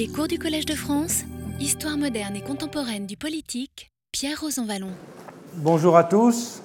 [0.00, 1.24] Les cours du Collège de France,
[1.60, 4.92] Histoire moderne et contemporaine du politique, Pierre Rosanvallon.
[5.56, 6.62] Bonjour à tous.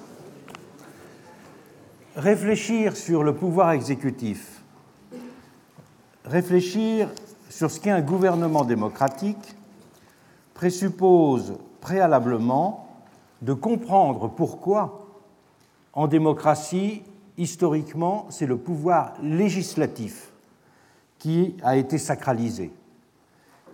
[2.16, 4.62] Réfléchir sur le pouvoir exécutif,
[6.24, 7.10] réfléchir
[7.50, 9.54] sur ce qu'est un gouvernement démocratique
[10.54, 12.88] présuppose préalablement
[13.42, 15.10] de comprendre pourquoi,
[15.92, 17.02] en démocratie,
[17.36, 20.32] historiquement, c'est le pouvoir législatif
[21.18, 22.72] qui a été sacralisé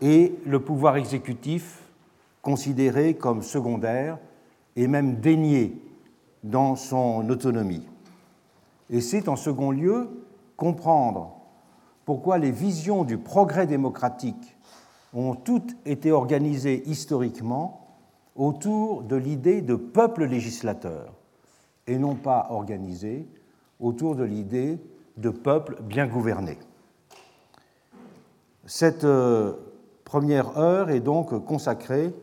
[0.03, 1.79] et le pouvoir exécutif
[2.43, 4.19] considéré comme secondaire
[4.75, 5.81] et même dénié
[6.43, 7.87] dans son autonomie.
[8.91, 10.11] Et c'est en second lieu
[10.57, 11.37] comprendre
[12.05, 14.57] pourquoi les visions du progrès démocratique
[15.15, 17.97] ont toutes été organisées historiquement
[18.35, 21.13] autour de l'idée de peuple législateur
[21.87, 23.29] et non pas organisées
[23.79, 24.81] autour de l'idée
[25.17, 26.59] de peuple bien gouverné.
[28.65, 29.55] Cette euh,
[30.13, 32.15] première heure est donc consacrée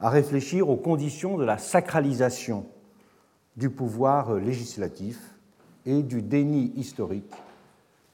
[0.00, 2.64] à réfléchir aux conditions de la sacralisation
[3.58, 5.34] du pouvoir législatif
[5.84, 7.34] et du déni historique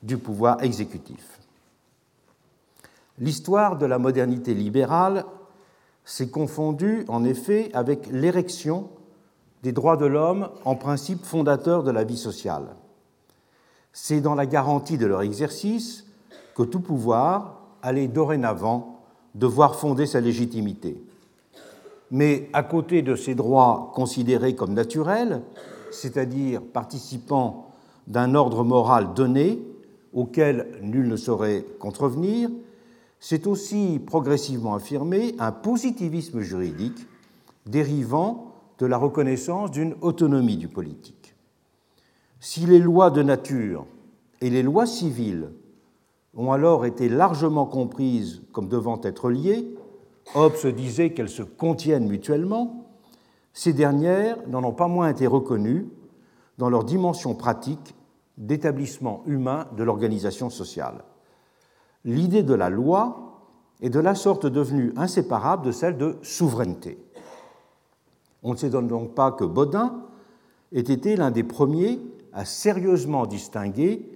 [0.03, 1.39] du pouvoir exécutif.
[3.21, 5.25] L'histoire de la modernité libérale
[6.05, 8.91] s'est confondue en effet avec l'érection
[9.63, 12.75] des droits de l'homme en principe fondateur de la vie sociale.
[13.93, 16.05] C'est dans la garantie de leur exercice
[16.57, 18.94] que tout pouvoir allait dorénavant
[19.35, 21.03] devoir fonder sa légitimité.
[22.11, 25.43] Mais à côté de ces droits considérés comme naturels,
[25.91, 27.75] c'est-à-dire participant
[28.07, 29.63] d'un ordre moral donné
[30.13, 32.51] auquel nul ne saurait contrevenir,
[33.19, 37.07] c'est aussi progressivement affirmé un positivisme juridique
[37.67, 41.35] dérivant de la reconnaissance d'une autonomie du politique.
[42.41, 43.87] Si les lois de nature
[44.41, 45.49] et les lois civiles
[46.37, 49.75] ont alors été largement comprises comme devant être liées,
[50.35, 52.87] Hobbes disait qu'elles se contiennent mutuellement,
[53.53, 55.89] ces dernières n'en ont pas moins été reconnues
[56.59, 57.95] dans leur dimension pratique
[58.37, 61.05] d'établissement humain de l'organisation sociale.
[62.05, 63.41] L'idée de la loi
[63.81, 66.99] est de la sorte devenue inséparable de celle de souveraineté.
[68.43, 70.05] On ne s'étonne donc pas que Baudin
[70.73, 72.01] ait été l'un des premiers
[72.33, 74.09] à sérieusement distinguer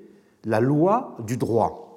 [0.44, 1.88] la loi du droit,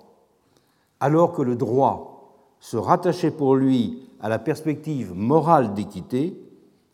[1.02, 6.40] alors que le droit se rattachait pour lui à la perspective morale d'équité,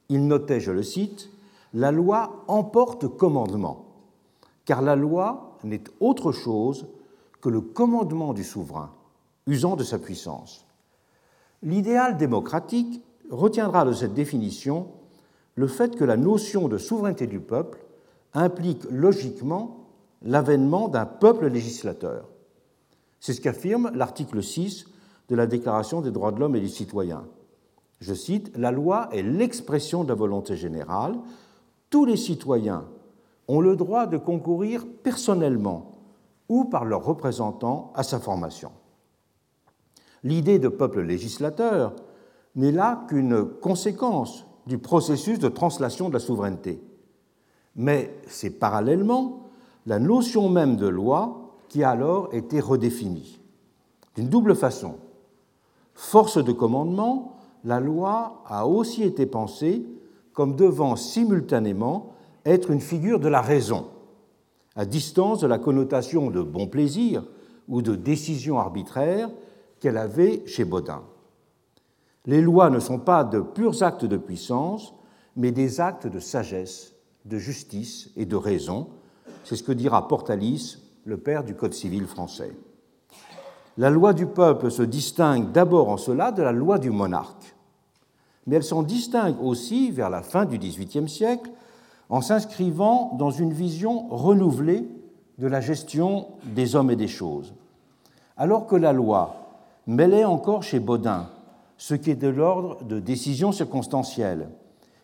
[0.09, 1.29] il notait, je le cite,
[1.73, 3.85] La loi emporte commandement,
[4.63, 6.88] car la loi n'est autre chose
[7.41, 8.91] que le commandement du souverain,
[9.45, 10.66] usant de sa puissance.
[11.62, 14.88] L'idéal démocratique retiendra de cette définition
[15.56, 17.79] le fait que la notion de souveraineté du peuple
[18.34, 19.88] implique logiquement
[20.22, 22.25] l'avènement d'un peuple législateur.
[23.19, 24.85] C'est ce qu'affirme l'article 6
[25.29, 27.25] de la Déclaration des droits de l'homme et du citoyen.
[28.00, 31.16] Je cite, La loi est l'expression de la volonté générale.
[31.89, 32.85] Tous les citoyens
[33.47, 36.00] ont le droit de concourir personnellement
[36.50, 38.72] ou par leurs représentants à sa formation.
[40.23, 41.95] L'idée de peuple législateur
[42.56, 46.81] n'est là qu'une conséquence du processus de translation de la souveraineté.
[47.75, 49.44] Mais c'est parallèlement
[49.85, 51.47] la notion même de loi
[51.83, 53.39] a alors été redéfinie.
[54.15, 54.95] D'une double façon.
[55.93, 59.85] Force de commandement, la loi a aussi été pensée
[60.33, 62.13] comme devant simultanément
[62.45, 63.88] être une figure de la raison,
[64.75, 67.23] à distance de la connotation de bon plaisir
[67.67, 69.29] ou de décision arbitraire
[69.79, 71.01] qu'elle avait chez Baudin.
[72.25, 74.94] Les lois ne sont pas de purs actes de puissance,
[75.35, 76.94] mais des actes de sagesse,
[77.25, 78.88] de justice et de raison.
[79.44, 80.77] C'est ce que dira Portalis,
[81.07, 82.51] le père du Code civil français.
[83.78, 87.56] La loi du peuple se distingue d'abord en cela de la loi du monarque,
[88.45, 91.50] mais elle s'en distingue aussi vers la fin du XVIIIe siècle
[92.09, 94.85] en s'inscrivant dans une vision renouvelée
[95.38, 97.53] de la gestion des hommes et des choses.
[98.35, 101.30] Alors que la loi mêlait encore chez Baudin
[101.77, 104.50] ce qui est de l'ordre de décisions circonstancielles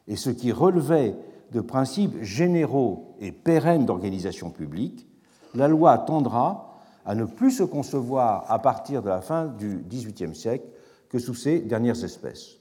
[0.09, 1.15] et ce qui relevait
[1.53, 5.07] de principes généraux et pérennes d'organisation publique,
[5.55, 10.35] la loi tendra à ne plus se concevoir à partir de la fin du XVIIIe
[10.35, 10.65] siècle
[11.09, 12.57] que sous ces dernières espèces.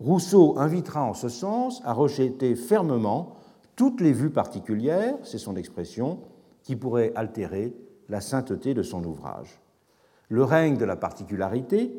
[0.00, 3.34] Rousseau invitera en ce sens à rejeter fermement
[3.76, 6.20] toutes les vues particulières, c'est son expression,
[6.62, 7.74] qui pourraient altérer
[8.08, 9.60] la sainteté de son ouvrage.
[10.28, 11.92] Le règne de la particularité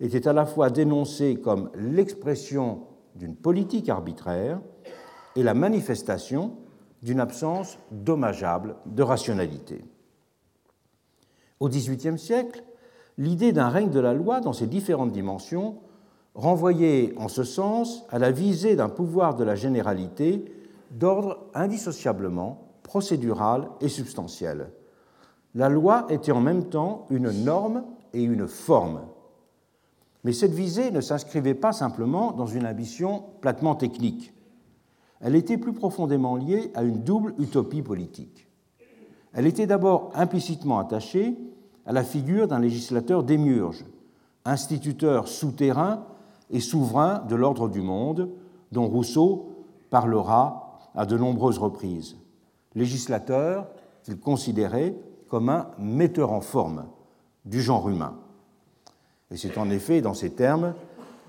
[0.00, 2.82] était à la fois dénoncé comme l'expression
[3.14, 4.60] d'une politique arbitraire
[5.36, 6.56] et la manifestation
[7.02, 9.84] d'une absence dommageable de rationalité.
[11.58, 12.62] Au XVIIIe siècle,
[13.18, 15.78] l'idée d'un règne de la loi dans ses différentes dimensions
[16.34, 20.44] renvoyait en ce sens à la visée d'un pouvoir de la généralité
[20.90, 24.70] d'ordre indissociablement procédural et substantiel.
[25.54, 29.02] La loi était en même temps une norme et une forme.
[30.24, 34.32] Mais cette visée ne s'inscrivait pas simplement dans une ambition platement technique.
[35.20, 38.48] Elle était plus profondément liée à une double utopie politique.
[39.32, 41.36] Elle était d'abord implicitement attachée
[41.86, 43.84] à la figure d'un législateur démiurge,
[44.44, 46.04] instituteur souterrain
[46.50, 48.30] et souverain de l'ordre du monde,
[48.72, 52.16] dont Rousseau parlera à de nombreuses reprises.
[52.74, 53.68] Législateur
[54.02, 54.94] qu'il considérait
[55.28, 56.86] comme un metteur en forme
[57.44, 58.16] du genre humain.
[59.30, 60.74] Et c'est en effet dans ces termes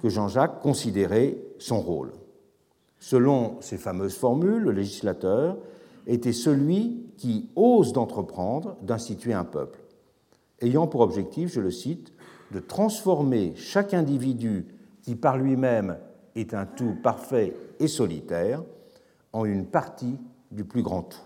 [0.01, 2.11] que Jean-Jacques considérait son rôle.
[3.01, 5.57] Selon ces fameuses formules, le législateur
[6.05, 9.79] était celui qui ose d'entreprendre d'instituer un peuple,
[10.61, 12.13] ayant pour objectif, je le cite,
[12.51, 14.67] de transformer chaque individu
[15.01, 15.97] qui par lui-même
[16.35, 18.61] est un tout parfait et solitaire
[19.33, 20.19] en une partie
[20.51, 21.21] du plus grand tout.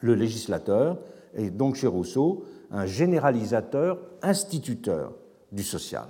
[0.00, 0.98] Le législateur
[1.34, 5.14] est donc chez Rousseau un généralisateur instituteur
[5.50, 6.08] du social.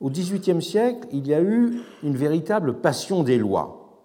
[0.00, 4.04] Au XVIIIe siècle, il y a eu une véritable passion des lois.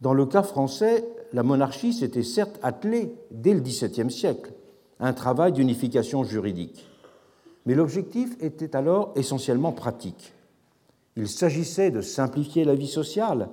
[0.00, 4.52] Dans le cas français, la monarchie s'était certes attelée, dès le XVIIe siècle,
[5.00, 6.86] à un travail d'unification juridique.
[7.64, 10.34] Mais l'objectif était alors essentiellement pratique.
[11.16, 13.48] Il s'agissait de simplifier la vie sociale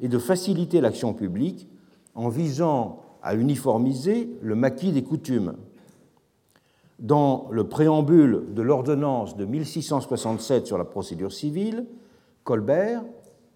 [0.00, 1.68] et de faciliter l'action publique
[2.14, 5.54] en visant à uniformiser le maquis des coutumes.
[7.02, 11.84] Dans le préambule de l'ordonnance de 1667 sur la procédure civile,
[12.44, 13.02] Colbert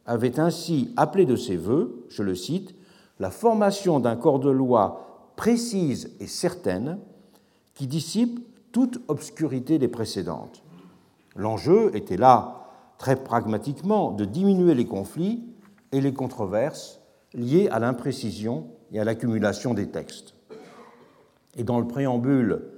[0.05, 2.75] avait ainsi appelé de ses voeux, je le cite,
[3.21, 6.99] la formation d'un corps de loi précise et certaine
[7.75, 8.41] qui dissipe
[8.73, 10.65] toute obscurité des précédentes.
[11.37, 12.67] L'enjeu était là,
[12.99, 15.45] très pragmatiquement, de diminuer les conflits
[15.93, 17.01] et les controverses
[17.33, 20.35] liées à l'imprécision et à l'accumulation des textes.
[21.55, 22.73] Et dans le préambule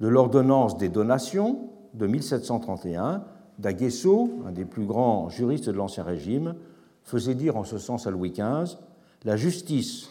[0.00, 3.24] de l'ordonnance des donations de 1731,
[3.58, 6.56] d'Aguesso, un des plus grands juristes de l'Ancien Régime,
[7.04, 8.76] faisait dire en ce sens à Louis XV
[9.24, 10.08] La justice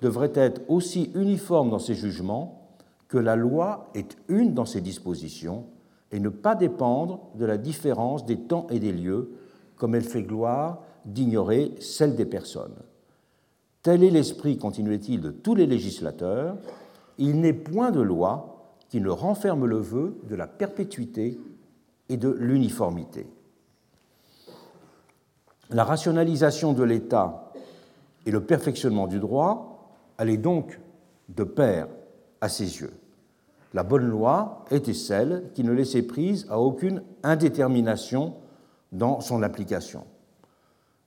[0.00, 2.68] devrait être aussi uniforme dans ses jugements
[3.08, 5.64] que la loi est une dans ses dispositions
[6.12, 9.32] et ne pas dépendre de la différence des temps et des lieux,
[9.76, 12.76] comme elle fait gloire d'ignorer celle des personnes.
[13.82, 16.56] Tel est l'esprit, continuait-il, de tous les législateurs.
[17.18, 18.53] Il n'est point de loi
[18.94, 21.40] qui ne renferme le vœu de la perpétuité
[22.08, 23.26] et de l'uniformité.
[25.70, 27.50] La rationalisation de l'État
[28.24, 30.78] et le perfectionnement du droit allaient donc
[31.28, 31.88] de pair
[32.40, 32.92] à ses yeux.
[33.72, 38.34] La bonne loi était celle qui ne laissait prise à aucune indétermination
[38.92, 40.04] dans son application.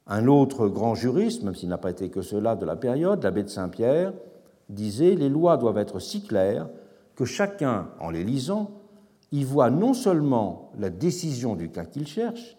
[0.08, 3.44] Un autre grand juriste, même s'il n'a pas été que cela de la période, l'abbé
[3.44, 4.12] de Saint-Pierre,
[4.68, 6.68] disait Les lois doivent être si claires
[7.18, 8.72] que chacun, en les lisant,
[9.34, 12.58] y voit non seulement la décision du cas qu'il cherche,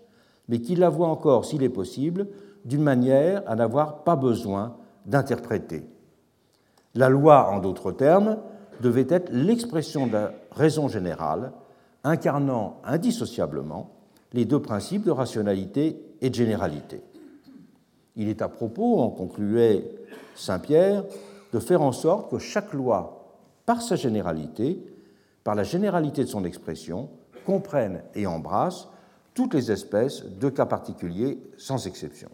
[0.49, 2.26] mais qu'il la voit encore, s'il est possible,
[2.64, 4.76] d'une manière à n'avoir pas besoin
[5.06, 5.87] d'interpréter.
[6.94, 8.38] La loi, en d'autres termes,
[8.81, 11.52] devait être l'expression de la raison générale,
[12.02, 13.90] incarnant indissociablement
[14.32, 17.00] les deux principes de rationalité et de généralité.
[18.16, 19.88] Il est à propos, en concluait
[20.35, 21.04] Saint-Pierre,
[21.52, 23.17] de faire en sorte que chaque loi,
[23.68, 24.82] par sa généralité,
[25.44, 27.10] par la généralité de son expression,
[27.44, 28.88] comprenne et embrasse
[29.34, 32.30] toutes les espèces de cas particuliers sans exception.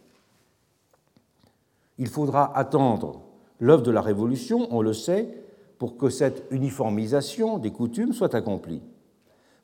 [1.98, 3.22] Il faudra attendre
[3.58, 5.44] l'œuvre de la Révolution, on le sait,
[5.78, 8.82] pour que cette uniformisation des coutumes soit accomplie.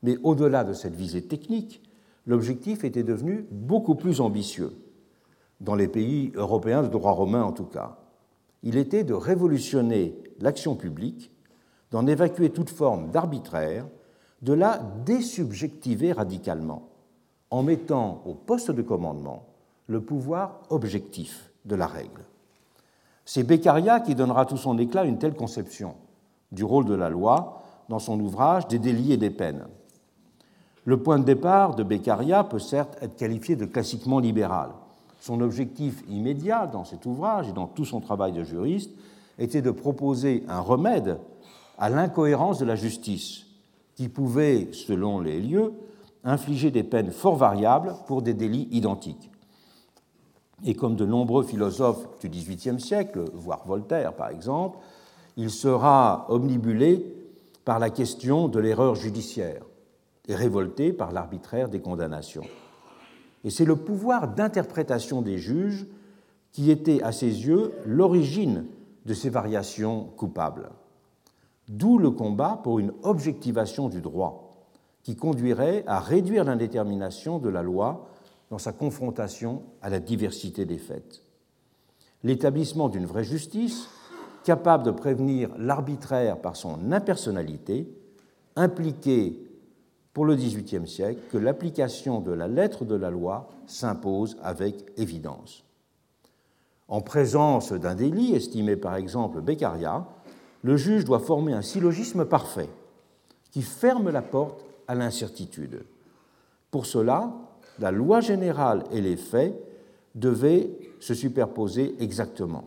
[0.02, 1.88] Mais au-delà de cette visée technique,
[2.26, 4.72] l'objectif était devenu beaucoup plus ambitieux,
[5.60, 7.98] dans les pays européens de droit romain en tout cas.
[8.64, 11.30] Il était de révolutionner l'action publique,
[11.90, 13.86] d'en évacuer toute forme d'arbitraire,
[14.42, 16.88] de la désubjectiver radicalement,
[17.50, 19.44] en mettant au poste de commandement
[19.86, 22.22] le pouvoir objectif de la règle.
[23.24, 25.94] C'est Beccaria qui donnera tout son éclat à une telle conception
[26.52, 29.66] du rôle de la loi dans son ouvrage Des délits et des peines.
[30.84, 34.70] Le point de départ de Beccaria peut certes être qualifié de classiquement libéral.
[35.20, 38.90] Son objectif immédiat dans cet ouvrage et dans tout son travail de juriste
[39.38, 41.18] était de proposer un remède
[41.80, 43.46] à l'incohérence de la justice,
[43.96, 45.72] qui pouvait, selon les lieux,
[46.24, 49.30] infliger des peines fort variables pour des délits identiques.
[50.64, 54.78] Et comme de nombreux philosophes du XVIIIe siècle, voire Voltaire par exemple,
[55.38, 57.16] il sera omnibulé
[57.64, 59.62] par la question de l'erreur judiciaire
[60.28, 62.44] et révolté par l'arbitraire des condamnations.
[63.42, 65.86] Et c'est le pouvoir d'interprétation des juges
[66.52, 68.66] qui était, à ses yeux, l'origine
[69.06, 70.70] de ces variations coupables.
[71.70, 74.66] D'où le combat pour une objectivation du droit,
[75.04, 78.08] qui conduirait à réduire l'indétermination de la loi
[78.50, 81.22] dans sa confrontation à la diversité des faits.
[82.24, 83.86] L'établissement d'une vraie justice,
[84.42, 87.88] capable de prévenir l'arbitraire par son impersonnalité,
[88.56, 89.36] impliquait
[90.12, 95.64] pour le XVIIIe siècle que l'application de la lettre de la loi s'impose avec évidence.
[96.88, 100.08] En présence d'un délit, estimé par exemple Beccaria,
[100.62, 102.68] le juge doit former un syllogisme parfait
[103.50, 105.84] qui ferme la porte à l'incertitude.
[106.70, 107.32] Pour cela,
[107.78, 109.54] la loi générale et les faits
[110.14, 112.64] devaient se superposer exactement.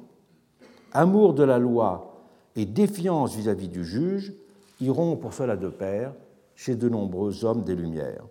[0.92, 2.24] Amour de la loi
[2.56, 4.34] et défiance vis-à-vis du juge
[4.82, 6.14] iront pour cela de pair
[6.56, 8.26] chez de nombreux hommes des Lumières,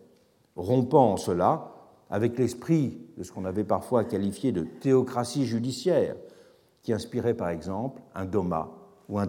[0.56, 1.72] rompant en cela
[2.10, 6.16] avec l'esprit de ce qu'on avait parfois qualifié de théocratie judiciaire,
[6.82, 8.70] qui inspirait par exemple un Doma
[9.12, 9.28] ou un.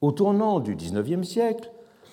[0.00, 1.70] Au tournant du XIXe siècle,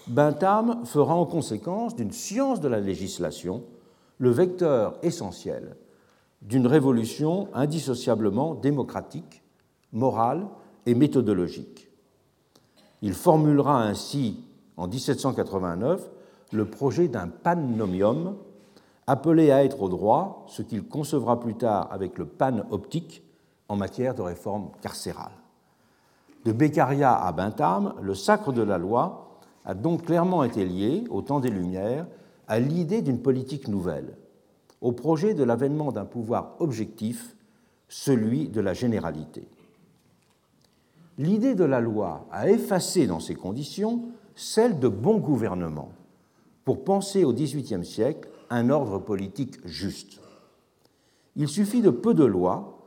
[0.07, 3.63] Bentham fera en conséquence d'une science de la législation
[4.17, 5.77] le vecteur essentiel
[6.41, 9.41] d'une révolution indissociablement démocratique,
[9.93, 10.45] morale
[10.85, 11.89] et méthodologique.
[13.01, 14.43] Il formulera ainsi,
[14.75, 16.09] en 1789,
[16.51, 18.35] le projet d'un pannomium
[19.07, 23.23] appelé à être au droit ce qu'il concevra plus tard avec le pan optique
[23.69, 25.31] en matière de réforme carcérale.
[26.45, 31.21] De Beccaria à Bentham, le sacre de la loi a donc clairement été lié, au
[31.21, 32.07] temps des Lumières,
[32.47, 34.17] à l'idée d'une politique nouvelle,
[34.81, 37.35] au projet de l'avènement d'un pouvoir objectif,
[37.87, 39.47] celui de la généralité.
[41.17, 44.03] L'idée de la loi a effacé dans ces conditions
[44.35, 45.89] celle de bon gouvernement
[46.63, 50.21] pour penser au XVIIIe siècle un ordre politique juste.
[51.35, 52.78] Il suffit de peu de lois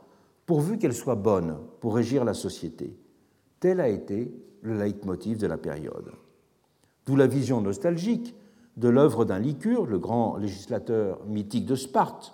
[0.45, 2.97] pourvu qu'elles soient bonnes pour régir la société.
[3.59, 6.11] Tel a été le leitmotiv de la période.
[7.05, 8.35] D'où la vision nostalgique
[8.77, 12.33] de l'œuvre d'un Lycurgue, le grand législateur mythique de Sparte,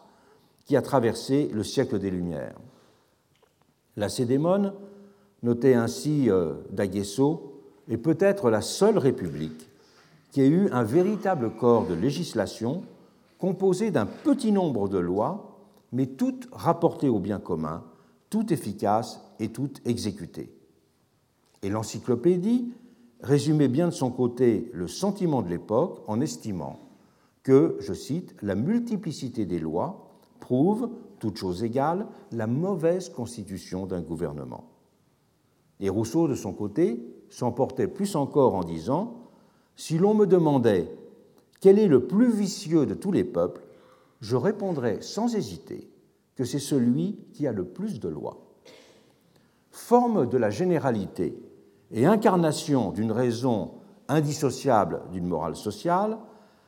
[0.65, 2.57] qui a traversé le siècle des Lumières.
[3.97, 4.73] La Cédémone,
[5.43, 9.69] notée ainsi euh, d'Aguesso, est peut-être la seule république
[10.31, 12.83] qui ait eu un véritable corps de législation
[13.39, 15.57] composé d'un petit nombre de lois,
[15.91, 17.83] mais toutes rapportées au bien commun,
[18.29, 20.53] toutes efficaces et toutes exécutées.
[21.61, 22.73] Et l'encyclopédie
[23.21, 26.79] résumait bien de son côté le sentiment de l'époque en estimant
[27.43, 30.09] que, je cite, la multiplicité des lois
[30.39, 34.69] prouve, toute chose égale, la mauvaise constitution d'un gouvernement.
[35.79, 39.29] Et Rousseau, de son côté, s'emportait plus encore en disant
[39.75, 40.91] Si l'on me demandait
[41.61, 43.61] quel est le plus vicieux de tous les peuples,
[44.21, 45.89] je répondrais sans hésiter
[46.39, 48.37] que c'est celui qui a le plus de lois.
[49.71, 51.37] Forme de la généralité
[51.91, 53.71] et incarnation d'une raison
[54.07, 56.17] indissociable d'une morale sociale,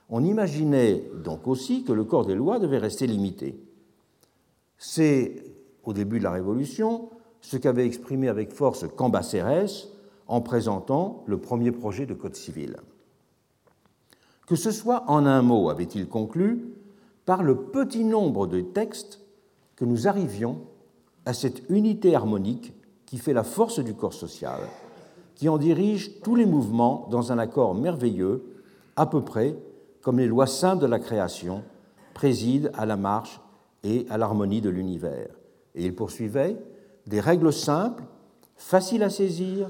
[0.10, 3.64] on imaginait donc aussi que le corps des lois devait rester limité.
[4.78, 5.42] C'est,
[5.86, 7.10] au début de la Révolution,
[7.40, 9.88] ce qu'avait exprimé avec force Cambacérès
[10.28, 12.76] en présentant le premier projet de Code civil.
[14.48, 16.74] Que ce soit en un mot, avait-il conclu,
[17.26, 19.21] par le petit nombre de textes
[19.82, 20.60] que nous arrivions
[21.26, 22.72] à cette unité harmonique
[23.08, 24.60] qui fait la force du corps social
[25.34, 28.44] qui en dirige tous les mouvements dans un accord merveilleux,
[28.96, 29.56] à peu près
[30.04, 31.64] comme les lois simples de la création
[32.14, 33.42] président à la marche
[33.84, 35.30] et à l'harmonie de l'univers.
[35.74, 36.58] Et il poursuivait
[37.08, 38.04] des règles simples,
[38.56, 39.68] faciles à saisir,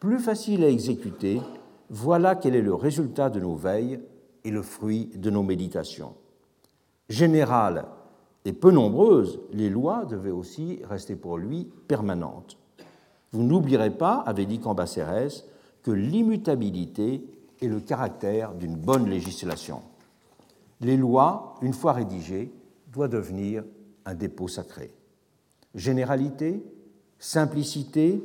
[0.00, 1.40] plus faciles à exécuter,
[1.88, 4.00] voilà quel est le résultat de nos veilles
[4.42, 6.14] et le fruit de nos méditations.
[7.08, 7.86] Générales
[8.46, 12.56] et peu nombreuses, les lois devaient aussi rester pour lui permanentes.
[13.32, 15.44] Vous n'oublierez pas, avait dit Cambacérès,
[15.82, 17.24] que l'immutabilité
[17.60, 19.82] est le caractère d'une bonne législation.
[20.80, 22.52] Les lois, une fois rédigées,
[22.92, 23.64] doivent devenir
[24.04, 24.92] un dépôt sacré.
[25.74, 26.64] Généralité,
[27.18, 28.22] simplicité,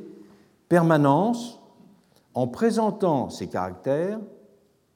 [0.68, 1.58] permanence,
[2.34, 4.20] en présentant ces caractères,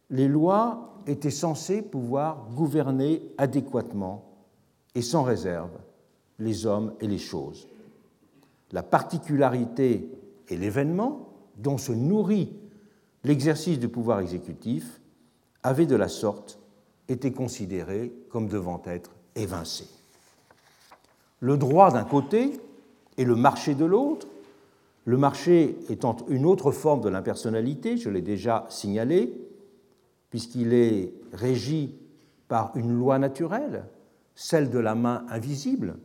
[0.09, 4.36] les lois étaient censées pouvoir gouverner adéquatement
[4.97, 5.71] et sans réserve
[6.41, 7.69] les hommes et les choses
[8.73, 10.11] la particularité
[10.49, 12.53] et l'événement dont se nourrit
[13.25, 15.01] l'exercice du pouvoir exécutif
[15.63, 16.59] avaient de la sorte
[17.09, 19.89] été considérés comme devant être évincés.
[21.41, 22.61] Le droit d'un côté
[23.17, 24.27] et le marché de l'autre
[25.05, 29.33] Le marché étant une autre forme de l'impersonnalité, je l'ai déjà signalé,
[30.31, 31.95] puisqu'il est régi
[32.49, 33.85] par une loi naturelle,
[34.37, 35.97] celle de la main invisible,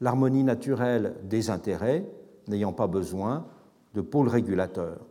[0.00, 2.08] l'harmonie naturelle des intérêts
[2.46, 3.46] n'ayant pas besoin
[3.92, 5.04] de pôle régulateur.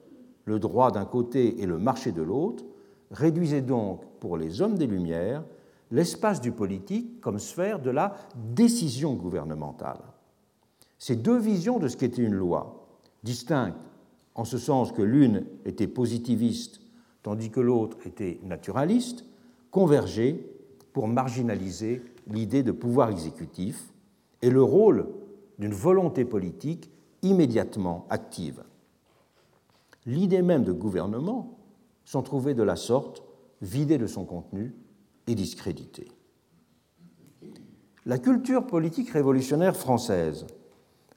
[0.45, 2.63] Le droit d'un côté et le marché de l'autre
[3.11, 5.43] réduisait donc pour les hommes des Lumières
[5.91, 10.01] l'espace du politique comme sphère de la décision gouvernementale.
[10.97, 12.87] Ces deux visions de ce qu'était une loi,
[13.23, 13.77] distinctes
[14.33, 16.81] en ce sens que l'une était positiviste
[17.27, 19.25] tandis que l'autre était naturaliste,
[19.69, 20.39] convergeaient
[20.93, 23.93] pour marginaliser l'idée de pouvoir exécutif
[24.41, 25.07] et le rôle
[25.59, 26.91] d'une volonté politique
[27.21, 28.63] immédiatement active.
[30.05, 31.57] L'idée même de gouvernement
[32.05, 33.23] s'en trouvait de la sorte
[33.61, 34.73] vidée de son contenu
[35.27, 36.07] et discréditée.
[38.05, 40.47] La culture politique révolutionnaire française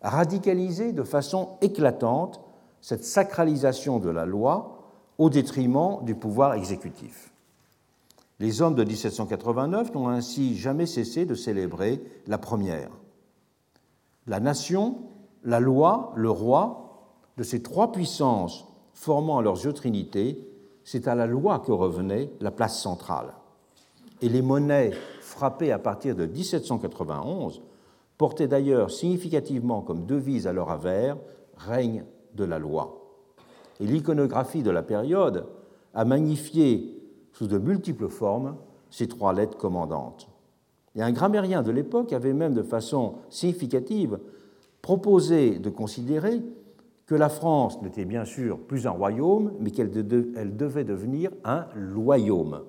[0.01, 2.41] a radicalisé de façon éclatante
[2.81, 7.30] cette sacralisation de la loi au détriment du pouvoir exécutif.
[8.41, 12.91] Les hommes de 1789 n'ont ainsi jamais cessé de célébrer la première.
[14.27, 14.97] La nation,
[15.45, 16.87] la loi, le roi,
[17.37, 20.49] de ces trois puissances formant à leurs yeux Trinité,
[20.85, 23.35] c'est à la loi que revenait la place centrale.
[24.23, 27.61] Et les monnaies frappées à partir de 1791
[28.17, 31.19] portaient d'ailleurs significativement comme devise à leur avers
[31.57, 32.05] règne
[32.35, 33.19] de la loi.
[33.81, 35.47] Et l'iconographie de la période
[35.95, 37.00] a magnifié
[37.33, 38.57] sous de multiples formes
[38.91, 40.29] ces trois lettres commandantes.
[40.97, 44.19] Et un grammairien de l'époque avait même de façon significative
[44.83, 46.43] proposé de considérer
[47.07, 52.61] que la France n'était bien sûr plus un royaume, mais qu'elle devait devenir un loyaume.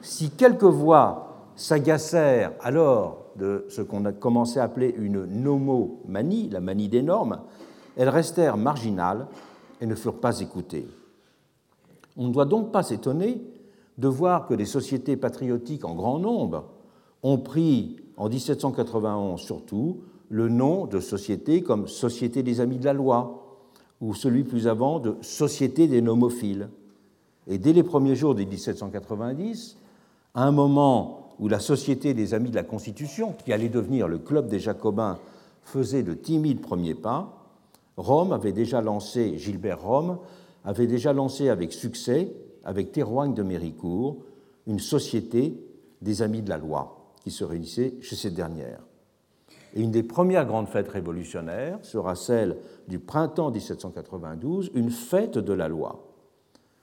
[0.00, 6.60] Si quelques voix s'agacèrent alors de ce qu'on a commencé à appeler une nomomanie, la
[6.60, 7.40] manie des normes,
[7.96, 9.26] elles restèrent marginales
[9.80, 10.86] et ne furent pas écoutées.
[12.16, 13.40] On ne doit donc pas s'étonner
[13.98, 16.64] de voir que des sociétés patriotiques en grand nombre
[17.22, 22.94] ont pris, en 1791 surtout, le nom de société comme Société des Amis de la
[22.94, 23.60] Loi,
[24.00, 26.68] ou celui plus avant de Société des Nomophiles.
[27.46, 29.76] Et dès les premiers jours de 1790,
[30.34, 34.18] à un moment où la Société des Amis de la Constitution, qui allait devenir le
[34.18, 35.18] Club des Jacobins,
[35.62, 37.38] faisait de timides premiers pas,
[37.96, 40.18] Rome avait déjà lancé, Gilbert Rome
[40.64, 42.32] avait déjà lancé avec succès,
[42.64, 44.18] avec Théroigne de Méricourt,
[44.66, 45.58] une société
[46.00, 48.80] des amis de la loi qui se réunissait chez cette dernière.
[49.74, 55.52] Et une des premières grandes fêtes révolutionnaires sera celle du printemps 1792, une fête de
[55.52, 56.04] la loi.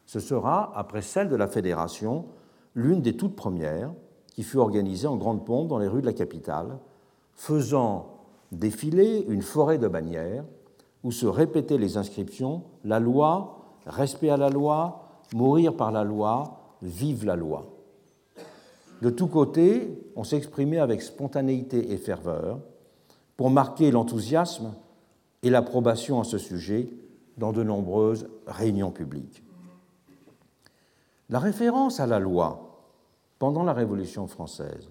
[0.06, 2.26] Ce sera, après celle de la Fédération,
[2.74, 3.94] l'une des toutes premières
[4.28, 6.80] qui fut organisée en grande pompe dans les rues de la capitale,
[7.34, 8.20] faisant
[8.52, 10.46] défiler une forêt de bannières
[11.04, 13.59] où se répétaient les inscriptions La loi,
[13.90, 17.66] respect à la loi, mourir par la loi, vive la loi.
[19.02, 22.60] De tous côtés, on s'exprimait avec spontanéité et ferveur
[23.38, 24.74] pour marquer l'enthousiasme
[25.44, 26.90] et l'approbation à ce sujet
[27.38, 29.44] dans de nombreuses réunions publiques.
[31.30, 32.82] La référence à la loi
[33.38, 34.90] pendant la Révolution française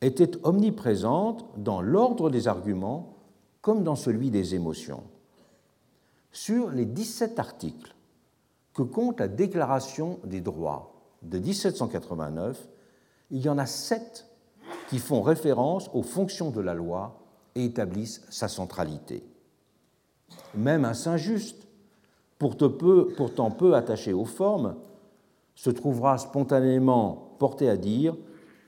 [0.00, 3.16] était omniprésente dans l'ordre des arguments
[3.60, 5.02] comme dans celui des émotions.
[6.32, 7.94] Sur les 17 articles
[8.78, 12.68] que compte la Déclaration des droits de 1789,
[13.32, 14.24] il y en a sept
[14.88, 17.18] qui font référence aux fonctions de la loi
[17.56, 19.24] et établissent sa centralité.
[20.54, 21.66] Même un Saint-Just,
[22.38, 24.76] pourtant peu attaché aux formes,
[25.56, 28.16] se trouvera spontanément porté à dire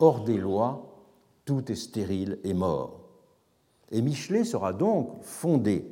[0.01, 1.05] Hors des lois,
[1.45, 2.99] tout est stérile et mort.
[3.93, 5.87] Et Michelet sera donc fondé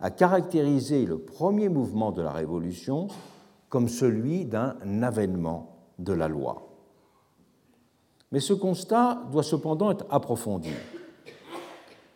[0.00, 3.06] à caractériser le premier mouvement de la Révolution
[3.74, 6.68] comme celui d'un avènement de la loi.
[8.30, 10.70] Mais ce constat doit cependant être approfondi.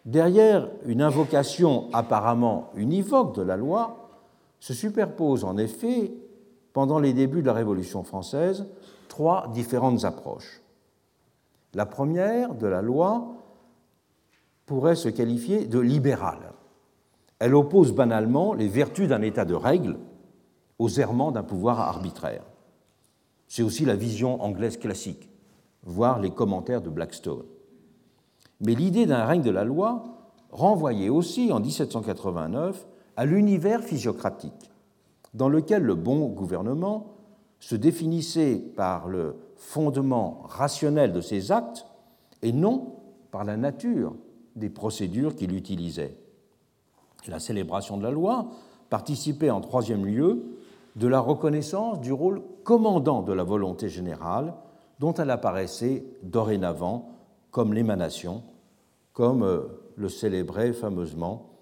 [0.05, 4.09] Derrière une invocation apparemment univoque de la loi
[4.61, 6.13] se superposent en effet,
[6.73, 8.65] pendant les débuts de la Révolution française,
[9.09, 10.63] trois différentes approches.
[11.75, 13.35] La première de la loi
[14.65, 16.53] pourrait se qualifier de libérale.
[17.41, 19.99] Elle oppose banalement les vertus d'un état de règle
[20.79, 22.45] aux errements d'un pouvoir arbitraire.
[23.49, 25.29] C'est aussi la vision anglaise classique,
[25.83, 27.45] voire les commentaires de Blackstone.
[28.61, 30.05] Mais l'idée d'un règne de la loi
[30.51, 32.87] renvoyait aussi en 1789
[33.17, 34.71] à l'univers physiocratique,
[35.35, 37.15] dans lequel le bon gouvernement
[37.61, 41.87] se définissait par le fondement rationnel de ses actes
[42.43, 42.95] et non
[43.31, 44.15] par la nature
[44.57, 46.17] des procédures qu'il utilisait.
[47.27, 48.49] La célébration de la loi
[48.91, 50.58] participait en troisième lieu
[50.97, 54.55] de la reconnaissance du rôle commandant de la volonté générale
[54.99, 57.15] dont elle apparaissait dorénavant
[57.51, 58.43] comme l'émanation,
[59.13, 59.63] comme euh,
[59.97, 61.59] le célébrait fameusement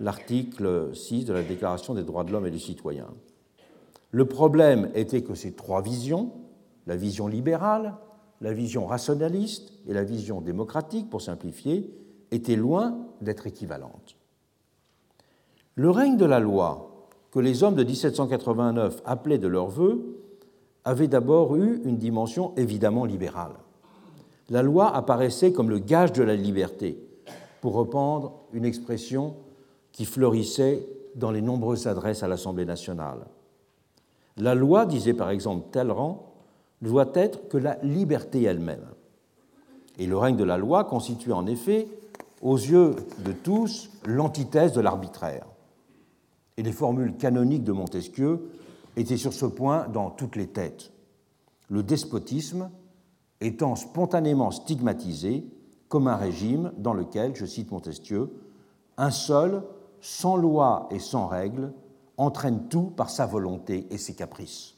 [0.00, 3.08] l'article 6 de la Déclaration des droits de l'homme et du citoyen.
[4.10, 6.32] Le problème était que ces trois visions,
[6.86, 7.94] la vision libérale,
[8.40, 11.90] la vision rationaliste et la vision démocratique, pour simplifier,
[12.30, 14.16] étaient loin d'être équivalentes.
[15.74, 16.95] Le règne de la loi,
[17.36, 20.00] que les hommes de 1789 appelaient de leur vœu,
[20.86, 23.52] avait d'abord eu une dimension évidemment libérale.
[24.48, 26.98] La loi apparaissait comme le gage de la liberté,
[27.60, 29.34] pour reprendre une expression
[29.92, 33.26] qui fleurissait dans les nombreuses adresses à l'Assemblée nationale.
[34.38, 36.32] La loi, disait par exemple Talleyrand,
[36.80, 38.88] doit être que la liberté elle-même.
[39.98, 41.86] Et le règne de la loi constitue en effet,
[42.40, 42.96] aux yeux
[43.26, 45.44] de tous, l'antithèse de l'arbitraire.
[46.56, 48.50] Et les formules canoniques de Montesquieu
[48.96, 50.92] étaient sur ce point dans toutes les têtes.
[51.68, 52.70] Le despotisme
[53.40, 55.44] étant spontanément stigmatisé
[55.88, 58.30] comme un régime dans lequel, je cite Montesquieu,
[58.96, 59.62] un seul,
[60.00, 61.72] sans loi et sans règles,
[62.16, 64.74] entraîne tout par sa volonté et ses caprices.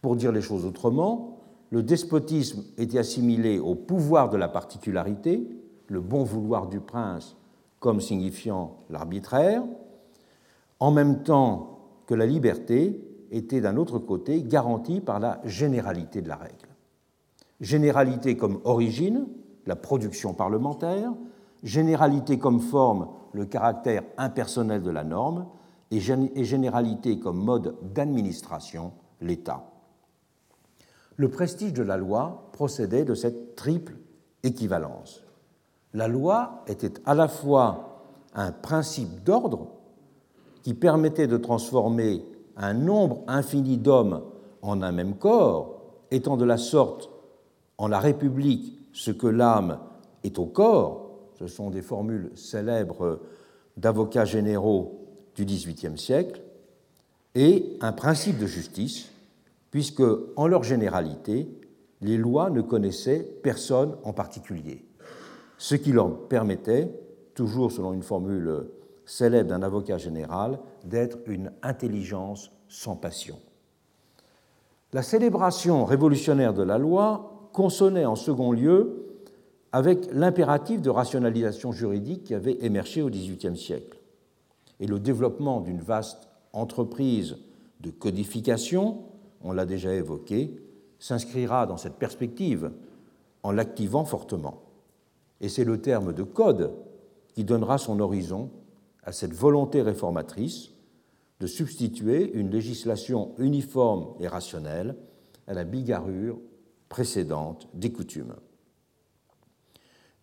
[0.00, 1.38] Pour dire les choses autrement,
[1.70, 5.46] le despotisme était assimilé au pouvoir de la particularité,
[5.88, 7.36] le bon vouloir du prince
[7.80, 9.62] comme signifiant l'arbitraire,
[10.80, 16.28] en même temps que la liberté était d'un autre côté garantie par la généralité de
[16.28, 16.68] la règle.
[17.60, 19.26] Généralité comme origine,
[19.66, 21.12] la production parlementaire,
[21.62, 25.46] généralité comme forme, le caractère impersonnel de la norme,
[25.90, 26.00] et
[26.44, 29.70] généralité comme mode d'administration, l'État.
[31.16, 33.96] Le prestige de la loi procédait de cette triple
[34.42, 35.24] équivalence.
[35.94, 39.77] La loi était à la fois un principe d'ordre
[40.62, 42.24] qui permettait de transformer
[42.56, 44.22] un nombre infini d'hommes
[44.62, 47.10] en un même corps, étant de la sorte
[47.78, 49.78] en la République ce que l'âme
[50.24, 53.20] est au corps, ce sont des formules célèbres
[53.76, 56.42] d'avocats généraux du XVIIIe siècle,
[57.34, 59.12] et un principe de justice,
[59.70, 60.02] puisque,
[60.36, 61.48] en leur généralité,
[62.00, 64.84] les lois ne connaissaient personne en particulier,
[65.58, 66.90] ce qui leur permettait,
[67.34, 68.64] toujours selon une formule
[69.08, 73.38] célèbre d'un avocat général, d'être une intelligence sans passion.
[74.92, 79.06] La célébration révolutionnaire de la loi consonnait en second lieu
[79.72, 83.98] avec l'impératif de rationalisation juridique qui avait émergé au XVIIIe siècle
[84.78, 87.38] et le développement d'une vaste entreprise
[87.80, 89.04] de codification,
[89.42, 90.54] on l'a déjà évoqué,
[90.98, 92.70] s'inscrira dans cette perspective
[93.42, 94.62] en l'activant fortement.
[95.40, 96.72] Et c'est le terme de code
[97.34, 98.50] qui donnera son horizon
[99.08, 100.68] à cette volonté réformatrice
[101.40, 104.96] de substituer une législation uniforme et rationnelle
[105.46, 106.38] à la bigarrure
[106.90, 108.34] précédente des coutumes.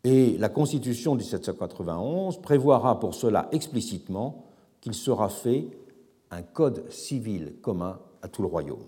[0.03, 4.45] Et la Constitution de 1791 prévoira pour cela explicitement
[4.81, 5.67] qu'il sera fait
[6.29, 8.85] un code civil commun à tout le royaume.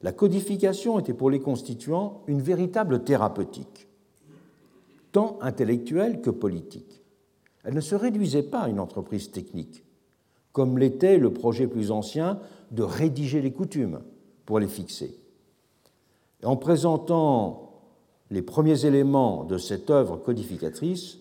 [0.00, 3.88] La codification était pour les constituants une véritable thérapeutique,
[5.12, 7.03] tant intellectuelle que politique.
[7.64, 9.84] Elle ne se réduisait pas à une entreprise technique,
[10.52, 12.38] comme l'était le projet plus ancien
[12.70, 14.00] de rédiger les coutumes
[14.46, 15.18] pour les fixer.
[16.44, 17.72] En présentant
[18.30, 21.18] les premiers éléments de cette œuvre codificatrice,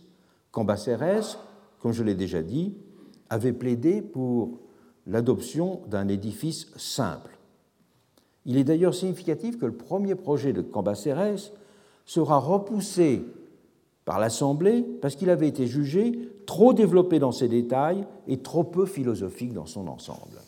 [0.51, 1.37] Cambacérès,
[1.79, 2.75] comme je l'ai déjà dit,
[3.29, 4.59] avait plaidé pour
[5.07, 7.37] l'adoption d'un édifice simple.
[8.45, 11.51] Il est d'ailleurs significatif que le premier projet de Cambacérès
[12.05, 13.23] sera repoussé
[14.05, 18.85] par l'Assemblée parce qu'il avait été jugé trop développé dans ses détails et trop peu
[18.85, 20.39] philosophique dans son ensemble.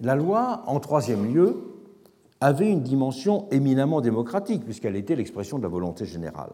[0.00, 1.74] La loi, en troisième lieu,
[2.40, 6.52] avait une dimension éminemment démocratique, puisqu'elle était l'expression de la volonté générale.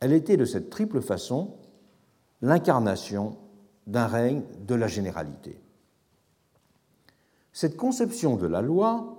[0.00, 1.54] Elle était de cette triple façon
[2.42, 3.36] l'incarnation
[3.86, 5.58] d'un règne de la généralité.
[7.52, 9.16] Cette conception de la loi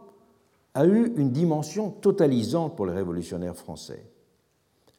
[0.73, 4.05] a eu une dimension totalisante pour les révolutionnaires français.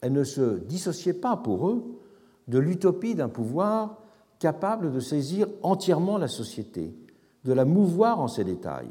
[0.00, 1.82] Elle ne se dissociait pas pour eux
[2.48, 3.98] de l'utopie d'un pouvoir
[4.38, 6.94] capable de saisir entièrement la société,
[7.44, 8.90] de la mouvoir en ses détails.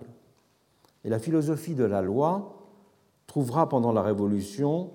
[1.03, 2.55] Et la philosophie de la loi
[3.27, 4.91] trouvera pendant la Révolution,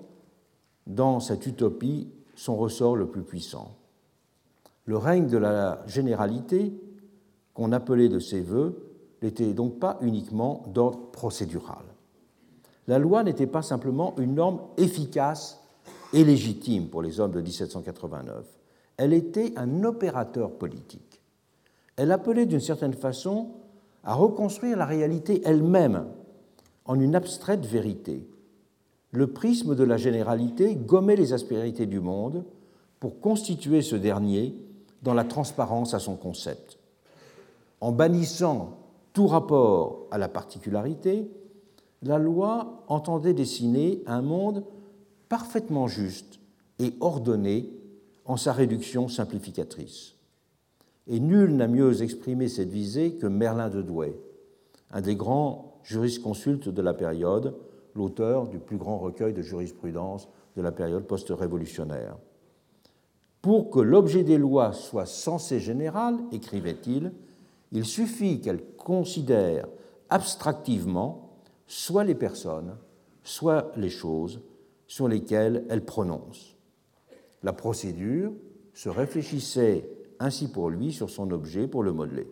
[0.87, 3.75] dans cette utopie, son ressort le plus puissant.
[4.85, 6.73] Le règne de la généralité,
[7.53, 11.83] qu'on appelait de ses voeux, n'était donc pas uniquement d'ordre procédural.
[12.87, 15.60] La loi n'était pas simplement une norme efficace
[16.13, 18.45] et légitime pour les hommes de 1789.
[18.97, 21.21] elle était un opérateur politique.
[21.95, 23.51] Elle appelait d'une certaine façon
[24.03, 26.05] à reconstruire la réalité elle-même
[26.85, 28.27] en une abstraite vérité.
[29.11, 32.43] Le prisme de la généralité gommait les aspérités du monde
[32.99, 34.55] pour constituer ce dernier
[35.01, 36.77] dans la transparence à son concept.
[37.81, 38.77] En bannissant
[39.13, 41.29] tout rapport à la particularité,
[42.03, 44.63] la loi entendait dessiner un monde
[45.31, 46.41] parfaitement juste
[46.77, 47.71] et ordonné
[48.25, 50.15] en sa réduction simplificatrice.
[51.07, 54.13] Et nul n'a mieux exprimé cette visée que Merlin de Douai,
[54.91, 57.55] un des grands jurisconsultes de la période,
[57.95, 62.17] l'auteur du plus grand recueil de jurisprudence de la période post-révolutionnaire.
[63.41, 67.13] Pour que l'objet des lois soit censé général, écrivait-il,
[67.71, 69.69] il suffit qu'elles considèrent
[70.09, 71.29] abstractivement
[71.67, 72.75] soit les personnes,
[73.23, 74.41] soit les choses
[74.91, 76.57] sur lesquelles elles prononcent.
[77.43, 78.33] La procédure
[78.73, 82.29] se réfléchissait ainsi pour lui sur son objet pour le modeler.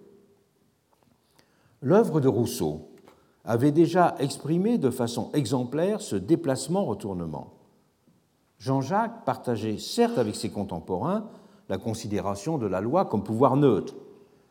[1.82, 2.89] L'œuvre de Rousseau
[3.45, 7.54] avait déjà exprimé de façon exemplaire ce déplacement-retournement.
[8.58, 11.30] Jean-Jacques partageait certes avec ses contemporains
[11.69, 13.95] la considération de la loi comme pouvoir neutre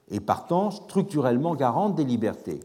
[0.09, 2.61] et partant structurellement garante des libertés.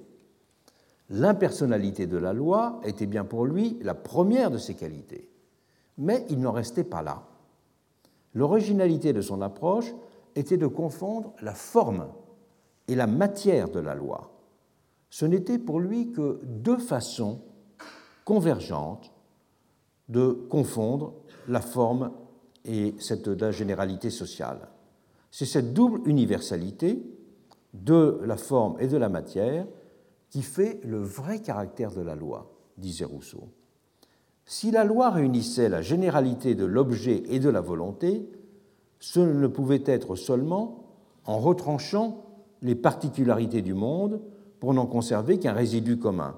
[1.09, 5.32] L'impersonnalité de la loi était bien pour lui la première de ses qualités.
[5.97, 7.23] Mais il n'en restait pas là.
[8.33, 9.93] L'originalité de son approche
[10.35, 12.07] était de confondre la forme
[12.87, 14.31] et la matière de la loi.
[15.09, 17.41] Ce n'était pour lui que deux façons
[18.25, 19.11] convergentes
[20.09, 21.13] de confondre
[21.47, 22.11] la forme
[22.65, 24.69] et cette, la généralité sociale.
[25.29, 27.03] C'est cette double universalité
[27.73, 29.67] de la forme et de la matière
[30.29, 33.49] qui fait le vrai caractère de la loi, disait Rousseau.
[34.45, 38.29] Si la loi réunissait la généralité de l'objet et de la volonté,
[38.99, 40.83] ce ne pouvait être seulement
[41.25, 42.25] en retranchant
[42.61, 44.21] les particularités du monde
[44.59, 46.35] pour n'en conserver qu'un résidu commun.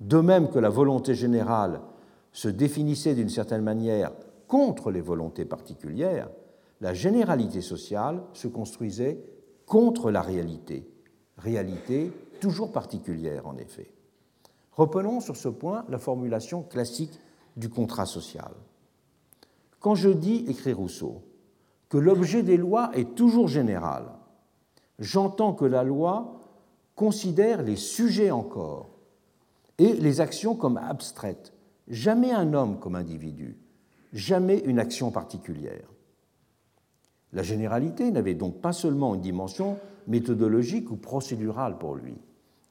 [0.00, 1.80] De même que la volonté générale
[2.32, 4.12] se définissait d'une certaine manière
[4.48, 6.28] contre les volontés particulières,
[6.80, 9.22] la généralité sociale se construisait
[9.66, 10.90] contre la réalité,
[11.38, 13.90] réalité toujours particulière en effet.
[14.72, 17.18] Reprenons sur ce point la formulation classique
[17.56, 18.52] du contrat social.
[19.80, 21.22] Quand je dis, écrit Rousseau,
[21.88, 24.04] que l'objet des lois est toujours général,
[24.98, 26.40] j'entends que la loi
[26.94, 28.90] considère les sujets encore
[29.78, 31.52] et les actions comme abstraites,
[31.88, 33.58] jamais un homme comme individu,
[34.12, 35.88] jamais une action particulière.
[37.32, 42.14] La généralité n'avait donc pas seulement une dimension méthodologique ou procédurale pour lui,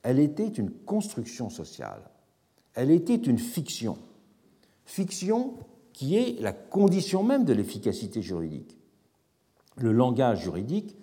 [0.04, 2.02] elle était une construction sociale,
[2.74, 3.98] elle était une fiction,
[4.86, 5.56] fiction
[5.94, 8.78] qui est la condition même de l'efficacité juridique.
[9.78, 10.96] Le langage juridique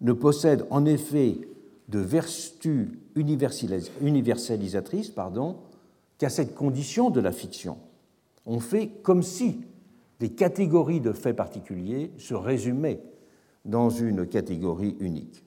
[0.00, 1.38] ne possède en effet
[1.88, 5.12] de vertu universalisatrice
[6.18, 7.78] qu'à cette condition de la fiction.
[8.46, 9.60] On fait comme si
[10.20, 13.00] des catégories de faits particuliers se résumaient
[13.64, 15.44] dans une catégorie unique.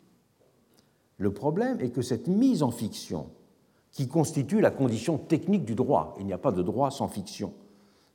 [1.17, 3.27] Le problème est que cette mise en fiction,
[3.91, 7.53] qui constitue la condition technique du droit, il n'y a pas de droit sans fiction,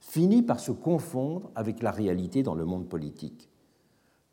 [0.01, 3.49] finit par se confondre avec la réalité dans le monde politique,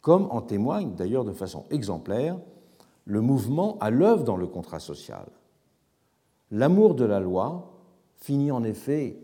[0.01, 2.39] comme en témoigne d'ailleurs de façon exemplaire
[3.05, 5.27] le mouvement à l'œuvre dans le contrat social.
[6.51, 7.71] L'amour de la loi
[8.17, 9.19] finit en effet,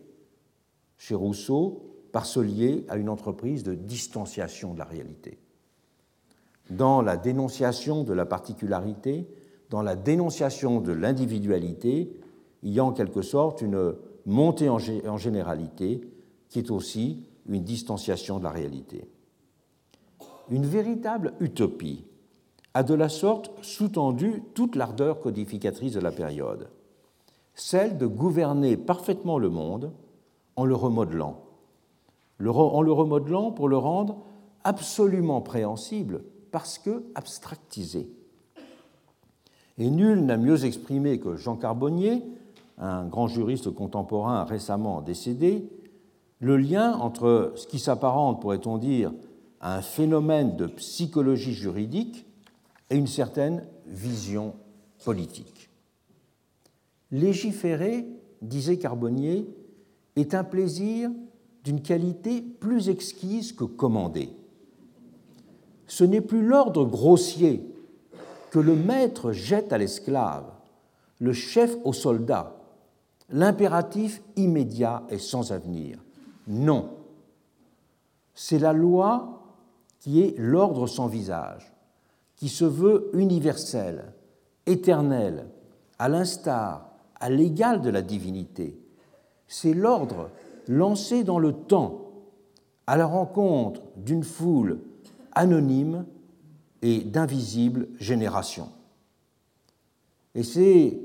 [0.98, 5.40] chez Rousseau, par se lier à une entreprise de distanciation de la réalité.
[6.70, 9.28] Dans la dénonciation de la particularité,
[9.70, 12.14] dans la dénonciation de l'individualité,
[12.64, 13.96] il y a en quelque sorte une
[14.26, 14.78] montée en
[15.18, 16.02] généralité
[16.50, 19.06] qui est aussi une distanciation de la réalité.
[20.50, 22.06] Une véritable utopie
[22.74, 26.70] a de la sorte sous-tendu toute l'ardeur codificatrice de la période,
[27.54, 29.92] celle de gouverner parfaitement le monde
[30.56, 31.42] en le remodelant,
[32.40, 34.18] en le remodelant pour le rendre
[34.64, 38.10] absolument préhensible parce que abstractisé.
[39.78, 42.22] Et nul n'a mieux exprimé que Jean Carbonnier,
[42.78, 45.70] un grand juriste contemporain récemment décédé,
[46.40, 49.14] le lien entre ce qui s'apparente, pourrait-on dire,
[49.60, 52.26] à un phénomène de psychologie juridique
[52.90, 54.56] et une certaine vision
[55.04, 55.70] politique.
[57.12, 58.08] Légiférer,
[58.42, 59.48] disait Carbonnier,
[60.16, 61.12] est un plaisir
[61.64, 64.30] d'une qualité plus exquise que commandée.
[65.92, 67.70] Ce n'est plus l'ordre grossier
[68.50, 70.46] que le maître jette à l'esclave,
[71.20, 72.56] le chef au soldat,
[73.30, 76.00] l'impératif immédiat et sans avenir.
[76.48, 76.92] Non,
[78.34, 79.44] c'est la loi
[80.00, 81.74] qui est l'ordre sans visage,
[82.38, 84.14] qui se veut universel,
[84.68, 85.50] éternel,
[86.00, 88.80] à l'instar, à l'égal de la divinité.
[89.46, 90.30] C'est l'ordre
[90.70, 92.14] lancé dans le temps
[92.88, 94.80] à la rencontre d'une foule
[95.34, 96.06] anonyme
[96.82, 98.70] et d'invisibles générations.
[100.36, 101.00] Et c'est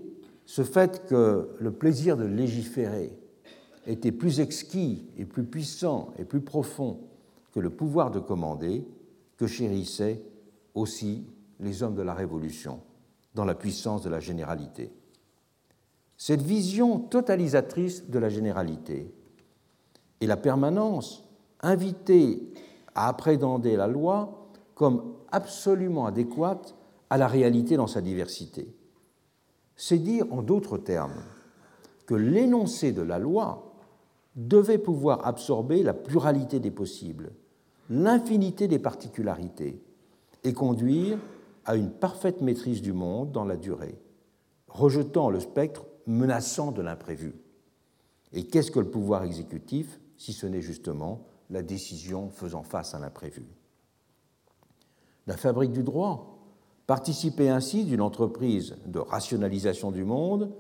[0.45, 3.12] ce fait que le plaisir de légiférer
[3.87, 7.01] était plus exquis et plus puissant et plus profond
[7.53, 8.87] que le pouvoir de commander
[9.37, 10.23] que chérissaient
[10.75, 11.25] aussi
[11.61, 12.81] les hommes de la Révolution
[13.35, 14.93] dans la puissance de la généralité.
[16.17, 19.12] Cette vision totalisatrice de la généralité
[20.21, 21.25] et la permanence
[21.61, 22.41] invitée
[22.97, 26.75] à appréhender la loi comme absolument adéquate
[27.11, 28.75] à la réalité dans sa diversité.
[29.77, 31.23] C'est dire en d'autres termes
[32.07, 33.75] que l'énoncé de la loi
[34.35, 37.33] devait pouvoir absorber la pluralité des possibles,
[37.91, 39.83] l'infinité des particularités,
[40.45, 41.19] et conduire
[41.65, 43.99] à une parfaite maîtrise du monde dans la durée,
[44.69, 47.35] rejetant le spectre menaçant de l'imprévu.
[48.33, 52.99] Et qu'est-ce que le pouvoir exécutif si ce n'est justement la décision faisant face à
[52.99, 53.45] l'imprévu
[55.27, 56.39] La fabrique du droit
[56.87, 60.53] participait ainsi d'une entreprise de rationalisation du monde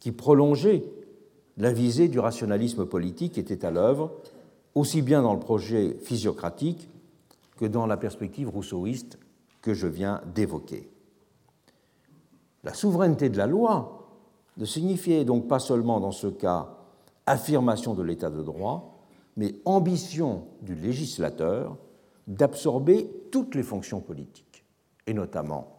[0.00, 0.84] qui prolongeait
[1.56, 4.12] la visée du rationalisme politique était à l'œuvre,
[4.74, 6.88] aussi bien dans le projet physiocratique
[7.56, 9.18] que dans la perspective rousseauiste
[9.62, 10.90] que je viens d'évoquer.
[12.64, 14.08] La souveraineté de la loi
[14.56, 16.76] ne signifiait donc pas seulement dans ce cas
[17.26, 18.93] affirmation de l'état de droit,
[19.36, 21.76] mais ambition du législateur
[22.26, 24.64] d'absorber toutes les fonctions politiques,
[25.06, 25.78] et notamment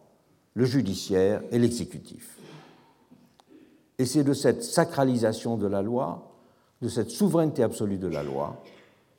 [0.54, 2.38] le judiciaire et l'exécutif.
[3.98, 6.32] Et c'est de cette sacralisation de la loi,
[6.82, 8.62] de cette souveraineté absolue de la loi,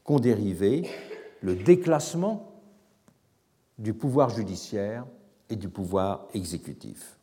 [0.04, 0.88] qu'ont dérivé
[1.42, 2.52] le déclassement
[3.78, 5.06] du pouvoir judiciaire
[5.50, 7.18] et du pouvoir exécutif.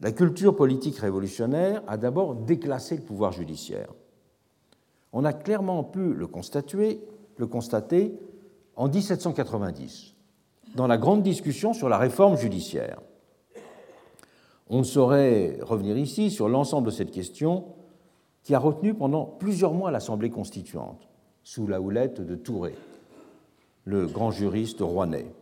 [0.00, 3.88] La culture politique révolutionnaire a d'abord déclassé le pouvoir judiciaire.
[5.18, 7.00] On a clairement pu le constater,
[7.38, 8.20] le constater
[8.76, 10.14] en 1790,
[10.74, 13.00] dans la grande discussion sur la réforme judiciaire.
[14.68, 17.64] On ne saurait revenir ici sur l'ensemble de cette question
[18.42, 21.08] qui a retenu pendant plusieurs mois l'Assemblée constituante,
[21.42, 22.74] sous la houlette de Touré,
[23.86, 25.32] le grand juriste rouennais.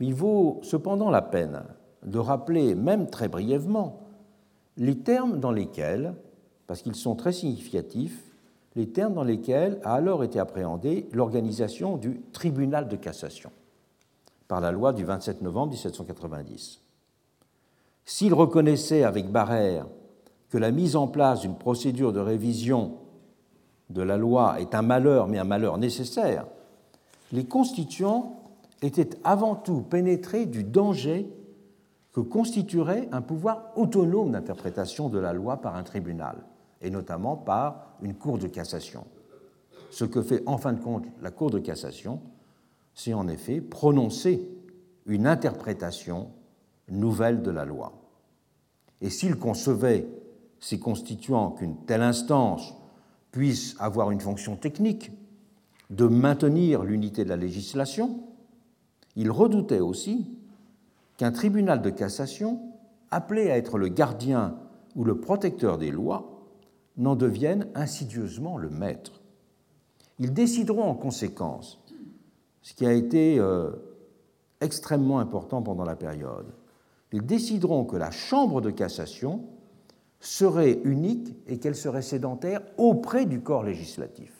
[0.00, 1.62] Il vaut cependant la peine
[2.04, 4.00] de rappeler, même très brièvement,
[4.76, 6.14] les termes dans lesquels,
[6.66, 8.25] parce qu'ils sont très significatifs,
[8.76, 13.50] les termes dans lesquels a alors été appréhendée l'organisation du tribunal de cassation
[14.48, 16.80] par la loi du 27 novembre 1790.
[18.04, 19.86] S'il reconnaissait avec Barrère
[20.50, 22.98] que la mise en place d'une procédure de révision
[23.90, 26.46] de la loi est un malheur, mais un malheur nécessaire,
[27.32, 28.42] les constituants
[28.82, 31.28] étaient avant tout pénétrés du danger
[32.12, 36.36] que constituerait un pouvoir autonome d'interprétation de la loi par un tribunal,
[36.82, 39.06] et notamment par une cour de cassation.
[39.90, 42.20] Ce que fait en fin de compte la cour de cassation,
[42.94, 44.48] c'est en effet prononcer
[45.06, 46.30] une interprétation
[46.88, 47.92] nouvelle de la loi.
[49.00, 50.06] Et s'il concevait
[50.60, 52.74] ces constituants qu'une telle instance
[53.30, 55.12] puisse avoir une fonction technique
[55.90, 58.20] de maintenir l'unité de la législation,
[59.14, 60.26] il redoutait aussi
[61.16, 62.60] qu'un tribunal de cassation,
[63.10, 64.58] appelé à être le gardien
[64.94, 66.35] ou le protecteur des lois,
[66.96, 69.20] n'en devienne insidieusement le maître.
[70.18, 71.78] Ils décideront en conséquence,
[72.62, 73.70] ce qui a été euh,
[74.60, 76.46] extrêmement important pendant la période,
[77.12, 79.44] ils décideront que la Chambre de cassation
[80.20, 84.32] serait unique et qu'elle serait sédentaire auprès du corps législatif.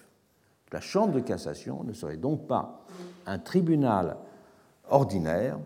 [0.73, 2.85] La Chambre de cassation ne serait donc pas
[3.27, 4.17] un tribunal
[4.91, 5.59] ordinaire,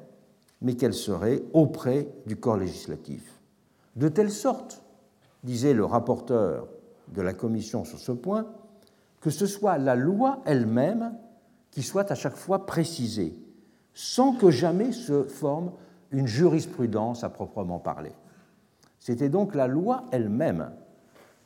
[0.61, 3.41] mais qu'elle serait auprès du corps législatif.
[3.97, 4.83] De telle sorte,
[5.43, 6.69] disait le rapporteur
[7.15, 8.47] de la Commission sur ce point,
[9.21, 11.15] que ce soit la loi elle-même
[11.71, 13.35] qui soit à chaque fois précisée,
[13.95, 15.73] sans que jamais se forme
[16.11, 18.13] une jurisprudence à proprement parler.
[18.99, 20.71] C'était donc la loi elle-même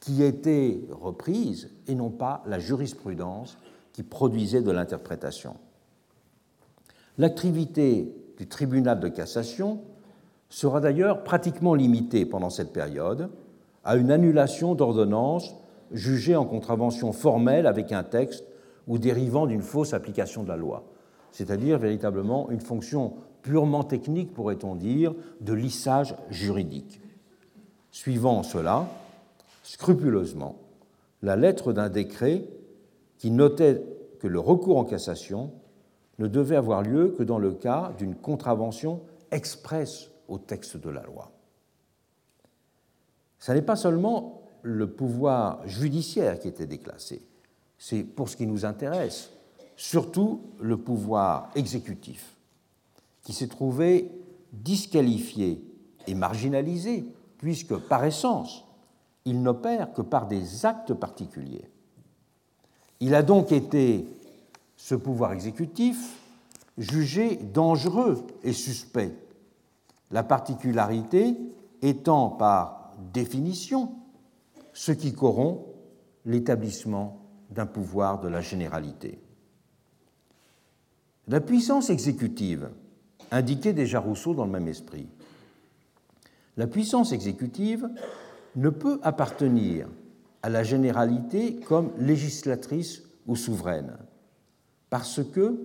[0.00, 3.56] qui était reprise et non pas la jurisprudence
[3.92, 5.56] qui produisait de l'interprétation.
[7.16, 9.82] L'activité du tribunal de cassation
[10.48, 13.30] sera d'ailleurs pratiquement limitée pendant cette période
[13.84, 15.54] à une annulation d'ordonnances
[15.92, 18.44] jugées en contravention formelle avec un texte
[18.86, 20.84] ou dérivant d'une fausse application de la loi,
[21.30, 27.00] c'est-à-dire véritablement une fonction purement technique, pourrait-on dire, de lissage juridique.
[27.90, 28.86] Suivant cela,
[29.62, 30.56] scrupuleusement,
[31.22, 32.44] la lettre d'un décret
[33.18, 33.82] qui notait
[34.20, 35.50] que le recours en cassation
[36.18, 41.02] ne devait avoir lieu que dans le cas d'une contravention expresse au texte de la
[41.02, 41.30] loi.
[43.38, 47.22] Ce n'est pas seulement le pouvoir judiciaire qui était déclassé,
[47.78, 49.30] c'est pour ce qui nous intéresse,
[49.76, 52.34] surtout le pouvoir exécutif,
[53.22, 54.10] qui s'est trouvé
[54.52, 55.62] disqualifié
[56.06, 57.04] et marginalisé,
[57.36, 58.64] puisque par essence,
[59.26, 61.68] il n'opère que par des actes particuliers.
[63.00, 64.06] Il a donc été,
[64.76, 66.18] ce pouvoir exécutif,
[66.78, 69.14] jugé dangereux et suspect,
[70.10, 71.36] la particularité
[71.82, 73.92] étant par définition
[74.74, 75.66] ce qui corrompt
[76.26, 79.18] l'établissement d'un pouvoir de la généralité.
[81.28, 82.68] La puissance exécutive
[83.30, 85.06] indiquait déjà Rousseau dans le même esprit.
[86.56, 87.88] La puissance exécutive
[88.56, 89.88] ne peut appartenir
[90.42, 93.96] à la généralité comme législatrice ou souveraine,
[94.90, 95.58] parce que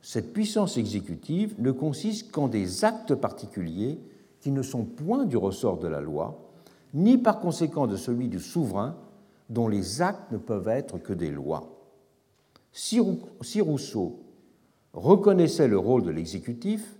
[0.00, 3.98] cette puissance exécutive ne consiste qu'en des actes particuliers
[4.40, 6.45] qui ne sont point du ressort de la loi,
[6.94, 8.96] ni par conséquent de celui du souverain,
[9.48, 11.72] dont les actes ne peuvent être que des lois.
[12.72, 13.00] Si
[13.60, 14.20] Rousseau
[14.92, 16.96] reconnaissait le rôle de l'exécutif,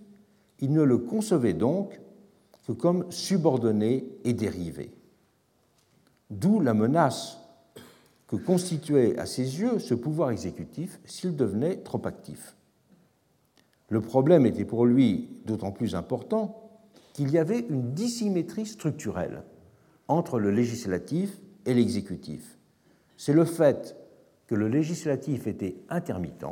[0.59, 1.99] il ne le concevait donc
[2.65, 4.91] que comme subordonné et dérivé.
[6.29, 7.39] D'où la menace
[8.27, 12.55] que constituait à ses yeux ce pouvoir exécutif s'il devenait trop actif.
[13.89, 16.69] Le problème était pour lui d'autant plus important
[17.13, 19.43] qu'il y avait une dissymétrie structurelle
[20.07, 22.57] entre le législatif et l'exécutif.
[23.17, 23.95] C'est le fait
[24.47, 26.45] que le législatif était intermittent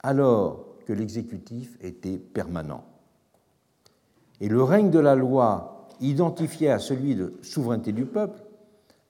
[0.00, 2.84] alors que l'exécutif était permanent.
[4.40, 8.42] Et le règne de la loi, identifié à celui de souveraineté du peuple,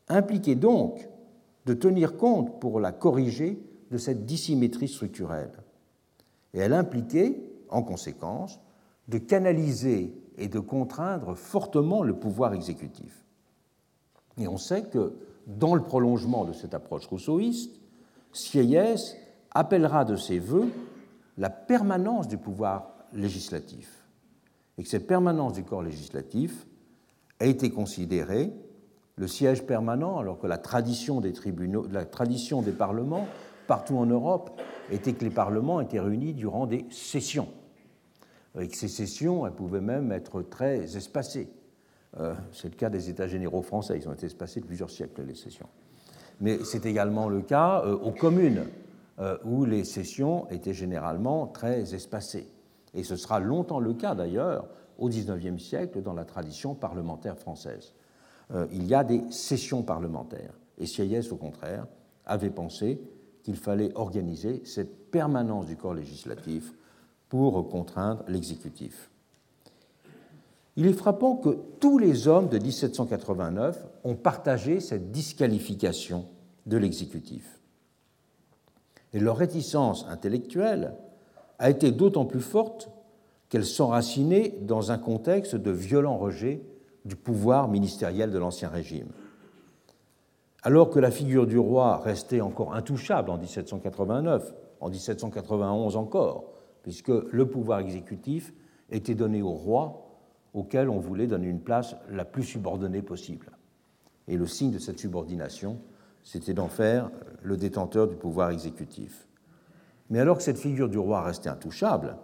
[0.08, 1.08] impliquait donc
[1.66, 3.58] de tenir compte pour la corriger
[3.90, 5.52] de cette dissymétrie structurelle.
[6.54, 8.60] Et elle impliquait, en conséquence,
[9.08, 13.25] de canaliser et de contraindre fortement le pouvoir exécutif.
[14.38, 15.14] Et on sait que,
[15.46, 17.80] dans le prolongement de cette approche rousseauiste,
[18.32, 19.16] Sieyès
[19.52, 20.70] appellera de ses voeux
[21.38, 24.04] la permanence du pouvoir législatif.
[24.78, 26.66] Et que cette permanence du corps législatif
[27.40, 28.52] a été considérée
[29.16, 33.26] le siège permanent, alors que la tradition des tribunaux, la tradition des parlements
[33.66, 34.60] partout en Europe
[34.90, 37.48] était que les parlements étaient réunis durant des sessions.
[38.60, 41.48] Et que ces sessions, elles pouvaient même être très espacées.
[42.18, 45.22] Euh, c'est le cas des États généraux français, ils ont été espacés de plusieurs siècles,
[45.22, 45.68] les sessions.
[46.40, 48.64] Mais c'est également le cas euh, aux communes.
[49.18, 52.52] Euh, où les sessions étaient généralement très espacées.
[52.92, 57.94] Et ce sera longtemps le cas d'ailleurs au XIXe siècle dans la tradition parlementaire française.
[58.70, 60.52] Il y a des sessions parlementaires.
[60.76, 61.86] Et Sieyès, au contraire,
[62.26, 63.00] avait pensé
[63.42, 66.74] qu'il fallait organiser cette permanence du corps législatif
[67.30, 69.10] pour contraindre l'exécutif.
[70.76, 76.26] Il est frappant que tous les hommes de 1789 ont partagé cette disqualification
[76.66, 77.60] de l'exécutif.
[79.14, 80.94] Et leur réticence intellectuelle
[81.58, 82.90] a été d'autant plus forte
[83.48, 86.60] qu'elle s'enracinait dans un contexte de violent rejet
[87.06, 89.08] du pouvoir ministériel de l'Ancien Régime.
[90.62, 96.50] Alors que la figure du roi restait encore intouchable en 1789, en 1791 encore,
[96.82, 98.52] puisque le pouvoir exécutif
[98.90, 100.05] était donné au roi
[100.56, 103.52] auquel on voulait donner une place la plus subordonnée possible.
[104.26, 105.78] Et le signe de cette subordination,
[106.24, 107.10] c'était d'en faire
[107.42, 109.28] le détenteur du pouvoir exécutif.
[110.08, 112.16] Mais alors que cette figure du roi restait intouchable,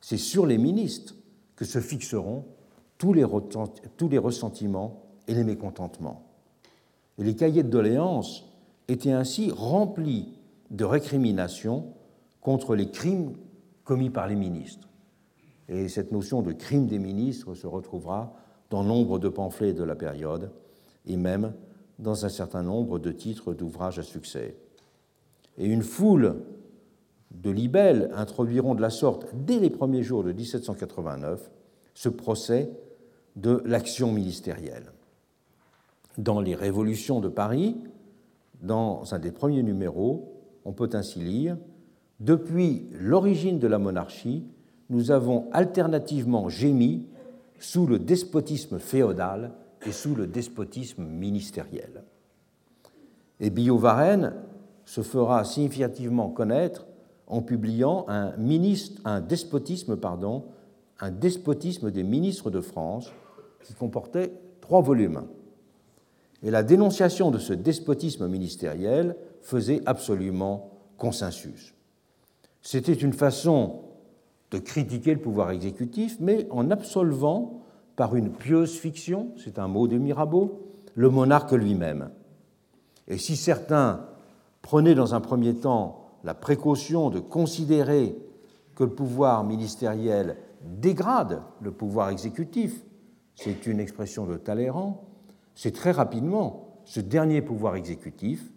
[0.00, 1.16] c'est sur les ministres
[1.56, 2.44] que se fixeront
[2.96, 3.26] tous les,
[3.96, 6.22] tous les ressentiments et les mécontentements.
[7.18, 8.46] Et les cahiers de doléances
[8.86, 10.38] étaient ainsi remplis
[10.70, 11.92] de récriminations
[12.40, 13.32] contre les crimes
[13.82, 14.89] commis par les ministres.
[15.70, 18.34] Et cette notion de crime des ministres se retrouvera
[18.70, 20.50] dans nombre de pamphlets de la période
[21.06, 21.54] et même
[22.00, 24.56] dans un certain nombre de titres d'ouvrages à succès.
[25.58, 26.42] Et une foule
[27.30, 31.50] de libelles introduiront de la sorte, dès les premiers jours de 1789,
[31.94, 32.70] ce procès
[33.36, 34.92] de l'action ministérielle.
[36.18, 37.76] Dans les Révolutions de Paris,
[38.60, 41.56] dans un des premiers numéros, on peut ainsi lire
[42.18, 44.44] Depuis l'origine de la monarchie,
[44.90, 47.06] nous avons alternativement gémi
[47.58, 49.52] sous le despotisme féodal
[49.86, 52.02] et sous le despotisme ministériel.
[53.38, 54.34] Et Billot Varenne
[54.84, 56.86] se fera significativement connaître
[57.26, 58.34] en publiant un,
[59.04, 60.44] un despotisme, pardon,
[60.98, 63.10] un despotisme des ministres de France
[63.62, 65.22] qui comportait trois volumes.
[66.42, 71.74] Et la dénonciation de ce despotisme ministériel faisait absolument consensus.
[72.62, 73.82] C'était une façon
[74.50, 77.62] de critiquer le pouvoir exécutif, mais en absolvant
[77.96, 82.10] par une pieuse fiction, c'est un mot de Mirabeau, le monarque lui-même.
[83.08, 84.06] Et si certains
[84.62, 88.16] prenaient dans un premier temps la précaution de considérer
[88.74, 92.84] que le pouvoir ministériel dégrade le pouvoir exécutif,
[93.34, 95.04] c'est une expression de Talleyrand,
[95.54, 98.52] c'est très rapidement ce dernier pouvoir exécutif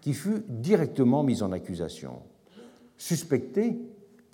[0.00, 2.20] qui fut directement mis en accusation,
[2.96, 3.80] suspecté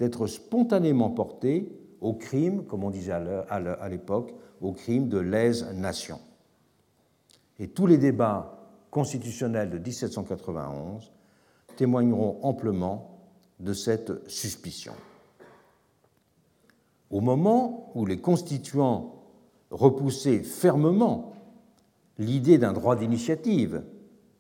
[0.03, 6.19] d'être spontanément porté au crime, comme on disait à l'époque, au crime de lèse-nation.
[7.61, 11.13] Et tous les débats constitutionnels de 1791
[11.77, 13.21] témoigneront amplement
[13.61, 14.95] de cette suspicion.
[17.09, 19.23] Au moment où les constituants
[19.71, 21.35] repoussaient fermement
[22.19, 23.85] l'idée d'un droit d'initiative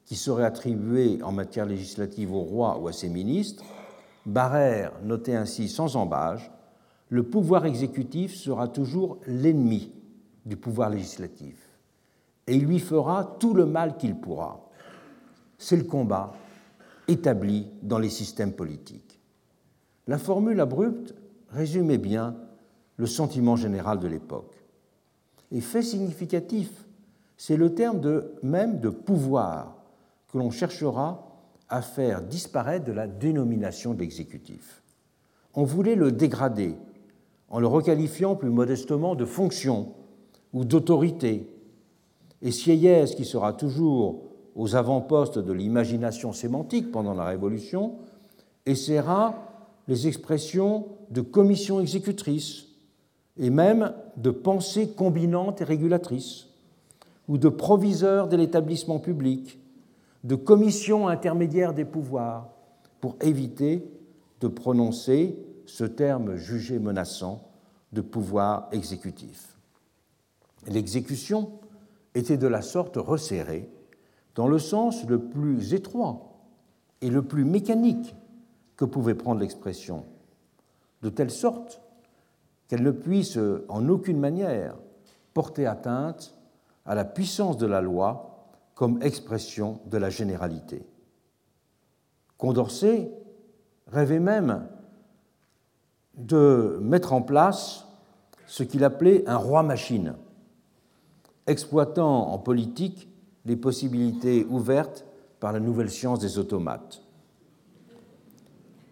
[0.06, 3.62] qui serait attribué en matière législative au roi ou à ses ministres,
[4.26, 6.50] Barrère notait ainsi sans embâge
[7.08, 9.92] Le pouvoir exécutif sera toujours l'ennemi
[10.46, 11.72] du pouvoir législatif
[12.46, 14.68] et il lui fera tout le mal qu'il pourra.
[15.58, 16.32] C'est le combat
[17.08, 19.20] établi dans les systèmes politiques.
[20.06, 21.14] La formule abrupte
[21.50, 22.36] résumait bien
[22.96, 24.54] le sentiment général de l'époque.
[25.50, 26.70] Et fait significatif,
[27.36, 29.76] c'est le terme de, même de pouvoir
[30.28, 31.31] que l'on cherchera
[31.72, 34.82] à faire disparaître de la dénomination de l'exécutif.
[35.54, 36.76] On voulait le dégrader
[37.48, 39.94] en le requalifiant plus modestement de fonction
[40.52, 41.48] ou d'autorité.
[42.42, 44.22] Et Sieyès, qui sera toujours
[44.54, 47.94] aux avant-postes de l'imagination sémantique pendant la Révolution,
[48.66, 49.34] essaiera
[49.88, 52.66] les expressions de commission exécutrice
[53.38, 56.48] et même de pensée combinante et régulatrice,
[57.28, 59.58] ou de proviseur de l'établissement public,
[60.24, 62.48] de commission intermédiaire des pouvoirs,
[63.00, 63.84] pour éviter
[64.40, 67.48] de prononcer ce terme jugé menaçant
[67.92, 69.56] de pouvoir exécutif.
[70.68, 71.50] L'exécution
[72.14, 73.68] était de la sorte resserrée
[74.34, 76.38] dans le sens le plus étroit
[77.00, 78.14] et le plus mécanique
[78.76, 80.04] que pouvait prendre l'expression,
[81.02, 81.82] de telle sorte
[82.68, 84.76] qu'elle ne puisse en aucune manière
[85.34, 86.38] porter atteinte
[86.86, 88.31] à la puissance de la loi
[88.74, 90.84] comme expression de la généralité.
[92.38, 93.12] Condorcet
[93.86, 94.66] rêvait même
[96.16, 97.86] de mettre en place
[98.46, 100.14] ce qu'il appelait un roi-machine,
[101.46, 103.08] exploitant en politique
[103.44, 105.04] les possibilités ouvertes
[105.40, 107.02] par la nouvelle science des automates.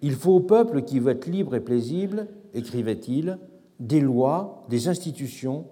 [0.02, 3.38] Il faut au peuple qui veut être libre et paisible, écrivait-il,
[3.78, 5.66] des lois, des institutions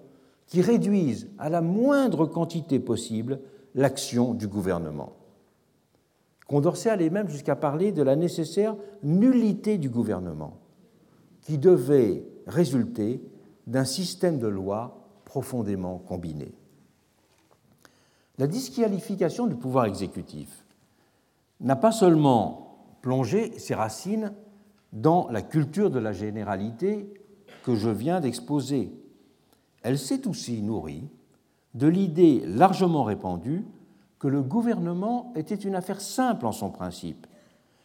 [0.47, 3.39] qui réduisent à la moindre quantité possible
[3.75, 5.13] l'action du gouvernement.
[6.47, 10.57] Condorcet allait même jusqu'à parler de la nécessaire nullité du gouvernement,
[11.41, 13.21] qui devait résulter
[13.67, 16.53] d'un système de lois profondément combiné.
[18.39, 20.65] La disqualification du pouvoir exécutif
[21.59, 24.33] n'a pas seulement plongé ses racines
[24.93, 27.13] dans la culture de la généralité
[27.63, 28.91] que je viens d'exposer,
[29.83, 31.07] elle s'est aussi nourrie
[31.73, 33.65] de l'idée largement répandue
[34.17, 37.27] que le gouvernement était une affaire simple en son principe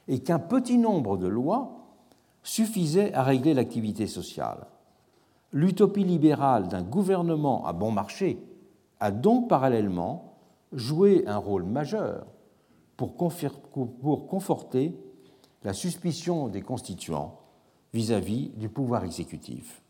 [0.08, 1.84] et qu'un petit nombre de lois
[2.42, 4.66] suffisait à régler l'activité sociale.
[5.52, 8.38] L'utopie libérale d'un gouvernement à bon marché
[9.00, 10.34] a donc parallèlement
[10.72, 12.26] jouer un rôle majeur
[12.96, 14.98] pour, conforter
[15.62, 17.38] la suspicion des constituants
[17.92, 19.82] vis-à-vis du pouvoir exécutif.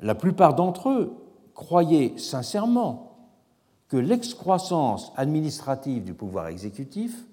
[0.00, 1.16] La plupart d'entre eux
[1.54, 3.12] croyaient sincèrement
[3.88, 7.26] que l'excroissance administrative du pouvoir exécutif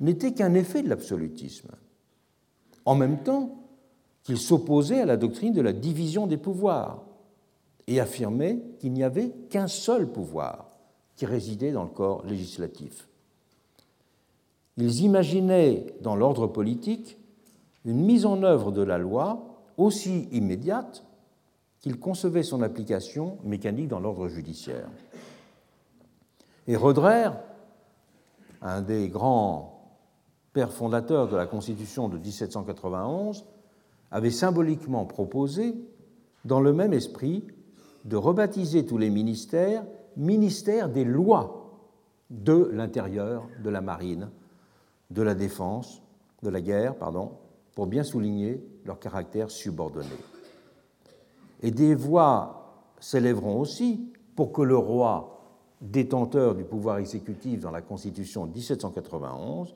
[0.00, 1.68] n'était qu'un effet de l'absolutisme,
[2.84, 3.62] en même temps
[4.24, 7.04] qu'ils s'opposaient à la doctrine de la division des pouvoirs
[7.86, 10.70] et affirmaient qu'il n'y avait qu'un seul pouvoir,
[11.16, 13.08] qui résidaient dans le corps législatif.
[14.76, 17.18] Ils imaginaient dans l'ordre politique
[17.84, 21.04] une mise en œuvre de la loi aussi immédiate
[21.82, 24.88] qu'ils concevaient son application mécanique dans l'ordre judiciaire.
[26.66, 27.32] Et Roderer,
[28.62, 29.98] un des grands
[30.52, 33.44] pères fondateurs de la Constitution de 1791,
[34.10, 35.74] avait symboliquement proposé,
[36.44, 37.44] dans le même esprit,
[38.04, 39.84] de rebaptiser tous les ministères
[40.16, 41.80] ministère des lois
[42.30, 44.30] de l'intérieur, de la marine,
[45.10, 46.02] de la défense,
[46.42, 47.32] de la guerre, pardon,
[47.74, 50.08] pour bien souligner leur caractère subordonné.
[51.62, 55.40] Et des voix s'élèveront aussi pour que le roi,
[55.80, 59.74] détenteur du pouvoir exécutif dans la Constitution de 1791,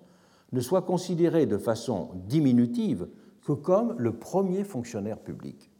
[0.52, 3.08] ne soit considéré de façon diminutive
[3.44, 5.70] que comme le premier fonctionnaire public.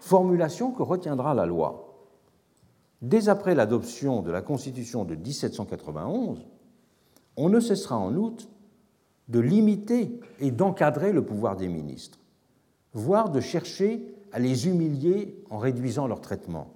[0.00, 1.92] Formulation que retiendra la loi.
[3.00, 6.46] Dès après l'adoption de la Constitution de 1791,
[7.36, 8.46] on ne cessera en outre
[9.28, 12.18] de limiter et d'encadrer le pouvoir des ministres,
[12.94, 16.72] voire de chercher à les humilier en réduisant leur traitement.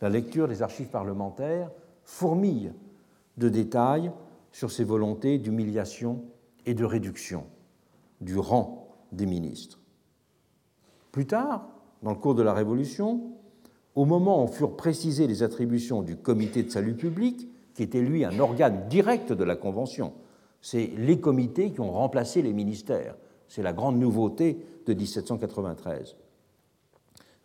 [0.00, 1.70] La lecture des archives parlementaires
[2.04, 2.72] fourmille
[3.36, 4.12] de détails
[4.52, 6.22] sur ces volontés d'humiliation
[6.66, 7.44] et de réduction
[8.20, 9.80] du rang des ministres.
[11.10, 11.68] Plus tard,
[12.02, 13.32] dans le cours de la Révolution,
[13.94, 18.24] au moment où furent précisées les attributions du comité de salut public, qui était lui
[18.24, 20.12] un organe direct de la Convention,
[20.60, 23.16] c'est les comités qui ont remplacé les ministères.
[23.48, 26.16] C'est la grande nouveauté de 1793.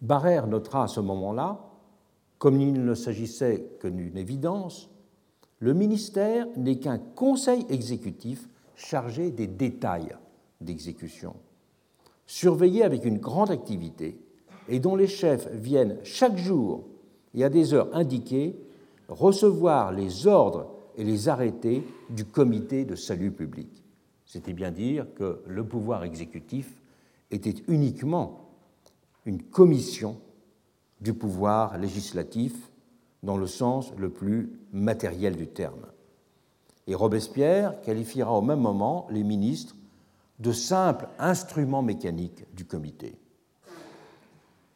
[0.01, 1.59] Barrère notera à ce moment-là,
[2.37, 4.89] comme il ne s'agissait que d'une évidence,
[5.59, 10.15] le ministère n'est qu'un conseil exécutif chargé des détails
[10.61, 11.35] d'exécution,
[12.25, 14.17] surveillé avec une grande activité
[14.69, 16.85] et dont les chefs viennent chaque jour
[17.33, 18.57] et à des heures indiquées
[19.09, 23.69] recevoir les ordres et les arrêtés du comité de salut public.
[24.25, 26.75] C'était bien dire que le pouvoir exécutif
[27.31, 28.49] était uniquement
[29.25, 30.19] une commission
[31.01, 32.71] du pouvoir législatif
[33.23, 35.85] dans le sens le plus matériel du terme.
[36.87, 39.75] Et Robespierre qualifiera au même moment les ministres
[40.39, 43.15] de simples instruments mécaniques du comité.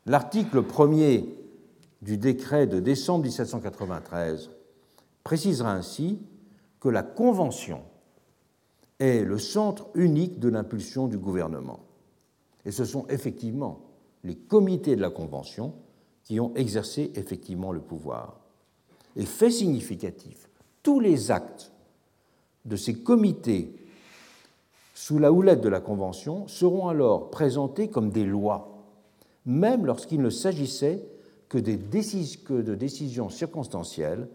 [0.05, 1.25] L'article 1er
[2.01, 4.49] du décret de décembre 1793
[5.23, 6.19] précisera ainsi
[6.81, 7.81] que la Convention
[8.99, 11.79] est le centre unique de l'impulsion du gouvernement.
[12.65, 13.81] Et ce sont effectivement
[14.23, 15.73] les comités de la Convention
[16.23, 18.39] qui ont exercé effectivement le pouvoir.
[19.15, 20.49] Et fait significatif,
[20.81, 21.71] tous les actes
[22.65, 23.75] de ces comités
[24.95, 28.85] sous la houlette de la Convention seront alors présentés comme des lois,
[29.45, 31.03] même lorsqu'il ne s'agissait
[31.49, 34.29] que, que de décisions circonstancielles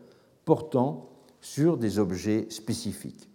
[0.45, 1.09] portant
[1.41, 3.29] sur des objets spécifiques.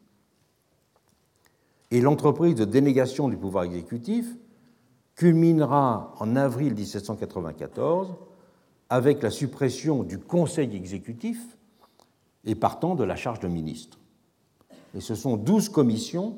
[1.91, 4.35] Et l'entreprise de dénégation du pouvoir exécutif
[5.15, 8.15] culminera en avril 1794
[8.89, 11.57] avec la suppression du Conseil exécutif
[12.45, 13.99] et partant de la charge de ministre.
[14.95, 16.37] Et ce sont douze commissions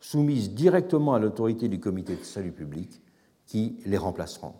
[0.00, 3.00] soumises directement à l'autorité du comité de salut public
[3.46, 4.54] qui les remplaceront.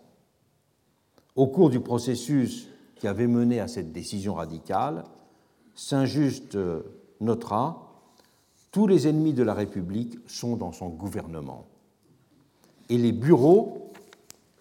[1.35, 5.05] Au cours du processus qui avait mené à cette décision radicale,
[5.73, 6.57] Saint-Just
[7.19, 7.87] notera
[8.71, 11.65] Tous les ennemis de la République sont dans son gouvernement.
[12.91, 13.93] Et les bureaux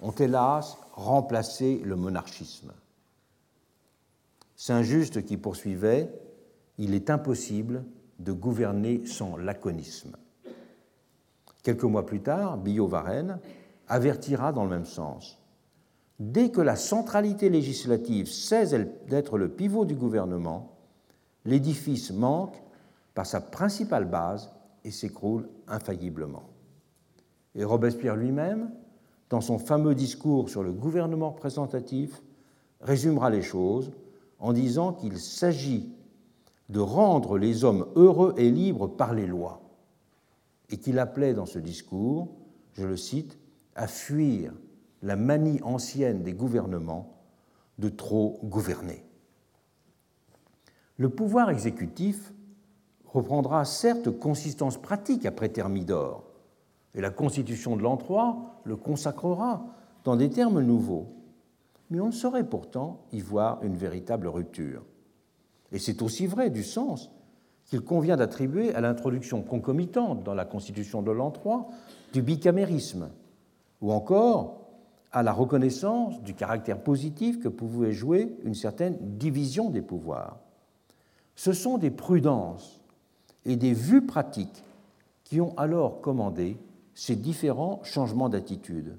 [0.00, 2.72] ont hélas remplacé le monarchisme.
[4.54, 6.08] Saint-Just qui poursuivait
[6.78, 7.82] Il est impossible
[8.20, 10.16] de gouverner sans laconisme.
[11.64, 13.40] Quelques mois plus tard, Billot-Varenne
[13.88, 15.40] avertira dans le même sens.
[16.20, 18.76] Dès que la centralité législative cesse
[19.08, 20.76] d'être le pivot du gouvernement,
[21.44, 22.62] l'édifice manque
[23.12, 24.52] par sa principale base
[24.84, 26.44] et s'écroule infailliblement.
[27.54, 28.70] Et Robespierre lui-même,
[29.28, 32.22] dans son fameux discours sur le gouvernement représentatif,
[32.80, 33.92] résumera les choses
[34.38, 35.92] en disant qu'il s'agit
[36.68, 39.60] de rendre les hommes heureux et libres par les lois,
[40.70, 42.28] et qu'il appelait dans ce discours,
[42.74, 43.38] je le cite,
[43.74, 44.52] à fuir
[45.02, 47.16] la manie ancienne des gouvernements
[47.78, 49.04] de trop gouverner.
[50.96, 52.32] Le pouvoir exécutif
[53.06, 56.29] reprendra certes consistance pratique après Thermidor,
[56.94, 59.64] et la Constitution de l'an 3 le consacrera
[60.04, 61.08] dans des termes nouveaux,
[61.90, 64.82] mais on ne saurait pourtant y voir une véritable rupture.
[65.72, 67.10] Et c'est aussi vrai du sens
[67.66, 71.68] qu'il convient d'attribuer à l'introduction concomitante dans la Constitution de l'an 3
[72.12, 73.10] du bicamérisme,
[73.80, 74.60] ou encore
[75.12, 80.38] à la reconnaissance du caractère positif que pouvait jouer une certaine division des pouvoirs
[81.40, 82.82] ce sont des prudences
[83.46, 84.62] et des vues pratiques
[85.24, 86.58] qui ont alors commandé
[86.94, 88.98] ces différents changements d'attitude.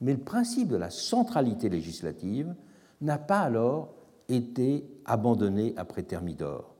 [0.00, 2.54] Mais le principe de la centralité législative
[3.00, 3.94] n'a pas alors
[4.28, 6.74] été abandonné après Thermidor.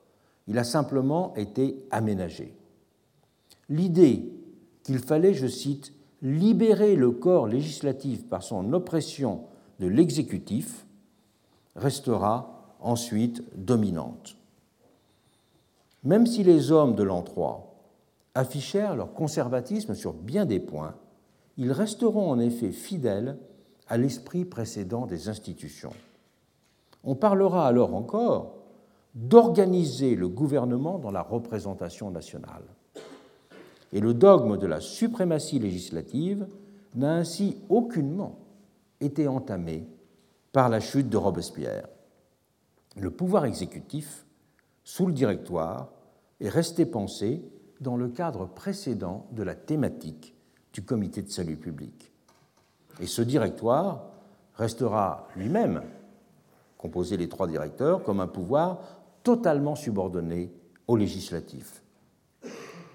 [0.48, 2.56] Il a simplement été aménagé.
[3.68, 4.32] L'idée
[4.82, 9.44] qu'il fallait, je cite, libérer le corps législatif par son oppression
[9.80, 10.86] de l'exécutif
[11.76, 14.36] restera ensuite dominante.
[16.04, 17.71] Même si les hommes de l'an 3
[18.34, 20.94] affichèrent leur conservatisme sur bien des points,
[21.56, 23.38] ils resteront en effet fidèles
[23.88, 25.92] à l'esprit précédent des institutions.
[27.04, 28.54] On parlera alors encore
[29.14, 32.64] d'organiser le gouvernement dans la représentation nationale.
[33.92, 36.46] Et le dogme de la suprématie législative
[36.94, 38.38] n'a ainsi aucunement
[39.00, 39.86] été entamé
[40.52, 41.88] par la chute de Robespierre.
[42.96, 44.24] Le pouvoir exécutif,
[44.84, 45.92] sous le directoire,
[46.40, 47.42] est resté pensé
[47.82, 50.34] dans le cadre précédent de la thématique
[50.72, 52.12] du comité de salut public.
[53.00, 54.04] Et ce directoire
[54.54, 55.82] restera lui-même,
[56.78, 58.80] composé des trois directeurs, comme un pouvoir
[59.22, 60.52] totalement subordonné
[60.86, 61.82] au législatif.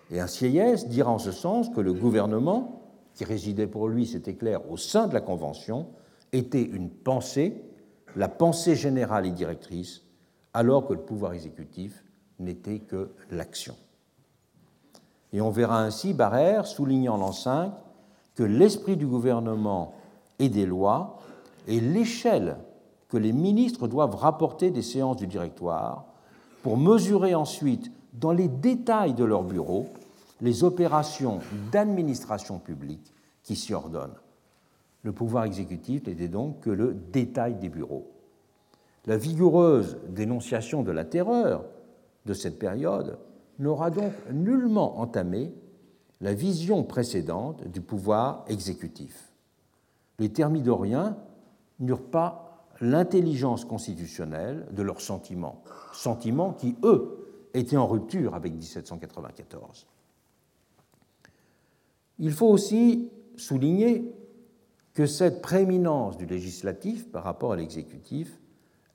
[0.10, 2.82] Et un Sieyès dira en ce sens que le gouvernement,
[3.14, 5.88] qui résidait pour lui, c'était clair, au sein de la Convention,
[6.32, 7.62] était une pensée,
[8.16, 10.04] la pensée générale et directrice,
[10.54, 12.06] alors que le pouvoir exécutif
[12.40, 13.76] n'était que l'action.
[15.38, 17.72] Et on verra ainsi Barrère soulignant l'an 5
[18.34, 19.94] que l'esprit du gouvernement
[20.40, 21.20] et des lois
[21.68, 22.58] est l'échelle
[23.08, 26.06] que les ministres doivent rapporter des séances du directoire
[26.64, 29.86] pour mesurer ensuite, dans les détails de leur bureau,
[30.42, 31.38] les opérations
[31.72, 33.14] d'administration publique
[33.44, 34.18] qui s'y ordonnent.
[35.04, 38.10] Le pouvoir exécutif n'était donc que le détail des bureaux.
[39.06, 41.64] La vigoureuse dénonciation de la terreur
[42.26, 43.20] de cette période
[43.60, 45.54] n'aura donc nullement entamé
[46.22, 49.32] la vision précédente du pouvoir exécutif.
[50.20, 51.18] Les thermidoriens
[51.80, 59.88] n'eurent pas l'intelligence constitutionnelle de leurs sentiments, sentiments qui, eux, étaient en rupture avec 1794.
[62.20, 64.12] Il faut aussi souligner
[64.94, 68.40] que cette prééminence du législatif par rapport à l'exécutif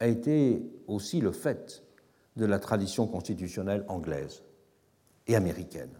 [0.00, 1.84] a été aussi le fait
[2.36, 4.42] de la tradition constitutionnelle anglaise
[5.26, 5.90] et américaine.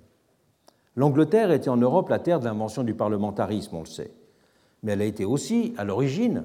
[0.97, 4.13] L'Angleterre était en Europe la terre de l'invention du parlementarisme, on le sait,
[4.83, 6.45] mais elle a été aussi à l'origine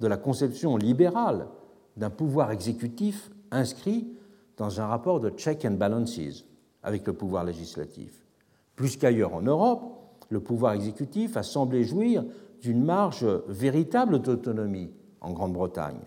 [0.00, 1.48] de la conception libérale
[1.96, 4.08] d'un pouvoir exécutif inscrit
[4.56, 6.44] dans un rapport de check and balances
[6.82, 8.24] avec le pouvoir législatif.
[8.76, 9.82] Plus qu'ailleurs en Europe,
[10.30, 12.24] le pouvoir exécutif a semblé jouir
[12.62, 14.90] d'une marge véritable d'autonomie
[15.20, 16.00] en Grande-Bretagne,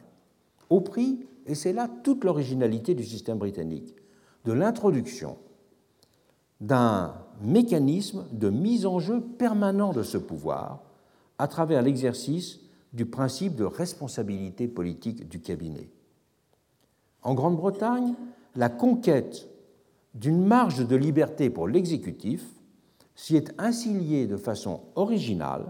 [0.69, 3.95] au prix, et c'est là toute l'originalité du système britannique,
[4.45, 5.37] de l'introduction
[6.61, 10.81] d'un mécanisme de mise en jeu permanent de ce pouvoir
[11.37, 12.59] à travers l'exercice
[12.93, 15.89] du principe de responsabilité politique du cabinet.
[17.21, 18.15] En Grande-Bretagne,
[18.55, 19.47] la conquête
[20.15, 22.43] d'une marge de liberté pour l'exécutif
[23.13, 25.65] s'y est ainsi liée de façon originale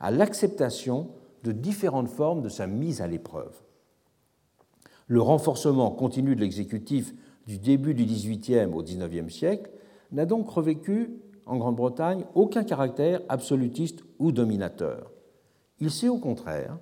[0.00, 1.08] à l'acceptation
[1.44, 3.54] de différentes formes de sa mise à l'épreuve.
[5.06, 7.14] Le renforcement continu de l'exécutif
[7.46, 9.70] du début du XVIIIe au XIXe siècle
[10.12, 11.10] n'a donc revêtu
[11.46, 15.10] en Grande-Bretagne aucun caractère absolutiste ou dominateur.
[15.78, 16.78] Il s'est au contraire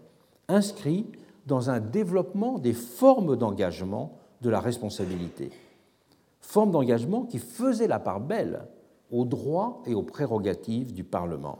[0.48, 1.06] inscrit
[1.46, 5.50] dans un développement des formes d'engagement de la responsabilité,
[6.40, 8.66] formes d'engagement qui faisaient la part belle
[9.10, 11.58] aux droits et aux prérogatives du Parlement.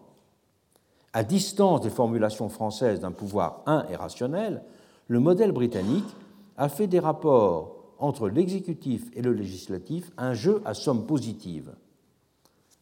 [1.13, 4.63] À distance des formulations françaises d'un pouvoir un et rationnel,
[5.07, 6.15] le modèle britannique
[6.57, 11.75] a fait des rapports entre l'exécutif et le législatif un jeu à somme positive,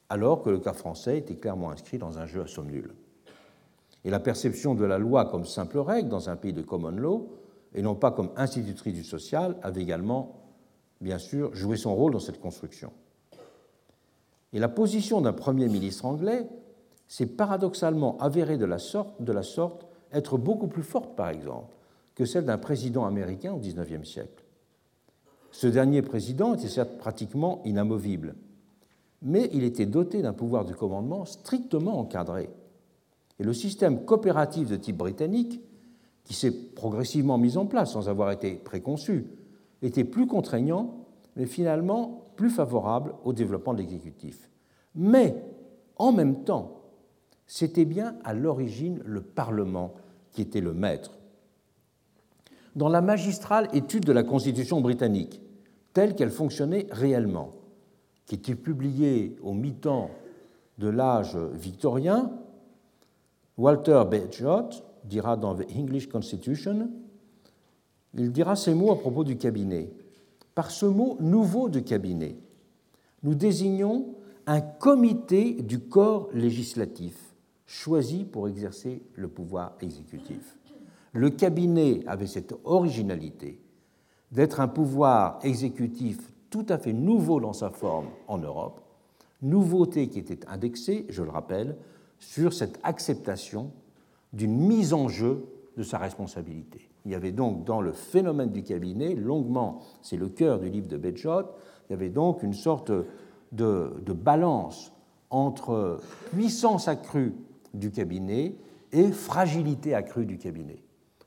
[0.09, 2.95] alors que le cas français était clairement inscrit dans un jeu à somme nulle.
[4.05, 7.29] Et la perception de la loi comme simple règle dans un pays de common law,
[7.75, 10.45] et non pas comme institutrice du social, avait également,
[11.01, 12.93] bien sûr, joué son rôle dans cette construction.
[14.53, 16.49] Et la position d'un Premier ministre anglais
[17.09, 21.75] s'est paradoxalement avérée de la, sorte, être beaucoup plus forte, par exemple,
[22.14, 24.46] que celle d'un président américain au XIXe siècle.
[25.57, 28.35] Ce dernier président était certes pratiquement inamovible,
[29.23, 32.51] mais il était doté d'un pouvoir de commandement strictement encadré.
[33.39, 35.63] Et le système coopératif de type britannique,
[36.25, 39.29] qui s'est progressivement mis en place sans avoir été préconçu,
[39.81, 44.51] était plus contraignant, mais finalement plus favorable au développement de l'exécutif.
[44.95, 45.43] Mais,
[45.97, 46.83] en même temps,
[47.47, 49.95] c'était bien à l'origine le Parlement
[50.33, 51.17] qui était le maître.
[52.77, 55.41] Dans la magistrale étude de la Constitution britannique,
[55.95, 57.55] telle qu'elle fonctionnait réellement,
[58.27, 60.11] qui était publiée au mi-temps
[60.77, 62.31] de l'âge victorien,
[63.57, 64.68] Walter Bagehot
[65.05, 66.91] dira dans The English Constitution,
[68.12, 69.91] il dira ces mots à propos du cabinet.
[70.55, 72.37] Par ce mot nouveau de cabinet,
[73.22, 74.16] nous désignons
[74.47, 80.59] un comité du corps législatif choisi pour exercer le pouvoir exécutif.
[81.17, 83.59] Le cabinet avait cette originalité
[84.33, 86.19] d'être un pouvoir exécutif
[86.51, 88.83] tout à fait nouveau dans sa forme en Europe,
[89.41, 91.79] nouveauté qui était indexée, je le rappelle,
[92.19, 93.71] sur cette acceptation
[94.35, 95.47] d'une mise en jeu
[95.79, 96.87] de sa responsabilité.
[97.07, 100.89] Il y avait donc dans le phénomène du cabinet, longuement, c'est le cœur du livre
[100.89, 101.47] de Bedjot,
[101.89, 102.93] il y avait donc une sorte
[103.53, 104.93] de, de balance
[105.31, 105.99] entre
[106.33, 107.33] puissance accrue
[107.73, 108.55] du cabinet
[108.93, 110.83] et fragilité accrue du cabinet,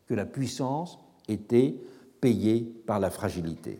[0.10, 0.98] que la puissance
[1.28, 1.76] était
[2.20, 3.80] payée par la fragilité.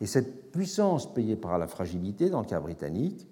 [0.00, 3.24] Et cette puissance payée par la fragilité, dans le cas britannique,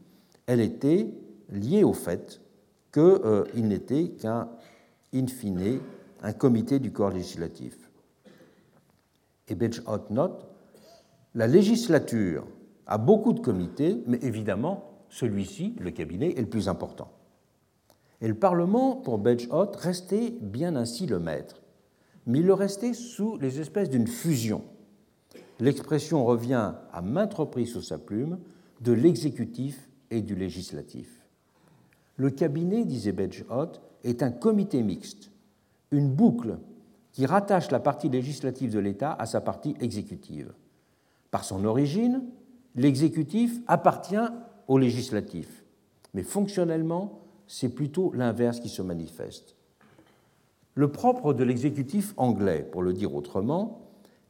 [0.46, 1.08] elle était
[1.50, 2.40] liée au fait
[2.92, 4.48] qu'il euh, n'était qu'un,
[5.12, 5.80] in fine,
[6.22, 7.76] un comité du corps législatif.
[9.48, 10.46] Et Bedgehout note
[11.34, 12.46] la législature
[12.86, 17.10] a beaucoup de comités, mais évidemment, celui-ci, le cabinet, est le plus important.
[18.20, 21.63] Et le Parlement, pour Bedgehout, restait bien ainsi le maître,
[22.26, 24.64] mais il le restait sous les espèces d'une fusion.
[25.60, 28.38] L'expression revient à maintes reprises sous sa plume
[28.80, 31.20] de l'exécutif et du législatif.
[32.16, 35.30] Le cabinet, disait Bedgehout, est un comité mixte,
[35.90, 36.58] une boucle
[37.12, 40.52] qui rattache la partie législative de l'État à sa partie exécutive.
[41.30, 42.22] Par son origine,
[42.74, 44.16] l'exécutif appartient
[44.68, 45.64] au législatif,
[46.12, 49.56] mais fonctionnellement, c'est plutôt l'inverse qui se manifeste.
[50.74, 53.80] Le propre de l'exécutif anglais, pour le dire autrement,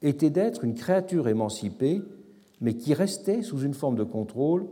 [0.02, 2.02] était d'être une créature émancipée,
[2.60, 4.66] mais qui restait sous une forme de contrôle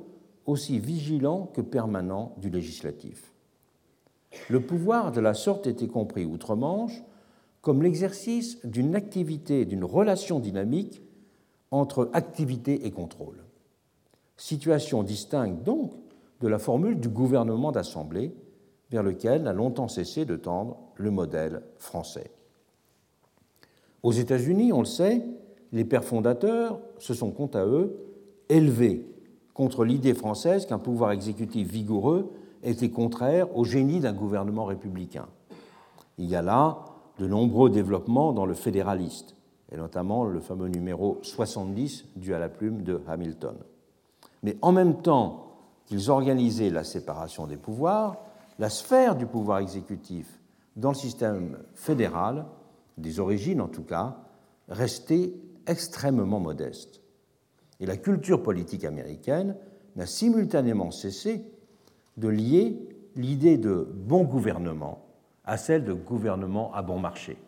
[0.45, 3.33] aussi vigilant que permanent du législatif.
[4.49, 7.03] Le pouvoir de la sorte était compris outre-Manche
[7.61, 11.01] comme l'exercice d'une activité, d'une relation dynamique
[11.71, 13.45] entre activité et contrôle.
[14.37, 15.93] Situation distincte donc
[16.41, 18.35] de la formule du gouvernement d'assemblée
[18.93, 22.31] vers lequel n'a longtemps cessé de tendre le modèle français.
[24.03, 25.25] Aux États-Unis, on le sait,
[25.73, 27.97] les pères fondateurs se sont, quant à eux,
[28.49, 29.09] élevés
[29.55, 32.31] contre l'idée française qu'un pouvoir exécutif vigoureux
[32.63, 35.27] était contraire au génie d'un gouvernement républicain.
[36.19, 36.85] Il y a là
[37.19, 39.35] de nombreux développements dans le fédéraliste,
[39.71, 43.57] et notamment le fameux numéro 70 dû à la plume de Hamilton.
[44.43, 45.47] Mais en même temps
[45.87, 48.17] qu'ils organisaient la séparation des pouvoirs,
[48.63, 50.39] la sphère du pouvoir exécutif
[50.77, 52.47] dans le système fédéral,
[52.97, 54.19] des origines en tout cas,
[54.69, 55.35] restait
[55.67, 57.03] extrêmement modeste.
[57.81, 59.57] Et la culture politique américaine
[59.97, 61.45] n'a simultanément cessé
[62.19, 65.07] de lier l'idée de bon gouvernement
[65.45, 67.39] à celle de gouvernement à bon marché.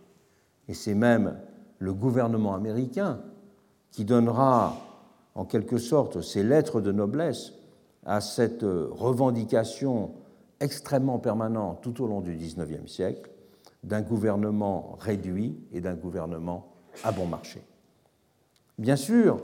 [0.66, 1.38] Et c'est même
[1.78, 3.20] le gouvernement américain
[3.92, 4.76] qui donnera
[5.36, 7.52] en quelque sorte ses lettres de noblesse
[8.04, 10.10] à cette revendication
[10.64, 13.30] extrêmement permanente tout au long du XIXe siècle
[13.84, 16.72] d'un gouvernement réduit et d'un gouvernement
[17.04, 17.62] à bon marché.
[18.78, 19.40] Bien sûr,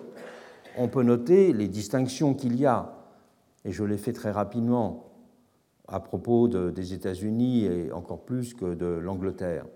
[0.78, 2.96] on peut noter les distinctions qu'il y a,
[3.64, 5.10] et je l'ai fait très rapidement
[5.86, 9.66] à propos des États-Unis et encore plus que de l'Angleterre,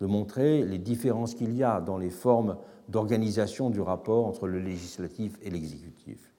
[0.00, 2.58] de montrer les différences qu'il y a dans les formes
[2.88, 6.30] d'organisation du rapport entre le législatif et l'exécutif.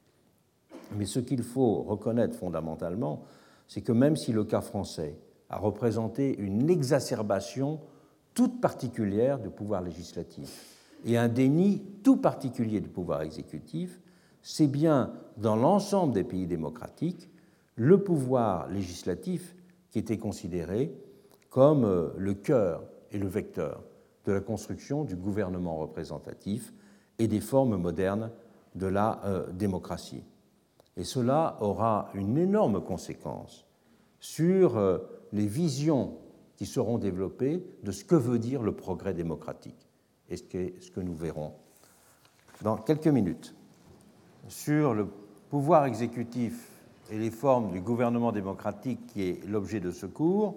[0.95, 3.23] Mais ce qu'il faut reconnaître fondamentalement,
[3.67, 5.17] c'est que même si le cas français
[5.49, 7.79] a représenté une exacerbation
[8.33, 14.01] toute particulière du pouvoir législatif et un déni tout particulier du pouvoir exécutif,
[14.41, 17.29] c'est bien dans l'ensemble des pays démocratiques
[17.75, 19.55] le pouvoir législatif
[19.91, 20.93] qui était considéré
[21.49, 23.83] comme euh, le cœur et le vecteur
[24.25, 26.73] de la construction du gouvernement représentatif
[27.19, 28.31] et des formes modernes
[28.75, 30.23] de la euh, démocratie.
[30.97, 33.65] Et cela aura une énorme conséquence
[34.19, 34.99] sur euh,
[35.33, 36.17] les visions
[36.55, 39.89] qui seront développées de ce que veut dire le progrès démocratique,
[40.29, 41.53] et ce que nous verrons
[42.61, 43.53] dans quelques minutes.
[44.47, 45.07] Sur le
[45.49, 46.69] pouvoir exécutif
[47.11, 50.55] et les formes du gouvernement démocratique qui est l'objet de ce cours,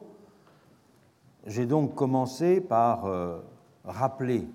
[1.46, 3.40] j'ai donc commencé par euh,
[3.84, 4.46] rappeler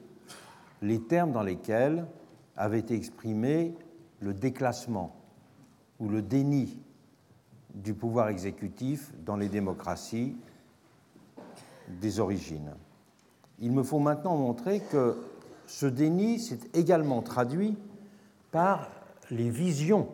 [0.82, 2.06] les termes dans lesquels
[2.56, 3.74] avait été exprimé
[4.20, 5.16] le déclassement
[6.00, 6.80] ou le déni
[7.74, 10.36] du pouvoir exécutif dans les démocraties
[11.88, 12.74] des origines.
[13.60, 15.18] Il me faut maintenant montrer que
[15.68, 17.78] ce déni s'est également traduit
[18.52, 18.90] par
[19.32, 20.10] les visions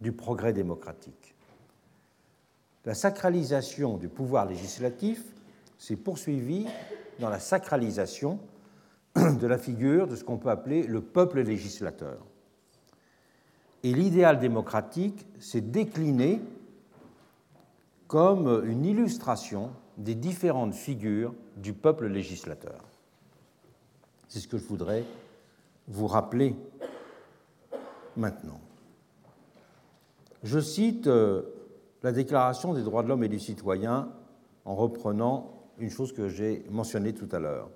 [0.00, 1.34] du progrès démocratique.
[2.84, 5.24] La sacralisation du pouvoir législatif
[5.78, 6.66] s'est poursuivie
[7.18, 8.38] dans la sacralisation
[9.16, 12.18] de la figure de ce qu'on peut appeler le peuple législateur.
[13.84, 16.40] Et l'idéal démocratique s'est décliné
[18.08, 22.82] comme une illustration des différentes figures du peuple législateur.
[24.26, 25.04] C'est ce que je voudrais
[25.86, 26.56] vous rappeler
[28.16, 28.60] maintenant.
[30.42, 31.42] Je cite euh,
[32.02, 34.08] la Déclaration des droits de l'homme et du citoyen
[34.64, 37.68] en reprenant une chose que j'ai mentionnée tout à l'heure.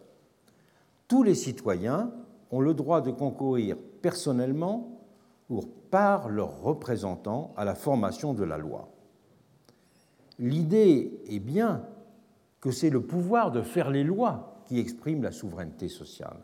[1.07, 2.11] Tous les citoyens
[2.51, 4.98] ont le droit de concourir personnellement
[5.91, 8.89] par leurs représentants à la formation de la loi.
[10.39, 11.85] L'idée est bien
[12.61, 16.37] que c'est le pouvoir de faire les lois qui exprime la souveraineté sociale.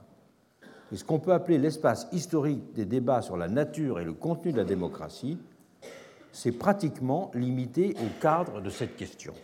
[0.93, 4.53] Et ce qu'on peut appeler l'espace historique des débats sur la nature et le contenu
[4.53, 5.39] de la démocratie,
[6.33, 9.35] c'est pratiquement limité au cadre de cette question.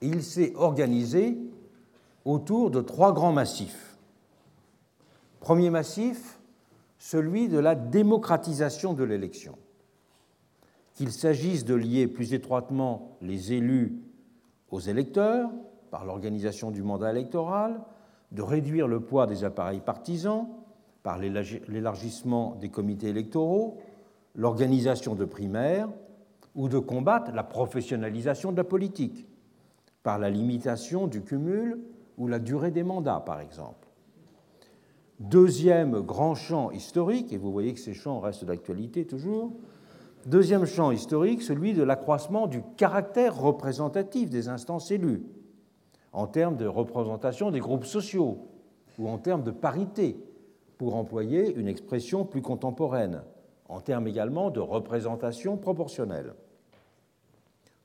[0.00, 1.38] Il s'est organisé
[2.24, 3.96] autour de trois grands massifs.
[5.40, 6.35] Premier massif,
[7.06, 9.56] celui de la démocratisation de l'élection.
[10.94, 14.02] Qu'il s'agisse de lier plus étroitement les élus
[14.72, 15.50] aux électeurs
[15.92, 17.80] par l'organisation du mandat électoral,
[18.32, 20.48] de réduire le poids des appareils partisans
[21.04, 23.78] par l'élargissement des comités électoraux,
[24.34, 25.88] l'organisation de primaires,
[26.56, 29.28] ou de combattre la professionnalisation de la politique
[30.02, 31.78] par la limitation du cumul
[32.18, 33.85] ou la durée des mandats, par exemple.
[35.20, 39.52] Deuxième grand champ historique, et vous voyez que ces champs restent d'actualité toujours,
[40.26, 45.22] deuxième champ historique, celui de l'accroissement du caractère représentatif des instances élues,
[46.12, 48.46] en termes de représentation des groupes sociaux
[48.98, 50.18] ou en termes de parité,
[50.76, 53.22] pour employer une expression plus contemporaine,
[53.70, 56.34] en termes également de représentation proportionnelle.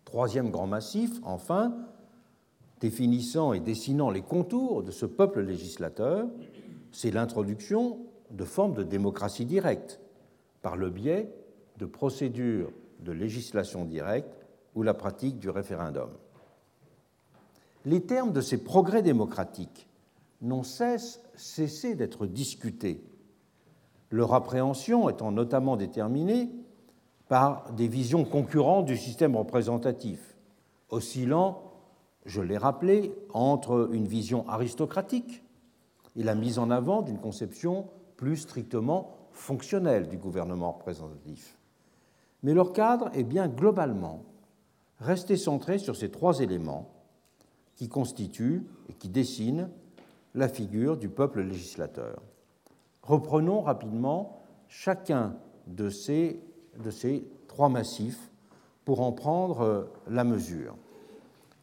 [0.04, 1.74] Troisième grand massif, enfin,
[2.82, 6.28] définissant et dessinant les contours de ce peuple législateur,
[6.92, 10.00] c'est l'introduction de formes de démocratie directe
[10.62, 11.34] par le biais
[11.78, 14.36] de procédures de législation directe
[14.76, 16.10] ou la pratique du référendum.
[17.86, 19.88] Les termes de ces progrès démocratiques
[20.42, 23.04] n'ont cessé d'être discutés,
[24.12, 26.52] leur appréhension étant notamment déterminée
[27.28, 30.36] par des visions concurrentes du système représentatif,
[30.90, 31.64] oscillant,
[32.26, 35.42] je l'ai rappelé, entre une vision aristocratique
[36.16, 37.88] et la mise en avant d'une conception
[38.18, 41.58] plus strictement fonctionnelle du gouvernement représentatif.
[42.44, 44.24] Mais leur cadre est bien globalement
[45.00, 46.90] resté centré sur ces trois éléments
[47.76, 49.70] qui constituent et qui dessinent
[50.36, 52.22] la figure du peuple législateur.
[53.04, 55.36] Reprenons rapidement chacun
[55.68, 56.40] de ces,
[57.48, 58.32] trois massifs
[58.86, 60.76] pour en prendre la mesure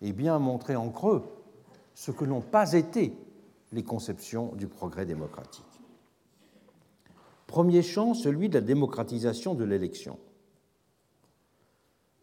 [0.02, 1.22] et bien montrer en creux
[1.94, 3.14] ce que n'ont pas été
[3.72, 5.64] les conceptions du progrès démocratique.
[7.46, 10.18] Premier champ, celui de la démocratisation de l'élection.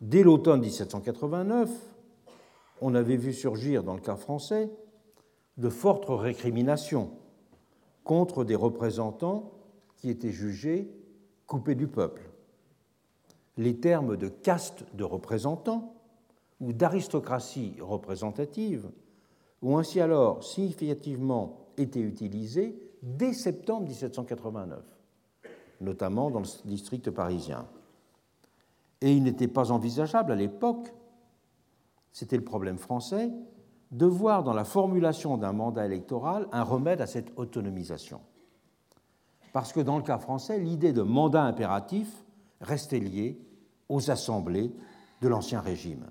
[0.02, 1.70] Dès l'automne 1789,
[2.82, 4.70] on avait vu surgir dans le cas français
[5.58, 7.12] de fortes récriminations
[8.04, 9.52] contre des représentants
[9.98, 10.92] qui étaient jugés
[11.48, 12.30] coupés du peuple.
[13.58, 15.96] Les termes de caste de représentants
[16.60, 18.90] ou d'aristocratie représentative
[19.66, 24.80] ont ainsi alors significativement été utilisés dès septembre 1789,
[25.82, 27.68] notamment dans le district parisien.
[29.02, 30.94] Et il n'était pas envisageable à l'époque,
[32.12, 33.32] c'était le problème français,
[33.92, 38.22] de voir dans la formulation d'un mandat électoral un remède à cette autonomisation.
[39.54, 42.26] Parce que dans le cas français, l'idée de mandat impératif
[42.62, 43.40] restait liée
[43.90, 44.74] aux assemblées
[45.22, 46.06] de l'Ancien Régime.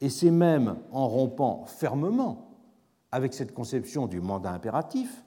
[0.00, 2.48] Et c'est même en rompant fermement
[3.10, 5.24] avec cette conception du mandat impératif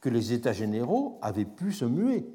[0.00, 2.26] que les États généraux avaient pu se muer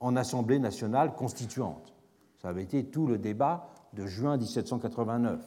[0.00, 1.94] en Assemblée nationale constituante.
[2.36, 5.40] Ça avait été tout le débat de juin 1789.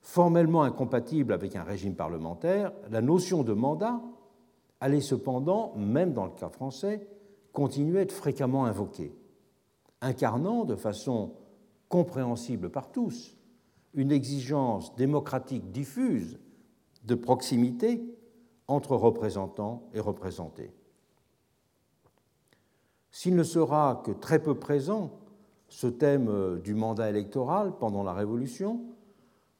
[0.00, 4.00] Formellement incompatible avec un régime parlementaire, la notion de mandat
[4.80, 7.06] allait cependant, même dans le cas français,
[7.52, 9.14] continuer à être fréquemment invoquée,
[10.00, 11.34] incarnant de façon
[11.88, 13.36] compréhensible par tous
[13.94, 16.38] une exigence démocratique diffuse
[17.04, 18.02] de proximité
[18.68, 20.72] entre représentants et représentés.
[23.10, 25.10] S'il ne sera que très peu présent,
[25.68, 28.80] ce thème du mandat électoral pendant la Révolution,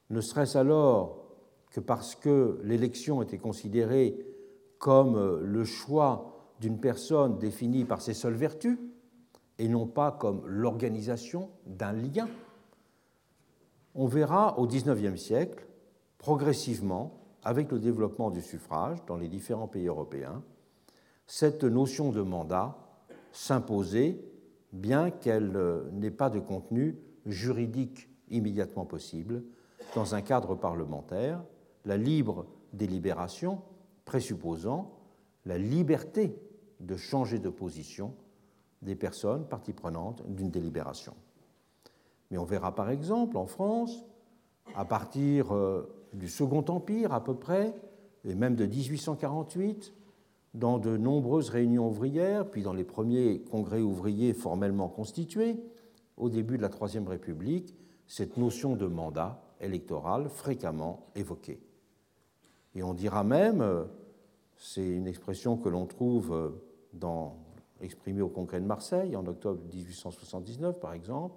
[0.09, 1.21] ne serait-ce alors
[1.71, 4.25] que parce que l'élection était considérée
[4.77, 8.77] comme le choix d'une personne définie par ses seules vertus,
[9.57, 12.27] et non pas comme l'organisation d'un lien
[13.95, 15.65] on verra au XIXe siècle,
[16.17, 20.43] progressivement, avec le développement du suffrage dans les différents pays européens,
[21.25, 22.77] cette notion de mandat
[23.31, 24.23] s'imposer,
[24.73, 29.43] bien qu'elle euh, n'ait pas de contenu juridique immédiatement possible,
[29.95, 31.43] dans un cadre parlementaire,
[31.85, 33.61] la libre délibération
[34.05, 34.91] présupposant
[35.45, 36.35] la liberté
[36.79, 38.13] de changer de position
[38.81, 41.13] des personnes parties prenantes d'une délibération.
[42.31, 44.05] Mais on verra par exemple en France,
[44.75, 47.75] à partir euh, du Second Empire à peu près,
[48.23, 49.93] et même de 1848,
[50.53, 55.57] dans de nombreuses réunions ouvrières, puis dans les premiers congrès ouvriers formellement constitués,
[56.17, 57.75] au début de la Troisième République,
[58.07, 61.61] cette notion de mandat électoral fréquemment évoquée.
[62.75, 63.85] Et on dira même, euh,
[64.57, 66.49] c'est une expression que l'on trouve euh,
[66.93, 67.37] dans,
[67.81, 71.35] exprimée au Congrès de Marseille en octobre 1879 par exemple,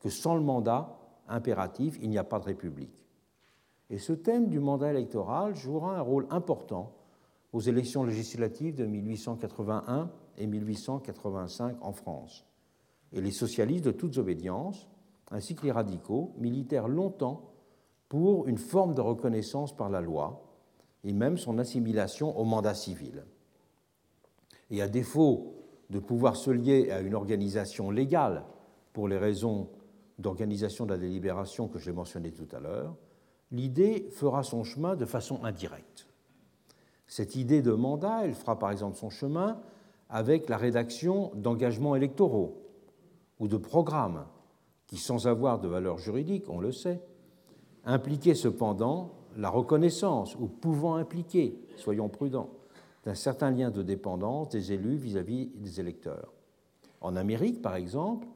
[0.00, 2.94] que sans le mandat impératif, il n'y a pas de république.
[3.90, 6.92] Et ce thème du mandat électoral jouera un rôle important
[7.52, 12.44] aux élections législatives de 1881 et 1885 en France.
[13.12, 14.88] Et les socialistes de toutes obédiences,
[15.30, 17.50] ainsi que les radicaux, militèrent longtemps
[18.08, 20.42] pour une forme de reconnaissance par la loi
[21.04, 23.24] et même son assimilation au mandat civil.
[24.70, 25.54] Et à défaut
[25.88, 28.44] de pouvoir se lier à une organisation légale
[28.92, 29.70] pour les raisons
[30.18, 32.96] d'organisation de la délibération que j'ai mentionnées tout à l'heure,
[33.50, 36.06] l'idée fera son chemin de façon indirecte.
[37.06, 39.60] Cette idée de mandat, elle fera par exemple son chemin
[40.10, 42.62] avec la rédaction d'engagements électoraux
[43.38, 44.26] ou de programmes
[44.86, 47.00] qui, sans avoir de valeur juridique, on le sait,
[47.84, 52.50] impliquaient cependant la reconnaissance ou pouvant impliquer, soyons prudents,
[53.04, 56.32] d'un certain lien de dépendance des élus vis-à-vis -vis des électeurs.
[57.00, 58.26] En Amérique, par exemple,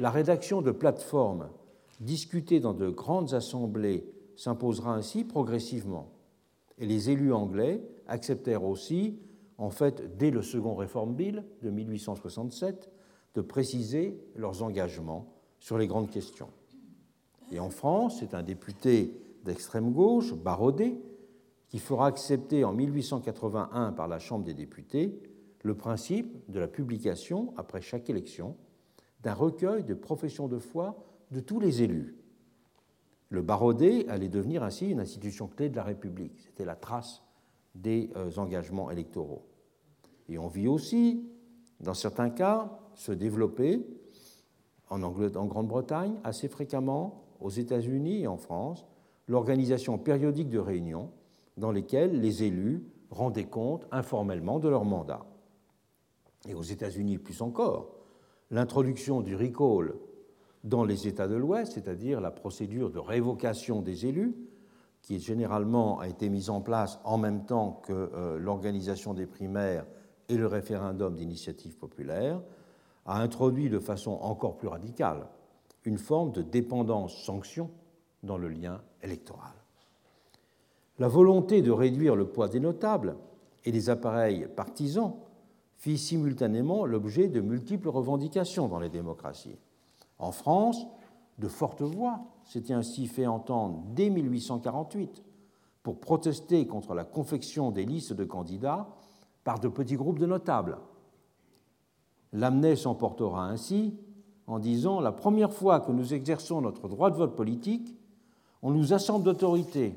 [0.00, 1.50] la rédaction de plateformes
[2.00, 6.10] discutées dans de grandes assemblées s'imposera ainsi progressivement.
[6.78, 9.20] Et les élus anglais acceptèrent aussi,
[9.58, 12.90] en fait, dès le second Reform Bill de 1867,
[13.34, 16.48] de préciser leurs engagements sur les grandes questions.
[17.52, 20.98] Et en France, c'est un député d'extrême gauche, Barodet,
[21.68, 25.20] qui fera accepter en 1881 par la Chambre des députés
[25.62, 28.56] le principe de la publication, après chaque élection,
[29.22, 30.96] d'un recueil de professions de foi
[31.30, 32.16] de tous les élus.
[33.28, 36.40] Le Barodet allait devenir ainsi une institution clé de la République.
[36.40, 37.22] C'était la trace
[37.74, 39.46] des euh, engagements électoraux.
[40.28, 41.28] Et on vit aussi,
[41.80, 43.86] dans certains cas, se développer
[44.88, 48.86] en, en Grande-Bretagne assez fréquemment, aux États-Unis et en France,
[49.28, 51.10] l'organisation périodique de réunions
[51.56, 55.24] dans lesquelles les élus rendaient compte informellement de leur mandat.
[56.48, 57.99] Et aux États-Unis plus encore,
[58.50, 59.94] l'introduction du recall
[60.64, 64.34] dans les États de l'Ouest, c'est-à-dire la procédure de révocation des élus,
[65.02, 69.86] qui généralement a été mise en place en même temps que euh, l'organisation des primaires
[70.28, 72.40] et le référendum d'initiative populaire,
[73.06, 75.26] a introduit de façon encore plus radicale
[75.84, 77.70] une forme de dépendance-sanction
[78.22, 79.54] dans le lien électoral.
[80.98, 83.16] La volonté de réduire le poids des notables
[83.64, 85.16] et des appareils partisans
[85.80, 89.56] fit simultanément l'objet de multiples revendications dans les démocraties.
[90.18, 90.86] En France,
[91.38, 95.22] de fortes voix s'étaient ainsi fait entendre dès 1848
[95.82, 98.88] pour protester contre la confection des listes de candidats
[99.42, 100.76] par de petits groupes de notables.
[102.34, 103.94] Lamennais s'emportera ainsi
[104.46, 107.96] en disant La première fois que nous exerçons notre droit de vote politique,
[108.60, 109.94] on nous assemble d'autorité,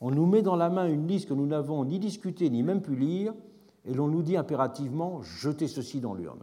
[0.00, 2.82] on nous met dans la main une liste que nous n'avons ni discutée ni même
[2.82, 3.32] pu lire,
[3.84, 6.42] et l'on nous dit impérativement jetez ceci dans l'urne.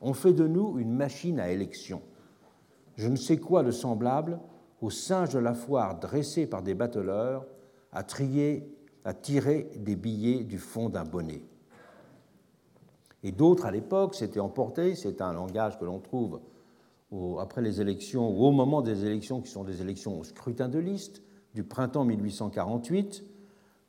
[0.00, 2.02] On fait de nous une machine à élection.
[2.96, 4.40] Je ne sais quoi de semblable
[4.80, 7.46] au singe de la foire dressé par des bateleurs
[7.92, 8.68] à, trier,
[9.04, 11.42] à tirer des billets du fond d'un bonnet.
[13.22, 16.40] Et d'autres à l'époque s'étaient emportés, c'est un langage que l'on trouve
[17.40, 20.78] après les élections ou au moment des élections qui sont des élections au scrutin de
[20.78, 21.22] liste
[21.54, 23.24] du printemps 1848,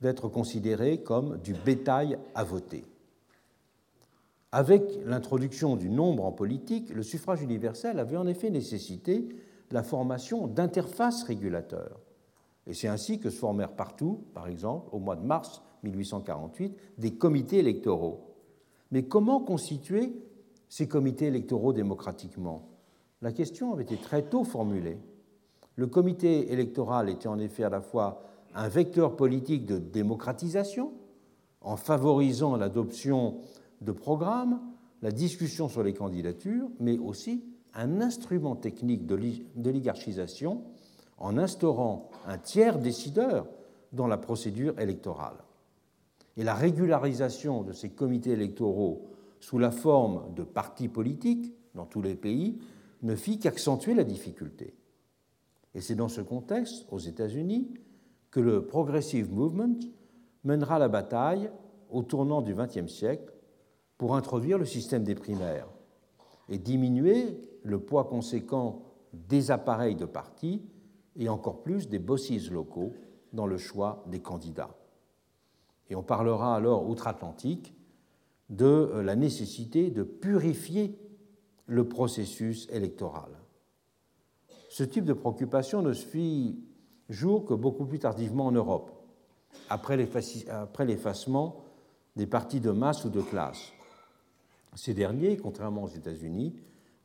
[0.01, 2.85] d'être considéré comme du bétail à voter.
[4.51, 9.27] Avec l'introduction du nombre en politique, le suffrage universel avait en effet nécessité
[9.71, 11.99] la formation d'interfaces régulateurs.
[12.65, 17.13] Et c'est ainsi que se formèrent partout, par exemple, au mois de mars 1848, des
[17.15, 18.35] comités électoraux.
[18.91, 20.13] Mais comment constituer
[20.69, 22.67] ces comités électoraux démocratiquement?
[23.21, 24.97] La question avait été très tôt formulée.
[25.75, 28.21] Le comité électoral était en effet à la fois
[28.57, 30.91] un vecteur politique de démocratisation
[31.61, 33.41] en favorisant l'adoption
[33.81, 34.59] de programmes,
[35.03, 40.63] la discussion sur les candidatures, mais aussi un instrument technique d'oligarchisation
[41.19, 43.47] en instaurant un tiers décideur
[43.93, 45.37] dans la procédure électorale.
[46.35, 49.07] Et la régularisation de ces comités électoraux
[49.39, 52.57] sous la forme de partis politiques dans tous les pays
[53.03, 54.73] ne fit qu'accentuer la difficulté.
[55.75, 57.69] Et c'est dans ce contexte, aux États-Unis,
[58.37, 59.79] que le Progressive Movement
[60.43, 61.49] mènera la bataille
[61.89, 63.33] au tournant du XXe siècle
[63.97, 65.67] pour introduire le système des primaires
[66.47, 70.61] et diminuer le poids conséquent des appareils de parti
[71.15, 72.93] et encore plus des bosses locaux
[73.33, 74.75] dans le choix des candidats.
[75.89, 77.73] Et on parlera alors outre-Atlantique
[78.51, 80.95] de la nécessité de purifier
[81.65, 83.31] le processus électoral.
[84.69, 86.05] Ce type de préoccupation ne se
[87.09, 88.91] jour que beaucoup plus tardivement en Europe,
[89.69, 91.63] après l'effacement
[92.15, 93.71] des partis de masse ou de classe.
[94.75, 96.55] Ces derniers, contrairement aux États-Unis,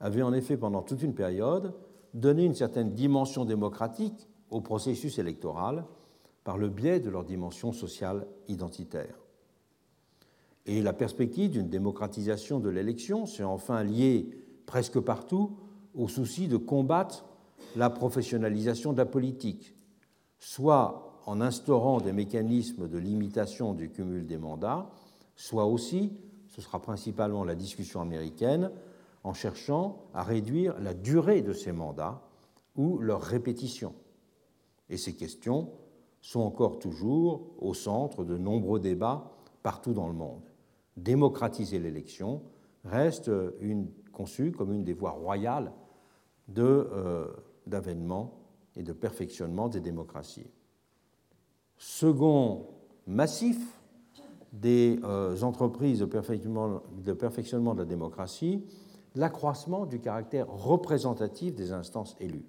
[0.00, 1.74] avaient en effet pendant toute une période
[2.14, 5.84] donné une certaine dimension démocratique au processus électoral
[6.44, 9.14] par le biais de leur dimension sociale identitaire.
[10.66, 14.28] Et la perspective d'une démocratisation de l'élection s'est enfin liée
[14.66, 15.56] presque partout
[15.94, 17.24] au souci de combattre
[17.76, 19.74] la professionnalisation de la politique,
[20.42, 24.90] soit en instaurant des mécanismes de limitation du cumul des mandats,
[25.36, 26.12] soit aussi,
[26.48, 28.72] ce sera principalement la discussion américaine,
[29.22, 32.22] en cherchant à réduire la durée de ces mandats
[32.74, 33.94] ou leur répétition.
[34.90, 35.70] Et ces questions
[36.20, 39.30] sont encore toujours au centre de nombreux débats
[39.62, 40.42] partout dans le monde.
[40.96, 42.42] Démocratiser l'élection
[42.84, 45.72] reste une, conçue comme une des voies royales
[46.58, 47.28] euh,
[47.68, 48.41] d'avènement
[48.76, 50.50] et de perfectionnement des démocraties.
[51.76, 52.66] Second
[53.06, 53.58] massif
[54.52, 58.64] des euh, entreprises de perfectionnement, de perfectionnement de la démocratie,
[59.14, 62.46] l'accroissement du caractère représentatif des instances élues.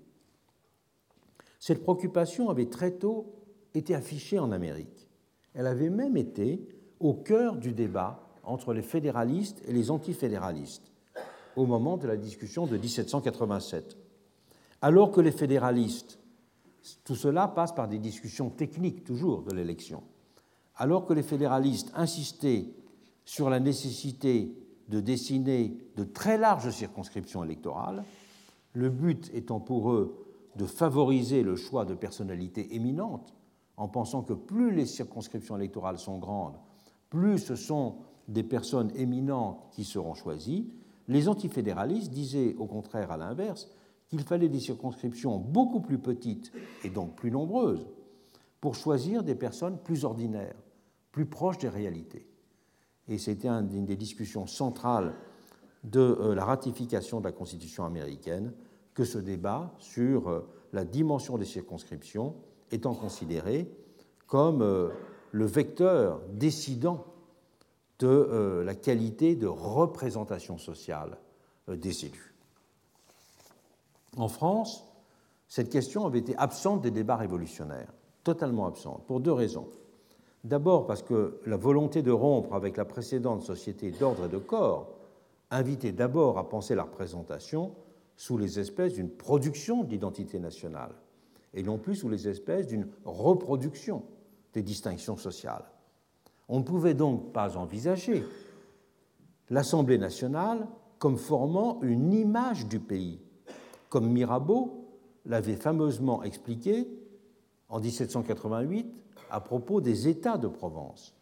[1.60, 3.34] Cette préoccupation avait très tôt
[3.74, 5.10] été affichée en Amérique.
[5.54, 6.68] Elle avait même été
[7.00, 10.92] au cœur du débat entre les fédéralistes et les antifédéralistes
[11.56, 13.98] au moment de la discussion de 1787.
[14.84, 16.20] Alors que les fédéralistes,
[17.06, 20.04] tout cela passe par des discussions techniques toujours de l'élection,
[20.76, 22.66] alors que les fédéralistes insistaient
[23.24, 24.54] sur la nécessité
[24.90, 28.04] de dessiner de très larges circonscriptions électorales,
[28.74, 30.26] le but étant pour eux
[30.58, 33.34] de favoriser le choix de personnalités éminentes,
[33.78, 36.58] en pensant que plus les circonscriptions électorales sont grandes,
[37.10, 40.70] plus ce sont des personnes éminentes qui seront choisies,
[41.08, 43.70] les antifédéralistes disaient au contraire à l'inverse
[44.14, 46.52] qu'il fallait des circonscriptions beaucoup plus petites
[46.84, 47.88] et donc plus nombreuses
[48.62, 50.56] pour choisir des personnes plus ordinaires,
[51.12, 52.28] plus proches des réalités.
[53.08, 55.16] Et c'était une des discussions centrales
[55.84, 58.54] de euh, la ratification de la Constitution américaine
[58.94, 62.36] que ce débat sur euh, la dimension des circonscriptions
[62.70, 63.68] étant considéré
[64.28, 64.90] comme euh,
[65.32, 67.04] le vecteur décidant
[67.98, 71.18] de la qualité de représentation sociale
[71.70, 72.33] des élus.
[74.18, 74.86] En France,
[75.48, 79.68] cette question avait été absente des débats révolutionnaires, totalement absente, pour deux raisons.
[80.44, 84.90] D'abord parce que la volonté de rompre avec la précédente société d'ordre et de corps
[85.52, 87.74] invitait d'abord à penser la représentation
[88.18, 90.94] sous les espèces d'une production d'identité nationale
[91.54, 94.04] et non plus sous les espèces d'une reproduction
[94.54, 95.66] des distinctions sociales.
[96.50, 98.24] On ne pouvait donc pas envisager
[99.50, 100.68] l'Assemblée nationale
[101.00, 103.22] comme formant une image du pays,
[103.94, 104.88] comme Mirabeau
[105.28, 106.88] l'avait fameusement expliqué
[107.70, 108.88] en 1788
[109.30, 111.14] à propos des États de Provence.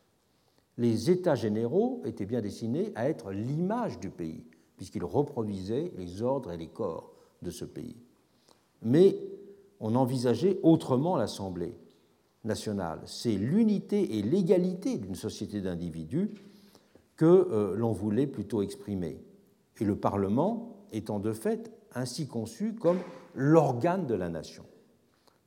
[0.77, 4.45] Les États généraux étaient bien destinés à être l'image du pays,
[4.77, 7.11] puisqu'ils reproduisaient les ordres et les corps
[7.41, 7.97] de ce pays.
[8.83, 9.17] Mais
[9.81, 11.75] on envisageait autrement l'Assemblée
[12.45, 13.01] nationale.
[13.03, 16.31] C'est l'unité et l'égalité d'une société d'individus
[17.17, 19.21] que euh, l'on voulait plutôt exprimer.
[19.81, 22.99] Et le Parlement étant de fait ainsi conçu comme
[23.33, 24.65] l'organe de la nation.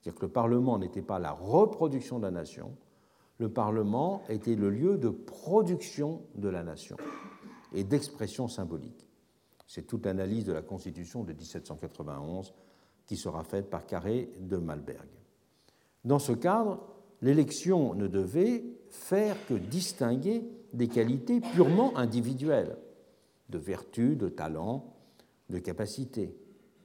[0.01, 2.77] C'est-à-dire que le Parlement n'était pas la reproduction de la nation,
[3.39, 6.97] le Parlement était le lieu de production de la nation
[7.73, 9.09] et d'expression symbolique.
[9.67, 12.55] C'est toute l'analyse de la Constitution de 1791
[13.07, 15.09] qui sera faite par Carré de Malberg.
[16.05, 16.81] Dans ce cadre,
[17.23, 22.77] l'élection ne devait faire que distinguer des qualités purement individuelles,
[23.49, 24.94] de vertu, de talent,
[25.55, 26.37] de capacité.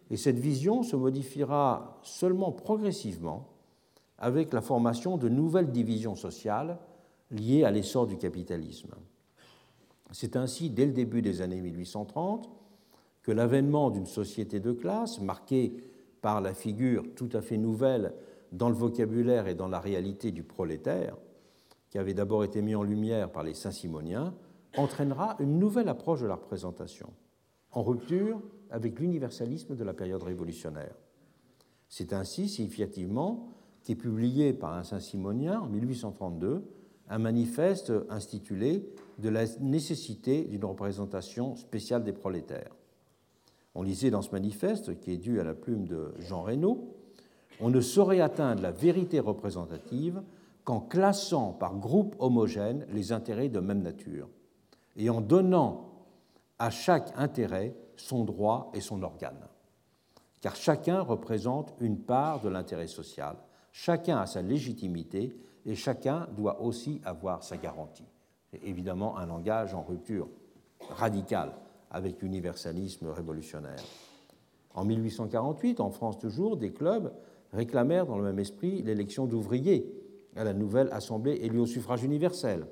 [0.10, 3.50] Et cette vision se modifiera seulement progressivement
[4.18, 6.78] avec la formation de nouvelles divisions sociales
[7.32, 8.96] liées à l'essor du capitalisme.
[10.12, 12.50] C'est ainsi, dès le début des années 1830,
[13.22, 15.84] que l'avènement d'une société de classe, marquée
[16.22, 18.14] par la figure tout à fait nouvelle
[18.52, 21.16] dans le vocabulaire et dans la réalité du prolétaire,
[21.90, 24.34] qui avait d'abord été mis en lumière par les Saint-Simoniens,
[24.76, 27.12] entraînera une nouvelle approche de la représentation,
[27.72, 28.42] en rupture
[28.72, 30.96] avec l'universalisme de la période révolutionnaire.
[31.88, 33.50] C'est ainsi, significativement,
[33.84, 36.64] qu'est publié par un Saint-Simonien en 1832
[37.10, 38.88] un manifeste intitulé
[39.18, 42.76] De la nécessité d'une représentation spéciale des prolétaires.
[43.76, 46.96] On lisait dans ce manifeste, qui est dû à la plume de Jean Reynaud,
[47.60, 50.22] On ne saurait atteindre la vérité représentative
[50.64, 54.30] qu'en classant par groupe homogène les intérêts de même nature
[54.96, 55.90] et en donnant
[56.60, 59.48] à chaque intérêt son droit et son organe.
[60.42, 63.36] car chacun représente une part de l'intérêt social,
[63.72, 65.36] chacun a sa légitimité
[65.66, 68.08] et chacun doit aussi avoir sa garantie.
[68.50, 70.30] C'est évidemment un langage en rupture
[70.92, 71.54] radicale
[71.92, 73.84] avec l'universalisme révolutionnaire.
[74.74, 77.12] En 1848, en France toujours, des clubs
[77.52, 79.92] réclamèrent dans le même esprit l'élection d'ouvriers
[80.36, 82.66] à la nouvelle Assemblée élue au suffrage universel.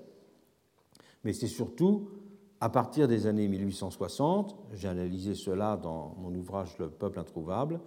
[1.24, 2.10] Mais c'est surtout
[2.60, 7.80] à partir des années 1860, j'ai analysé cela dans mon ouvrage Le peuple introuvable,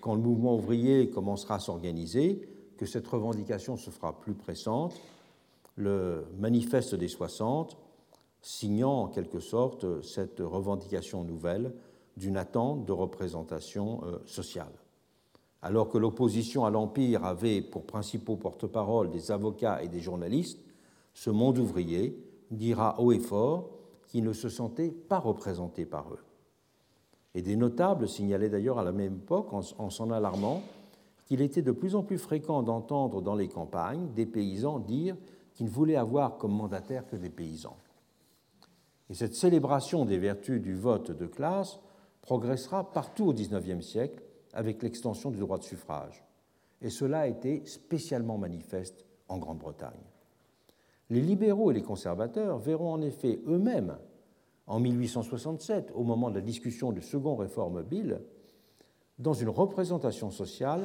[0.00, 4.94] quand le mouvement ouvrier commencera à s'organiser, que cette revendication se fera plus pressante.
[5.76, 7.76] Le manifeste des 60
[8.40, 11.72] signant en quelque sorte cette revendication nouvelle
[12.16, 14.72] d'une attente de représentation euh, sociale.
[15.62, 20.60] Alors que l'opposition à l'Empire avait pour principaux porte-parole des avocats et des journalistes,
[21.14, 23.70] ce monde ouvrier dira haut et fort
[24.14, 26.22] qu'il ne se sentait pas représenté par eux.
[27.34, 30.62] Et des notables signalaient d'ailleurs à la même époque, en s'en alarmant,
[31.26, 35.16] qu'il était de plus en plus fréquent d'entendre dans les campagnes des paysans dire
[35.52, 37.76] qu'ils ne voulaient avoir comme mandataire que des paysans.
[39.10, 41.80] Et cette célébration des vertus du vote de classe
[42.22, 44.22] progressera partout au XIXe siècle
[44.52, 46.24] avec l'extension du droit de suffrage.
[46.80, 50.13] Et cela a été spécialement manifeste en Grande-Bretagne.
[51.10, 53.96] Les libéraux et les conservateurs verront en effet eux-mêmes,
[54.66, 58.20] en 1867, au moment de la discussion du second réforme Bill,
[59.18, 60.80] dans une représentation sociale,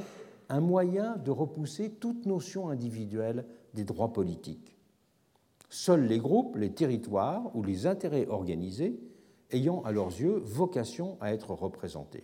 [0.50, 4.76] un moyen de repousser toute notion individuelle des droits politiques.
[5.70, 9.00] Seuls les groupes, les territoires ou les intérêts organisés
[9.52, 12.24] ayant à leurs yeux vocation à être représentés.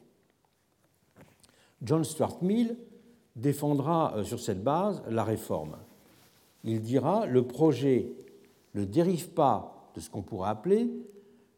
[1.82, 2.78] John Stuart Mill
[3.36, 5.78] défendra euh, sur cette base la réforme.
[6.66, 8.12] Il dira le projet
[8.74, 10.92] ne dérive pas de ce qu'on pourrait appeler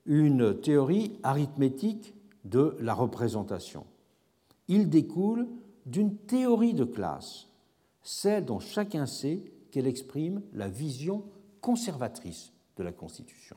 [0.05, 2.13] une théorie arithmétique
[2.45, 3.85] de la représentation.
[4.67, 5.47] Il découle
[5.85, 7.47] d'une théorie de classe,
[8.03, 11.23] celle dont chacun sait qu'elle exprime la vision
[11.61, 13.55] conservatrice de la Constitution.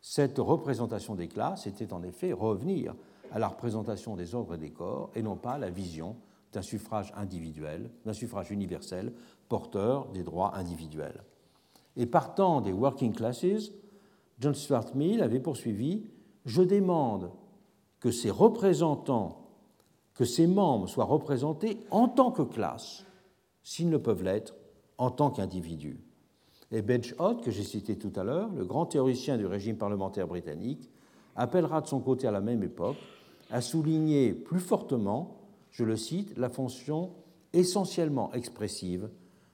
[0.00, 2.94] Cette représentation des classes était en effet revenir
[3.30, 6.16] à la représentation des ordres et des corps et non pas à la vision
[6.52, 9.12] d'un suffrage individuel, d'un suffrage universel
[9.48, 11.22] porteur des droits individuels.
[11.96, 13.72] Et partant des working classes,
[14.38, 16.06] John Stuart Mill avait poursuivi
[16.44, 17.30] Je demande
[18.00, 19.48] que ces représentants,
[20.14, 23.04] que ces membres soient représentés en tant que classe,
[23.62, 24.54] s'ils ne peuvent l'être
[24.96, 26.00] en tant qu'individus.
[26.70, 30.90] Et Bedgehout, que j'ai cité tout à l'heure, le grand théoricien du régime parlementaire britannique,
[31.34, 32.96] appellera de son côté à la même époque
[33.50, 35.36] à souligner plus fortement,
[35.70, 37.10] je le cite, la fonction
[37.52, 39.08] essentiellement expressive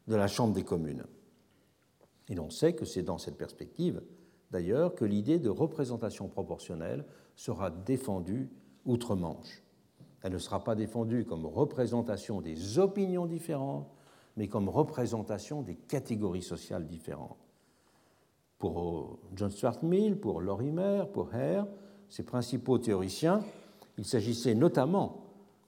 [0.07, 1.05] de la Chambre des communes.
[2.29, 4.03] Et l'on sait que c'est dans cette perspective,
[4.51, 7.05] d'ailleurs, que l'idée de représentation proportionnelle
[7.37, 8.51] sera défendue
[8.87, 9.63] outre-Manche.
[10.23, 13.87] Elle ne sera pas défendue comme représentation des opinions différentes,
[14.37, 17.37] mais comme représentation des catégories sociales différentes.
[18.59, 21.67] Pour John Stuart Mill, pour Lorimer, pour Hare,
[22.09, 23.45] ses principaux théoriciens,
[23.99, 25.25] il s'agissait notamment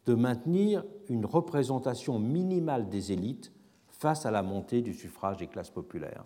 [0.07, 3.53] de maintenir une représentation minimale des élites
[3.98, 6.24] face à la montée du suffrage des classes populaires.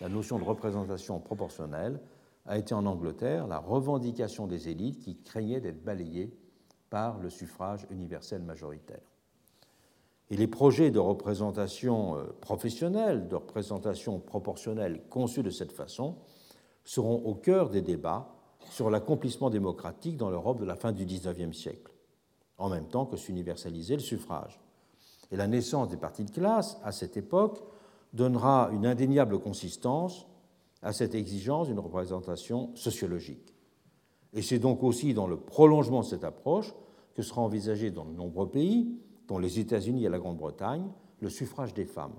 [0.00, 2.00] La notion de représentation proportionnelle
[2.46, 6.36] a été en Angleterre la revendication des élites qui craignaient d'être balayées
[6.90, 9.00] par le suffrage universel majoritaire.
[10.30, 16.16] Et les projets de représentation euh, professionnelle, de représentation proportionnelle conçus de cette façon
[16.84, 18.32] seront au cœur des débats
[18.70, 21.92] sur l'accomplissement démocratique dans l'Europe de la fin du XIXe siècle,
[22.58, 24.60] en même temps que s'universaliser le suffrage.
[25.30, 27.62] Et la naissance des partis de classe, à cette époque,
[28.12, 30.26] donnera une indéniable consistance
[30.82, 33.54] à cette exigence d'une représentation sociologique.
[34.32, 36.74] Et c'est donc aussi dans le prolongement de cette approche
[37.14, 40.86] que sera envisagé dans de nombreux pays dont les États-Unis et la Grande-Bretagne,
[41.20, 42.14] le suffrage des femmes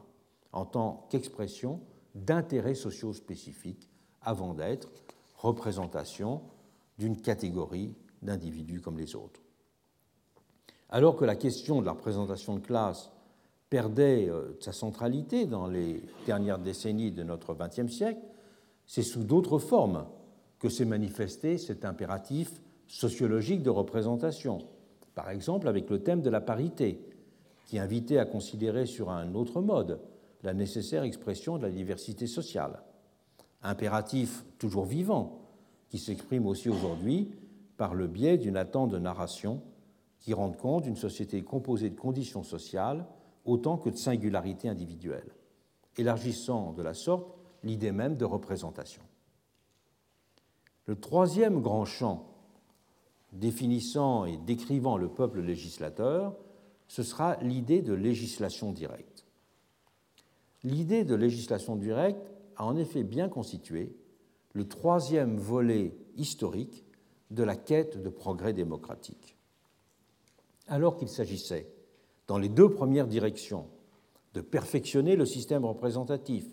[0.52, 1.82] en tant qu'expression
[2.16, 3.90] d'intérêts sociaux spécifiques
[4.22, 4.90] avant d'être
[5.36, 6.42] représentation
[6.98, 7.94] d'une catégorie
[8.24, 9.42] d'individus comme les autres.
[10.90, 13.12] Alors que la question de la représentation de classe
[13.70, 18.22] perdait euh, sa centralité dans les dernières décennies de notre XXe siècle,
[18.86, 20.06] c'est sous d'autres formes
[20.60, 24.60] que s'est manifesté cet impératif sociologique de représentation,
[25.14, 27.02] par exemple avec le thème de la parité,
[27.66, 30.00] qui invitait à considérer sur un autre mode
[30.44, 32.82] la nécessaire expression de la diversité sociale.
[33.62, 35.42] Impératif toujours vivant,
[35.90, 37.32] qui s'exprime aussi aujourd'hui
[37.76, 39.62] par le biais d'une attente de narration
[40.28, 43.08] qui rend compte d'une société composée de conditions sociales
[43.46, 45.32] autant que de singularités individuelles,
[45.96, 47.34] élargissant de la sorte
[47.64, 49.02] l'idée même de représentation.
[50.86, 52.28] Le troisième grand champ
[53.32, 56.36] définissant et décrivant le peuple législateur,
[56.90, 59.26] ce sera l'idée de législation directe.
[60.66, 63.96] L'idée de législation directe a en effet bien constitué
[64.52, 66.84] le troisième volet historique
[67.32, 69.37] de la quête de progrès démocratique.
[70.68, 71.68] Alors qu'il s'agissait,
[72.28, 73.68] dans les deux premières directions,
[74.34, 76.46] de perfectionner le système représentatif,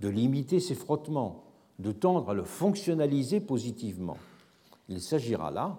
[0.00, 1.44] de limiter ses frottements,
[1.78, 4.16] de tendre à le fonctionnaliser positivement,
[4.88, 5.78] il s'agira là,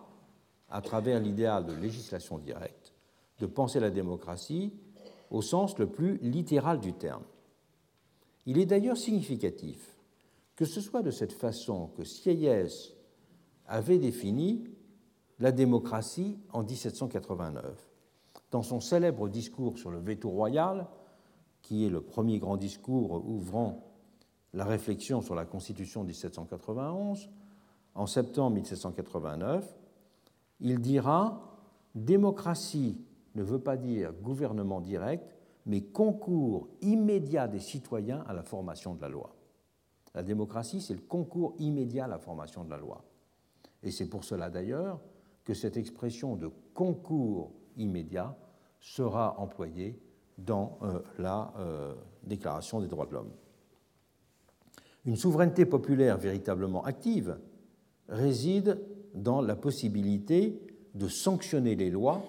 [0.70, 2.94] à travers l'idéal de législation directe,
[3.40, 4.74] de penser la démocratie
[5.30, 7.24] au sens le plus littéral du terme.
[8.46, 9.94] Il est d'ailleurs significatif
[10.56, 12.94] que ce soit de cette façon que Sieyès
[13.68, 14.64] avait défini
[15.40, 17.90] la démocratie en 1789.
[18.52, 20.88] Dans son célèbre discours sur le veto royal,
[21.62, 23.84] qui est le premier grand discours ouvrant
[24.54, 27.30] la réflexion sur la Constitution de 1791,
[27.96, 29.76] en septembre 1789,
[30.60, 31.50] il dira
[31.96, 32.98] Démocratie
[33.36, 35.36] ne veut pas dire gouvernement direct,
[35.66, 39.36] mais concours immédiat des citoyens à la formation de la loi.
[40.14, 43.04] La démocratie, c'est le concours immédiat à la formation de la loi.
[43.82, 45.00] Et c'est pour cela d'ailleurs
[45.44, 48.38] que cette expression de concours immédiat
[48.80, 50.00] sera employée
[50.38, 51.94] dans euh, la euh,
[52.24, 53.32] Déclaration des droits de l'homme.
[55.06, 57.38] Une souveraineté populaire véritablement active
[58.08, 58.80] réside
[59.14, 60.62] dans la possibilité
[60.96, 62.24] de sanctionner les lois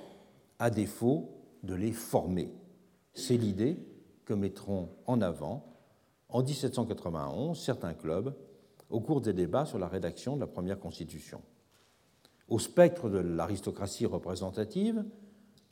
[0.58, 1.30] à défaut
[1.62, 2.52] de les former.
[3.12, 3.78] C'est l'idée
[4.24, 5.64] que mettront en avant
[6.28, 8.34] en 1791 certains clubs
[8.90, 11.40] au cours des débats sur la rédaction de la première Constitution.
[12.48, 15.04] Au spectre de l'aristocratie représentative,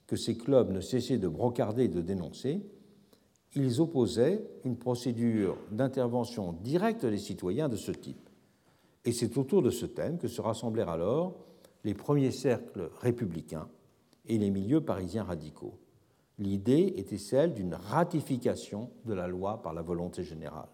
[0.07, 2.63] que ces clubs ne cessaient de brocarder et de dénoncer,
[3.55, 8.29] ils opposaient une procédure d'intervention directe des citoyens de ce type.
[9.05, 11.35] Et c'est autour de ce thème que se rassemblèrent alors
[11.85, 13.69] les premiers cercles républicains
[14.27, 15.79] et les milieux parisiens radicaux.
[16.39, 20.69] L'idée était celle d'une ratification de la loi par la volonté générale.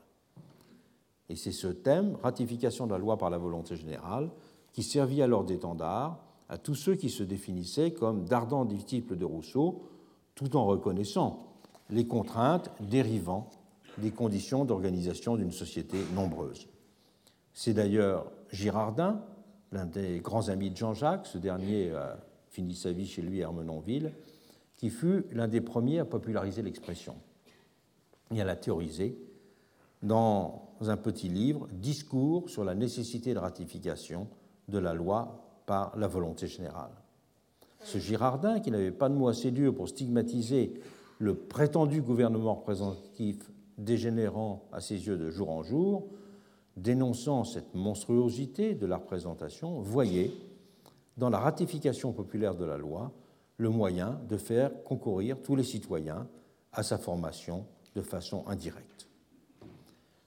[1.29, 4.31] Et c'est ce thème, ratification de la loi par la volonté générale,
[4.79, 9.83] qui servit alors d'étendard à tous ceux qui se définissaient comme d'ardents disciples de Rousseau,
[10.37, 11.49] tout en reconnaissant
[11.91, 13.51] les contraintes dérivant
[14.01, 16.69] des conditions d'organisation d'une société nombreuse.
[17.55, 19.21] C'est d'ailleurs Girardin,
[19.73, 22.17] l'un des grands amis de Jean-Jacques, ce dernier a
[22.49, 24.13] fini sa vie chez lui à Hermenonville,
[24.77, 27.17] qui fut l'un des premiers à populariser l'expression
[28.33, 29.19] et à la théoriser
[30.05, 34.29] dans un petit livre, Discours sur la nécessité de ratification
[34.69, 36.91] de la loi par la volonté générale.
[37.83, 40.75] Ce Girardin, qui n'avait pas de mots assez durs pour stigmatiser
[41.19, 46.09] le prétendu gouvernement représentatif dégénérant à ses yeux de jour en jour,
[46.77, 50.33] dénonçant cette monstruosité de la représentation, voyait
[51.17, 53.13] dans la ratification populaire de la loi
[53.57, 56.29] le moyen de faire concourir tous les citoyens
[56.73, 59.09] à sa formation de façon indirecte.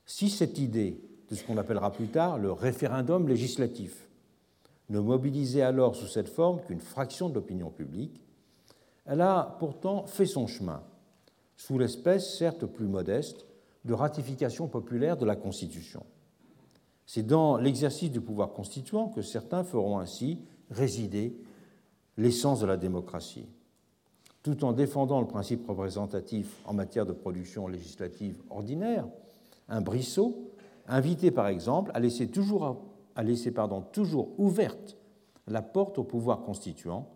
[0.06, 4.10] Si cette idée de ce qu'on appellera plus tard le référendum législatif
[4.92, 8.22] ne mobilisait alors sous cette forme qu'une fraction de l'opinion publique,
[9.06, 10.84] elle a pourtant fait son chemin,
[11.56, 13.46] sous l'espèce certes plus modeste
[13.86, 16.06] de ratification populaire de la Constitution.
[17.06, 20.40] C'est dans l'exercice du pouvoir constituant que certains feront ainsi
[20.70, 21.36] résider
[22.18, 23.48] l'essence de la démocratie.
[24.44, 29.08] Tout en défendant le principe représentatif en matière de production législative ordinaire,
[29.70, 30.52] un Brissot,
[30.88, 34.98] invité par exemple à laisser toujours, à laisser, pardon, toujours ouverte
[35.48, 37.10] la porte au pouvoir constituant,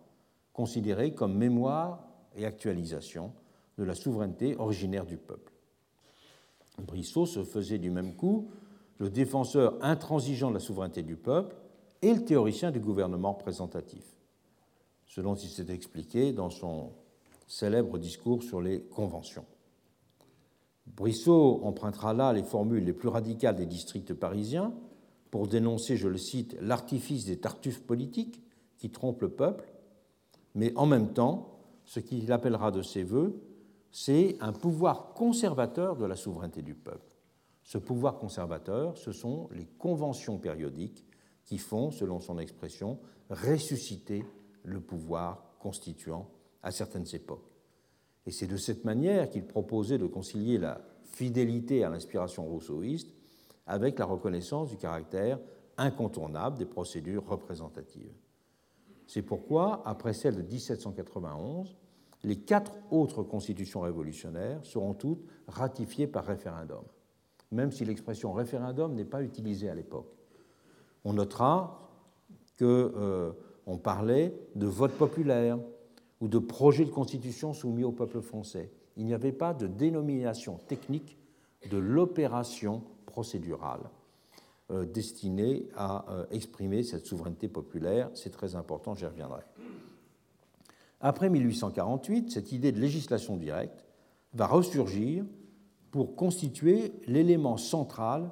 [0.52, 2.04] considéré comme mémoire
[2.34, 3.32] et actualisation
[3.78, 5.52] de la souveraineté originaire du peuple.
[6.78, 8.50] Brissot se faisait du même coup
[8.98, 11.56] le défenseur intransigeant de la souveraineté du peuple
[12.02, 14.16] et le théoricien du gouvernement représentatif
[15.06, 16.90] selon il s'est expliqué dans son
[17.46, 19.46] célèbre discours sur les conventions.
[20.86, 24.72] Brissot empruntera là les formules les plus radicales des districts parisiens
[25.30, 28.42] pour dénoncer, je le cite, l'artifice des tartuffes politiques
[28.78, 29.72] qui trompent le peuple,
[30.54, 33.40] mais en même temps, ce qu'il appellera de ses voeux,
[33.90, 37.16] c'est un pouvoir conservateur de la souveraineté du peuple.
[37.62, 41.04] Ce pouvoir conservateur, ce sont les conventions périodiques
[41.44, 42.98] qui font, selon son expression,
[43.30, 44.24] ressusciter
[44.62, 46.28] le pouvoir constituant
[46.62, 47.50] à certaines époques.
[48.26, 53.15] Et c'est de cette manière qu'il proposait de concilier la fidélité à l'inspiration rousseauiste
[53.66, 55.38] avec la reconnaissance du caractère
[55.76, 58.14] incontournable des procédures représentatives.
[59.06, 61.76] C'est pourquoi, après celle de 1791,
[62.24, 66.82] les quatre autres constitutions révolutionnaires seront toutes ratifiées par référendum,
[67.52, 70.12] même si l'expression référendum n'est pas utilisée à l'époque.
[71.04, 71.88] On notera
[72.56, 73.32] que euh,
[73.82, 75.58] parlait de vote populaire
[76.20, 78.72] ou de projet de constitution soumis au peuple français.
[78.96, 81.18] Il n'y avait pas de dénomination technique
[81.70, 82.82] de l'opération
[83.16, 83.80] procédurale
[84.70, 88.10] euh, destinée à euh, exprimer cette souveraineté populaire.
[88.12, 89.40] C'est très important, j'y reviendrai.
[91.00, 93.86] Après 1848, cette idée de législation directe
[94.34, 95.24] va ressurgir
[95.90, 98.30] pour constituer l'élément central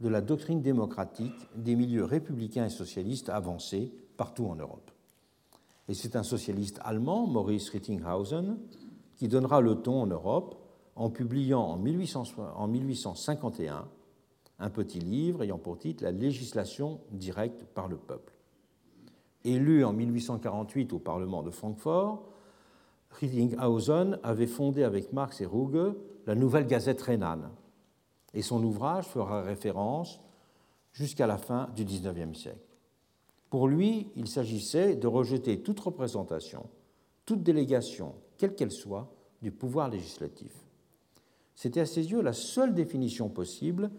[0.00, 4.90] de la doctrine démocratique des milieux républicains et socialistes avancés partout en Europe.
[5.88, 8.58] Et c'est un socialiste allemand, Maurice Rittinghausen,
[9.14, 10.56] qui donnera le ton en Europe
[10.96, 13.86] en publiant en, 1851
[14.58, 18.32] un petit livre ayant pour titre La législation directe par le peuple.
[19.44, 22.24] Élu en 1848 au Parlement de Francfort,
[23.10, 25.94] Rittinghausen avait fondé avec Marx et Ruge
[26.26, 27.50] la Nouvelle Gazette rhénane,
[28.34, 30.20] et son ouvrage fera référence
[30.92, 32.58] jusqu'à la fin du XIXe siècle.
[33.48, 36.68] Pour lui, il s'agissait de rejeter toute représentation,
[37.24, 40.52] toute délégation, quelle qu'elle soit, du pouvoir législatif.
[41.54, 43.90] C'était à ses yeux la seule définition possible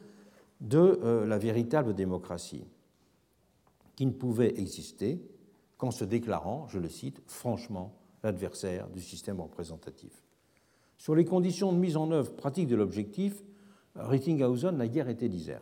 [0.62, 2.66] de euh, la véritable démocratie,
[3.96, 5.22] qui ne pouvait exister
[5.78, 7.94] qu'en se déclarant, je le cite, franchement
[8.24, 10.24] l'adversaire du système représentatif.
[10.98, 13.44] Sur les conditions de mise en œuvre pratique de l'objectif,
[13.96, 15.62] Rittinghausen n'a guère été disert.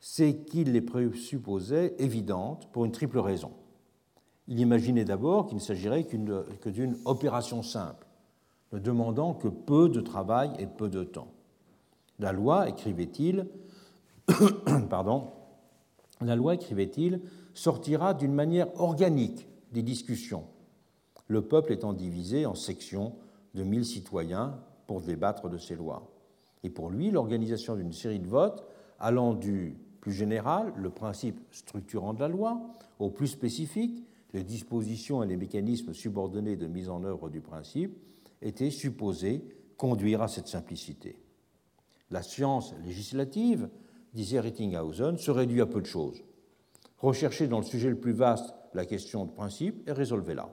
[0.00, 3.52] C'est qu'il les présupposait évidentes pour une triple raison.
[4.48, 8.06] Il imaginait d'abord qu'il ne s'agirait que d'une opération simple,
[8.72, 11.32] ne demandant que peu de travail et peu de temps.
[12.18, 13.46] La loi, écrivait-il,
[14.90, 15.30] pardon,
[16.20, 17.20] la loi, écrivait-il,
[17.54, 20.44] sortira d'une manière organique des discussions,
[21.28, 23.14] le peuple étant divisé en sections
[23.54, 26.10] de mille citoyens pour débattre de ces lois.
[26.62, 28.66] Et pour lui, l'organisation d'une série de votes
[28.98, 32.60] allant du plus général, le principe structurant de la loi,
[32.98, 37.96] au plus spécifique, les dispositions et les mécanismes subordonnés de mise en œuvre du principe,
[38.42, 39.44] étaient supposés
[39.76, 41.18] conduire à cette simplicité.
[42.10, 43.68] La science législative,
[44.14, 46.22] disait Rittinghausen, se réduit à peu de choses.
[46.98, 50.48] Recherchez dans le sujet le plus vaste la question de principe et résolvez-la.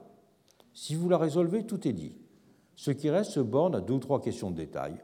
[0.72, 2.16] Si vous la résolvez, tout est dit.
[2.76, 4.96] Ce qui reste se borne à deux ou trois questions de détail,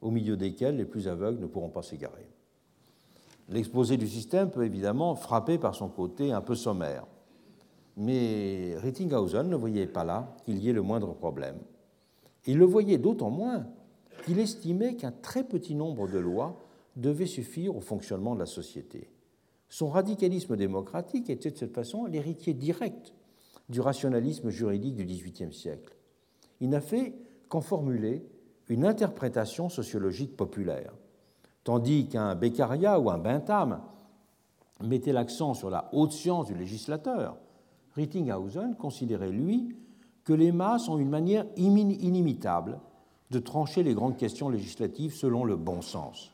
[0.00, 2.28] au milieu desquelles les plus aveugles ne pourront pas s'égarer.
[3.48, 7.06] L'exposé du système peut évidemment frapper par son côté un peu sommaire,
[7.96, 11.58] mais Rittinghausen ne voyait pas là qu'il y ait le moindre problème.
[12.46, 13.66] Il le voyait d'autant moins
[14.24, 16.58] qu'il estimait qu'un très petit nombre de lois
[16.96, 19.10] devait suffire au fonctionnement de la société.
[19.68, 23.14] Son radicalisme démocratique était de cette façon l'héritier direct
[23.68, 25.94] du rationalisme juridique du XVIIIe siècle.
[26.60, 27.14] Il n'a fait
[27.48, 28.24] qu'en formuler
[28.68, 30.92] une interprétation sociologique populaire,
[31.64, 33.80] tandis qu'un Beccaria ou un Bentham
[34.82, 37.36] mettait l'accent sur la haute science du législateur,
[37.94, 39.76] Rittinghausen considérait, lui,
[40.24, 42.80] que les masses ont une manière inimitable
[43.30, 46.32] de trancher les grandes questions législatives selon le bon sens,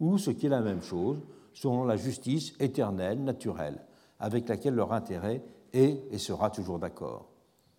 [0.00, 1.22] ou, ce qui est la même chose,
[1.52, 3.84] selon la justice éternelle, naturelle,
[4.18, 7.28] avec laquelle leur intérêt est et sera toujours d'accord.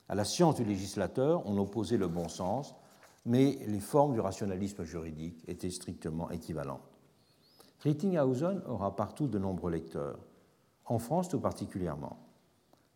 [0.08, 2.76] À la science du législateur, on opposait le bon sens,
[3.26, 6.82] mais les formes du rationalisme juridique étaient strictement équivalentes.
[7.82, 10.20] Rittinghausen aura partout de nombreux lecteurs,
[10.86, 12.18] en France tout particulièrement.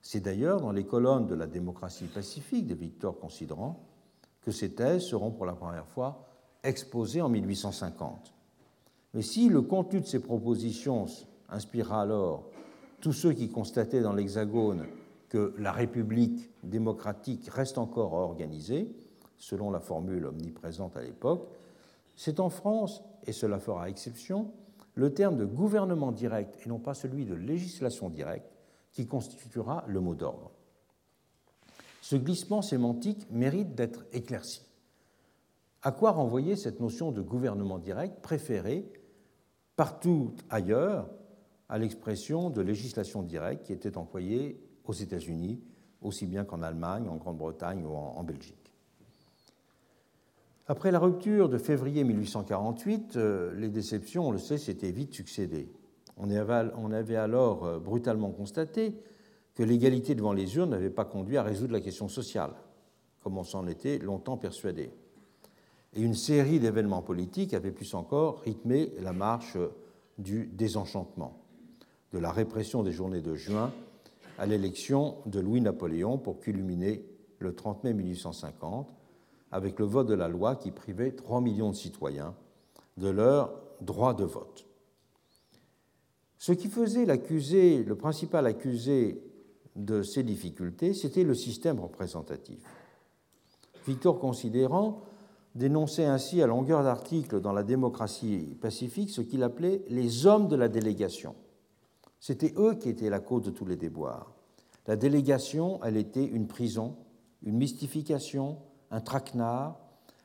[0.01, 3.87] C'est d'ailleurs dans les colonnes de la démocratie pacifique de Victor Considerant
[4.41, 6.27] que ces thèses seront pour la première fois
[6.63, 8.34] exposées en 1850.
[9.15, 11.05] Mais si le contenu de ces propositions
[11.47, 12.43] inspira alors
[12.99, 14.85] tous ceux qui constataient dans l'Hexagone
[15.29, 18.93] que la République démocratique reste encore à organiser,
[19.37, 21.47] selon la formule omniprésente à l'époque,
[22.17, 24.51] c'est en France, et cela fera exception,
[24.95, 28.51] le terme de gouvernement direct et non pas celui de législation directe
[28.91, 30.51] qui constituera le mot d'ordre.
[32.01, 34.61] Ce glissement sémantique mérite d'être éclairci.
[35.83, 38.91] À quoi renvoyer cette notion de gouvernement direct préférée
[39.75, 41.09] partout ailleurs
[41.69, 45.61] à l'expression de législation directe qui était employée aux États-Unis,
[46.01, 48.73] aussi bien qu'en Allemagne, en Grande-Bretagne ou en, Belgique.
[50.67, 55.69] Après la rupture de février 1848, euh, les déceptions, on le sait, s'étaient vite succédé.
[56.17, 58.95] On avait alors euh, brutalement constaté
[59.53, 62.51] que l'égalité devant les urnes n'avait pas conduit à résoudre la question sociale,
[63.21, 64.91] comme on s'en était longtemps persuadé.
[65.95, 69.57] Et une série d'événements politiques avait plus encore rythmé la marche
[70.17, 71.39] du désenchantement,
[72.11, 73.71] de la répression des journées de juin
[74.37, 77.05] à l'élection de Louis-Napoléon pour culminer
[77.39, 78.93] le 30 mai 1850
[79.51, 82.35] avec le vote de la loi qui privait 3 millions de citoyens
[82.97, 84.65] de leur droit de vote.
[86.37, 89.23] Ce qui faisait l'accusé, le principal accusé
[89.75, 92.59] de ces difficultés, c'était le système représentatif.
[93.87, 95.01] Victor Considérant
[95.55, 100.55] dénonçait ainsi à longueur d'article dans la démocratie pacifique ce qu'il appelait les hommes de
[100.55, 101.35] la délégation.
[102.19, 104.33] C'était eux qui étaient la cause de tous les déboires.
[104.87, 106.95] La délégation, elle était une prison,
[107.43, 108.57] une mystification,
[108.91, 109.79] un traquenard,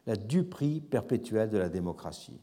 [0.07, 2.41] la duperie perpétuelle de la démocratie.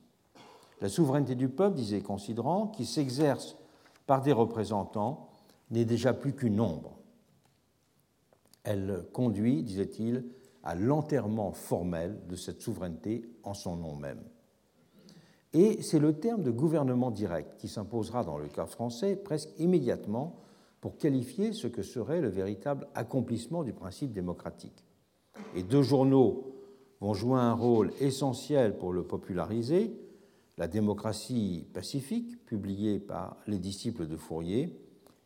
[0.79, 3.57] La souveraineté du peuple, disait Considérant, qui s'exerce
[4.05, 5.29] par des représentants,
[5.71, 6.97] n'est déjà plus qu'une ombre.
[8.63, 10.25] Elle conduit, disait-il,
[10.67, 14.21] à l'enterrement formel de cette souveraineté en son nom même.
[15.53, 20.35] Et c'est le terme de gouvernement direct qui s'imposera dans le cas français presque immédiatement
[20.81, 24.83] pour qualifier ce que serait le véritable accomplissement du principe démocratique.
[25.55, 26.53] Et deux journaux
[26.99, 29.97] vont jouer un rôle essentiel pour le populariser,
[30.57, 34.77] La démocratie pacifique, publiée par les disciples de Fourier,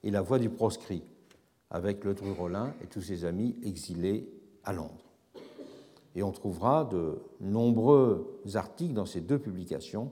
[0.04, 1.02] et La voix du proscrit,
[1.72, 4.32] avec Le Rollin et tous ses amis exilés
[4.64, 5.11] à Londres.
[6.16, 10.12] Et on trouvera de nombreux articles dans ces deux publications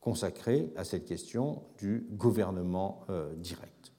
[0.00, 3.92] consacrés à cette question du gouvernement euh, direct.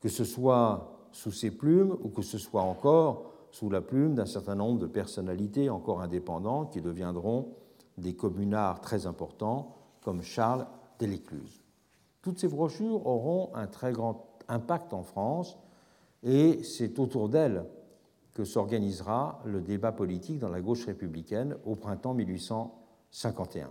[0.00, 4.26] Que ce soit sous ses plumes ou que ce soit encore sous la plume d'un
[4.26, 7.54] certain nombre de personnalités encore indépendantes qui deviendront
[7.96, 10.66] des communards très importants comme Charles
[10.98, 11.62] Delécluse.
[12.22, 15.58] Toutes ces brochures auront un très grand impact en France
[16.22, 17.64] et c'est autour d'elles
[18.38, 23.68] que s'organisera le débat politique dans la gauche républicaine au printemps 1851.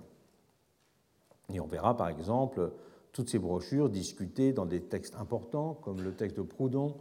[1.54, 2.74] Et on verra par exemple
[3.14, 6.98] toutes ces brochures discutées dans des textes importants comme le texte de Proudhon,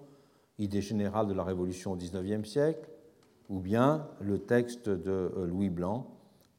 [0.61, 2.89] Idée générale de la Révolution au XIXe siècle,
[3.49, 6.07] ou bien le texte de euh, Louis Blanc,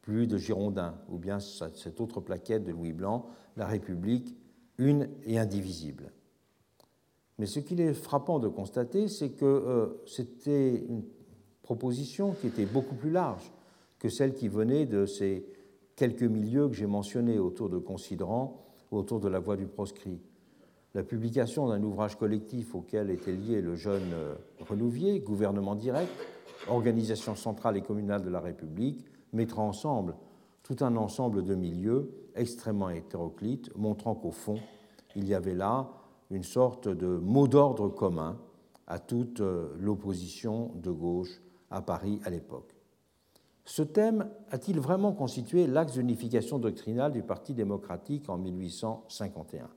[0.01, 4.35] plus de Girondin, ou bien cette autre plaquette de Louis Blanc, La République,
[4.77, 6.11] une et indivisible.
[7.39, 11.03] Mais ce qu'il est frappant de constater, c'est que euh, c'était une
[11.61, 13.51] proposition qui était beaucoup plus large
[13.99, 15.45] que celle qui venait de ces
[15.95, 20.19] quelques milieux que j'ai mentionnés autour de Considérant ou autour de la voie du proscrit.
[20.93, 24.35] La publication d'un ouvrage collectif auquel était lié le jeune euh,
[24.67, 26.11] Renouvier, Gouvernement direct,
[26.69, 30.15] organisation centrale et communale de la République, mettra ensemble
[30.63, 34.59] tout un ensemble de milieux extrêmement hétéroclites, montrant qu'au fond,
[35.15, 35.89] il y avait là
[36.29, 38.37] une sorte de mot d'ordre commun
[38.87, 42.75] à toute euh, l'opposition de gauche à Paris à l'époque.
[43.65, 49.69] Ce thème a-t-il vraiment constitué l'axe d'unification doctrinale du Parti démocratique en 1851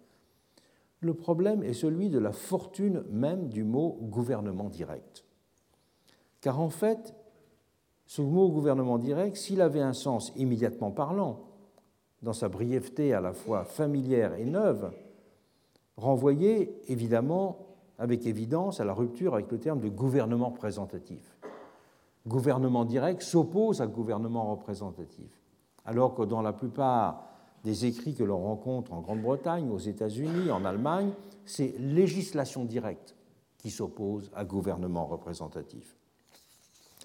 [1.01, 5.25] Le problème est celui de la fortune même du mot gouvernement direct.
[6.41, 7.15] Car en fait,
[8.07, 11.41] ce mot gouvernement direct, s'il avait un sens immédiatement parlant,
[12.23, 14.93] dans sa brièveté à la fois familière et neuve,
[16.01, 17.59] renvoyait évidemment
[17.99, 21.37] avec évidence à la rupture avec le terme de gouvernement représentatif.
[22.27, 25.31] Gouvernement direct s'oppose à gouvernement représentatif,
[25.85, 27.25] alors que dans la plupart
[27.63, 31.13] des écrits que l'on rencontre en Grande-Bretagne, aux États-Unis, en Allemagne,
[31.45, 33.15] c'est législation directe
[33.59, 35.97] qui s'oppose à gouvernement représentatif.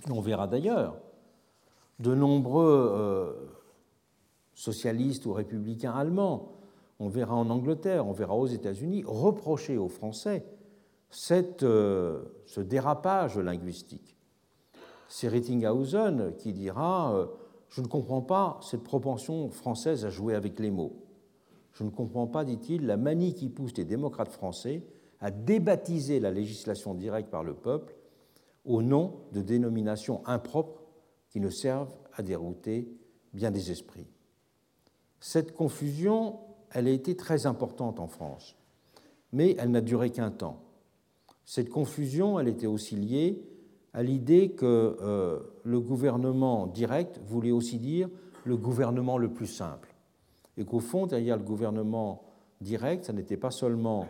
[0.10, 0.96] on verra d'ailleurs
[2.00, 3.34] de nombreux euh,
[4.54, 6.55] socialistes ou républicains allemands
[7.00, 10.46] on verra en Angleterre, on verra aux États-Unis, reprocher aux Français
[11.64, 14.18] euh, ce dérapage linguistique.
[15.08, 17.28] C'est Rittinghausen qui dira euh,
[17.70, 21.04] Je ne comprends pas cette propension française à jouer avec les mots.
[21.74, 24.84] Je ne comprends pas, dit-il, la manie qui pousse les démocrates français
[25.20, 27.96] à débaptiser la législation directe par le peuple
[28.64, 30.84] au nom de dénominations impropres
[31.30, 32.90] qui ne servent à dérouter
[33.34, 34.08] bien des esprits.
[35.20, 36.40] Cette confusion
[36.76, 38.58] elle a été très importante en France,
[39.32, 40.62] mais elle n'a duré qu'un temps.
[41.46, 43.42] Cette confusion, elle était aussi liée
[43.94, 48.10] à l'idée que euh, le gouvernement direct voulait aussi dire
[48.44, 49.96] le gouvernement le plus simple,
[50.58, 52.24] et qu'au fond, derrière le gouvernement
[52.60, 54.08] direct, ça n'était pas seulement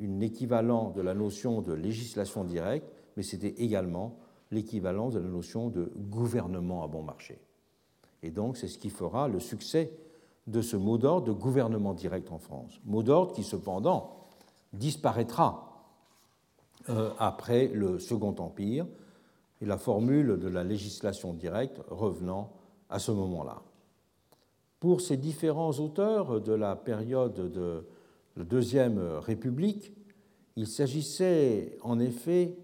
[0.00, 4.18] un équivalent de la notion de législation directe, mais c'était également
[4.50, 7.40] l'équivalent de la notion de gouvernement à bon marché.
[8.22, 9.92] Et donc, c'est ce qui fera le succès
[10.50, 12.80] de ce mot d'ordre de gouvernement direct en France.
[12.84, 14.16] Mot d'ordre qui cependant
[14.72, 15.86] disparaîtra
[16.88, 18.86] euh, après le Second Empire
[19.60, 22.52] et la formule de la législation directe revenant
[22.88, 23.62] à ce moment-là.
[24.80, 27.86] Pour ces différents auteurs de la période de
[28.36, 29.92] la Deuxième République,
[30.56, 32.56] il s'agissait en effet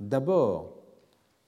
[0.00, 0.74] d'abord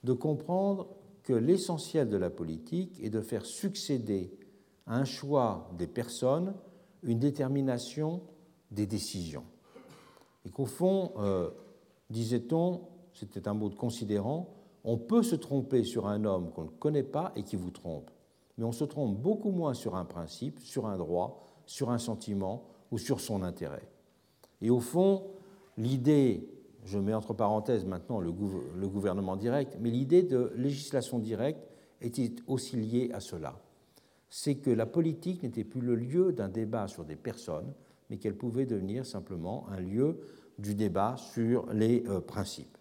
[0.03, 0.87] de comprendre
[1.23, 4.31] que l'essentiel de la politique est de faire succéder
[4.87, 6.53] un choix des personnes
[7.03, 8.21] une détermination
[8.71, 9.43] des décisions.
[10.45, 11.51] Et qu'au fond, euh,
[12.09, 12.81] disait-on,
[13.13, 17.03] c'était un mot de considérant, on peut se tromper sur un homme qu'on ne connaît
[17.03, 18.09] pas et qui vous trompe,
[18.57, 22.63] mais on se trompe beaucoup moins sur un principe, sur un droit, sur un sentiment
[22.91, 23.87] ou sur son intérêt.
[24.61, 25.27] Et au fond,
[25.77, 26.49] l'idée,
[26.83, 31.65] je mets entre parenthèses maintenant le, gouvernement direct, mais l'idée de législation directe
[32.01, 33.62] était aussi liée à cela.
[34.35, 37.71] C'est que la politique n'était plus le lieu d'un débat sur des personnes,
[38.09, 40.21] mais qu'elle pouvait devenir simplement un lieu
[40.57, 42.75] du débat sur les euh, principes.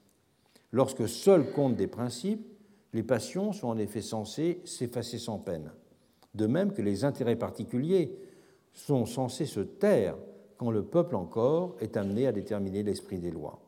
[0.73, 2.47] Lorsque seuls comptent des principes,
[2.95, 5.71] les passions sont en effet censées s'effacer sans peine.
[6.35, 8.17] De même que les intérêts particuliers
[8.73, 10.17] sont censés se taire
[10.57, 13.61] quand le peuple encore est amené à déterminer l'esprit des lois.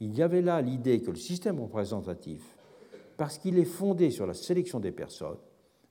[0.00, 2.58] Il y avait là l'idée que le système représentatif,
[3.16, 5.38] parce qu'il est fondé sur la sélection des personnes,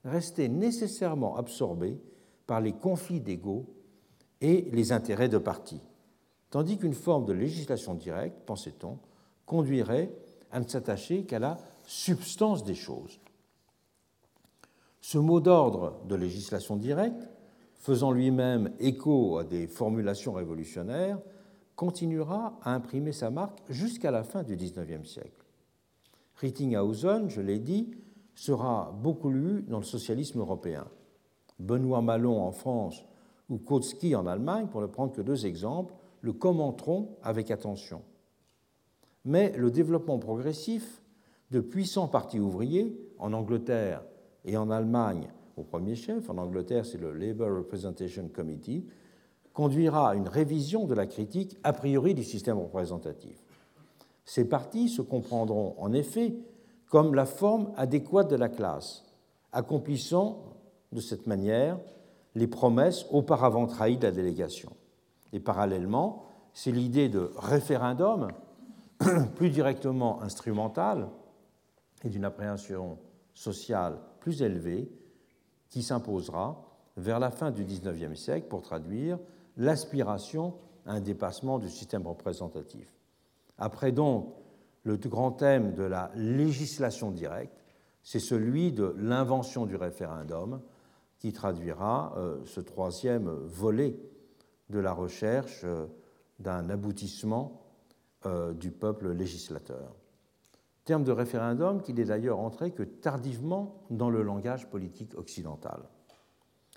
[0.06, 2.00] restait nécessairement absorbé
[2.46, 3.66] par les conflits d'égaux
[4.40, 5.80] et les intérêts de parti,
[6.50, 8.98] tandis qu'une forme de législation directe, pensait-on,
[9.44, 10.12] conduirait
[10.50, 13.20] à ne s'attacher qu'à la substance des choses.
[15.00, 17.28] Ce mot d'ordre de législation directe,
[17.74, 21.18] faisant lui-même écho à des formulations révolutionnaires,
[21.76, 25.44] continuera à imprimer sa marque jusqu'à la fin du XIXe siècle.
[26.36, 27.90] Rittinghausen, je l'ai dit,
[28.36, 30.86] sera beaucoup lu dans le socialisme européen.
[31.58, 33.04] Benoît Malon en France
[33.48, 38.02] ou Kautsky en Allemagne, pour ne prendre que deux exemples, le commenteront avec attention.
[39.24, 41.02] Mais le développement progressif
[41.50, 44.02] de puissants partis ouvriers, en Angleterre
[44.44, 48.84] et en Allemagne au premier chef, en Angleterre c'est le Labour Representation Committee,
[49.54, 53.38] conduira à une révision de la critique a priori du système représentatif.
[54.26, 56.34] Ces partis se comprendront en effet
[56.96, 59.04] comme la forme adéquate de la classe,
[59.52, 60.38] accomplissant
[60.92, 61.78] de cette manière
[62.34, 64.72] les promesses auparavant trahies de la délégation.
[65.34, 66.24] Et parallèlement,
[66.54, 68.28] c'est l'idée de référendum,
[69.36, 71.10] plus directement instrumentale
[72.02, 72.96] et d'une appréhension
[73.34, 74.90] sociale plus élevée,
[75.68, 76.64] qui s'imposera
[76.96, 79.18] vers la fin du XIXe siècle pour traduire
[79.58, 80.54] l'aspiration
[80.86, 82.90] à un dépassement du système représentatif.
[83.58, 84.32] Après donc
[84.86, 87.64] le grand thème de la législation directe,
[88.04, 90.62] c'est celui de l'invention du référendum
[91.18, 93.98] qui traduira euh, ce troisième volet
[94.70, 95.86] de la recherche euh,
[96.38, 97.62] d'un aboutissement
[98.26, 99.96] euh, du peuple législateur.
[100.84, 105.82] Terme de référendum qui n'est d'ailleurs entré que tardivement dans le langage politique occidental.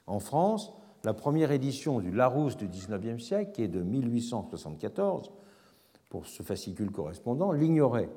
[0.07, 0.73] En France,
[1.03, 5.31] la première édition du Larousse du XIXe siècle, qui est de 1874,
[6.09, 8.09] pour ce fascicule correspondant, l'ignorait.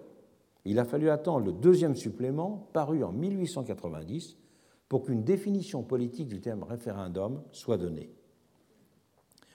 [0.65, 4.37] Il a fallu attendre le deuxième supplément, paru en 1890,
[4.89, 8.11] pour qu'une définition politique du terme référendum soit donnée.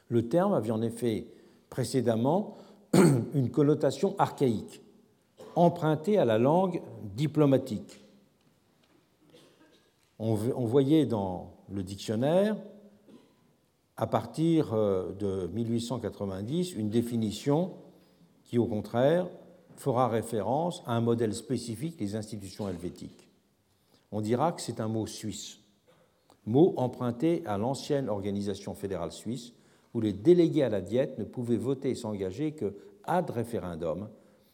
[0.10, 1.28] Le terme avait en effet
[1.70, 2.58] précédemment
[3.34, 4.82] une connotation archaïque,
[5.56, 6.82] empruntée à la langue
[7.16, 8.04] diplomatique.
[10.20, 12.58] On voyait dans le dictionnaire
[13.98, 17.74] à partir euh, de 1890 une définition
[18.48, 19.28] qui, au contraire,
[19.76, 23.30] fera référence à un modèle spécifique des institutions helvétiques.
[24.12, 25.60] On dira que c'est un mot suisse,
[26.46, 29.54] mot emprunté à l'ancienne organisation fédérale suisse,
[29.94, 34.10] où les délégués à la diète ne pouvaient voter et s'engager que ad référendum,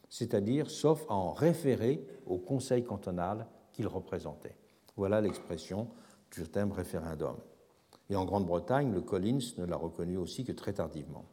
[0.09, 4.57] c'est-à-dire sauf à en référer au conseil cantonal qu'ils représentaient.
[4.95, 5.87] Voilà l'expression
[6.31, 7.35] du terme référendum.
[8.09, 11.25] Et en Grande-Bretagne, le Collins ne l'a reconnu aussi que très tardivement.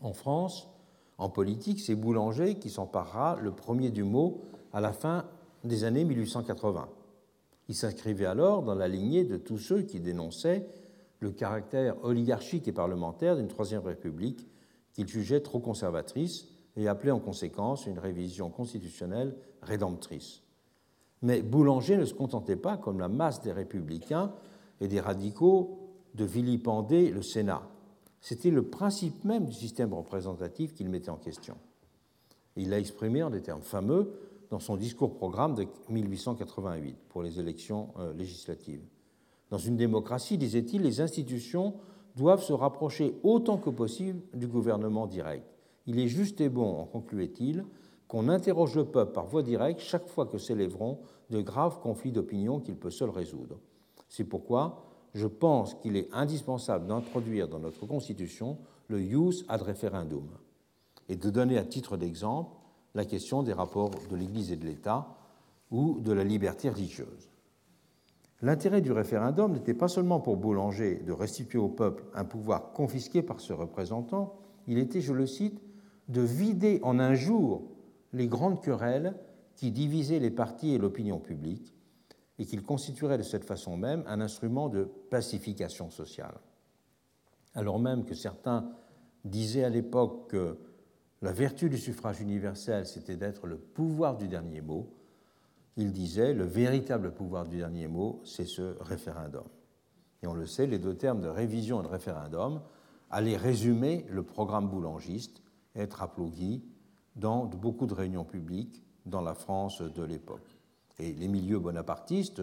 [0.00, 0.68] En France,
[1.22, 4.40] en politique, c'est Boulanger qui s'emparera le premier du mot
[4.72, 5.24] à la fin
[5.62, 6.88] des années 1880.
[7.68, 10.66] Il s'inscrivait alors dans la lignée de tous ceux qui dénonçaient
[11.20, 14.48] le caractère oligarchique et parlementaire d'une Troisième République
[14.94, 20.42] qu'il jugeait trop conservatrice et appelait en conséquence une révision constitutionnelle rédemptrice.
[21.22, 24.32] Mais Boulanger ne se contentait pas, comme la masse des républicains,
[24.80, 25.78] et des radicaux
[26.14, 27.62] de vilipender le Sénat.
[28.22, 31.56] C'était le principe même du système représentatif qu'il mettait en question.
[32.56, 34.12] il l'a exprimé en des termes fameux
[34.48, 38.82] dans son discours-programme de 1888 pour les élections euh, législatives.
[39.50, 41.74] Dans une démocratie, disait-il, les institutions
[42.14, 45.44] doivent se rapprocher autant que possible du gouvernement direct.
[45.86, 47.64] Il est juste et bon, en concluait-il,
[48.06, 51.00] qu'on interroge le peuple par voie directe chaque fois que s'élèveront
[51.30, 53.58] de graves conflits d'opinion qu'il peut seul résoudre.
[54.08, 58.58] C'est pourquoi je pense qu'il est indispensable d'introduire dans notre Constitution
[58.88, 60.26] le jus ad referendum
[61.08, 62.56] et de donner à titre d'exemple
[62.94, 65.16] la question des rapports de l'Église et de l'État
[65.70, 67.30] ou de la liberté religieuse.
[68.42, 73.22] L'intérêt du référendum n'était pas seulement pour Boulanger de restituer au peuple un pouvoir confisqué
[73.22, 74.34] par ses représentants,
[74.66, 75.60] il était, je le cite,
[76.08, 77.62] de vider en un jour
[78.12, 79.14] les grandes querelles
[79.54, 81.72] qui divisaient les partis et l'opinion publique,
[82.38, 86.34] et qu'il constituerait de cette façon même un instrument de pacification sociale.
[87.54, 88.70] Alors même que certains
[89.24, 90.58] disaient à l'époque que
[91.20, 94.92] la vertu du suffrage universel, c'était d'être le pouvoir du dernier mot,
[95.76, 99.44] il disait le véritable pouvoir du dernier mot, c'est ce référendum.
[100.22, 102.60] Et on le sait, les deux termes de révision et de référendum
[103.10, 105.42] allaient résumer le programme boulangiste
[105.74, 106.62] être applaudis
[107.16, 110.51] dans beaucoup de réunions publiques dans la France de l'époque.
[111.02, 112.40] Et les milieux bonapartistes,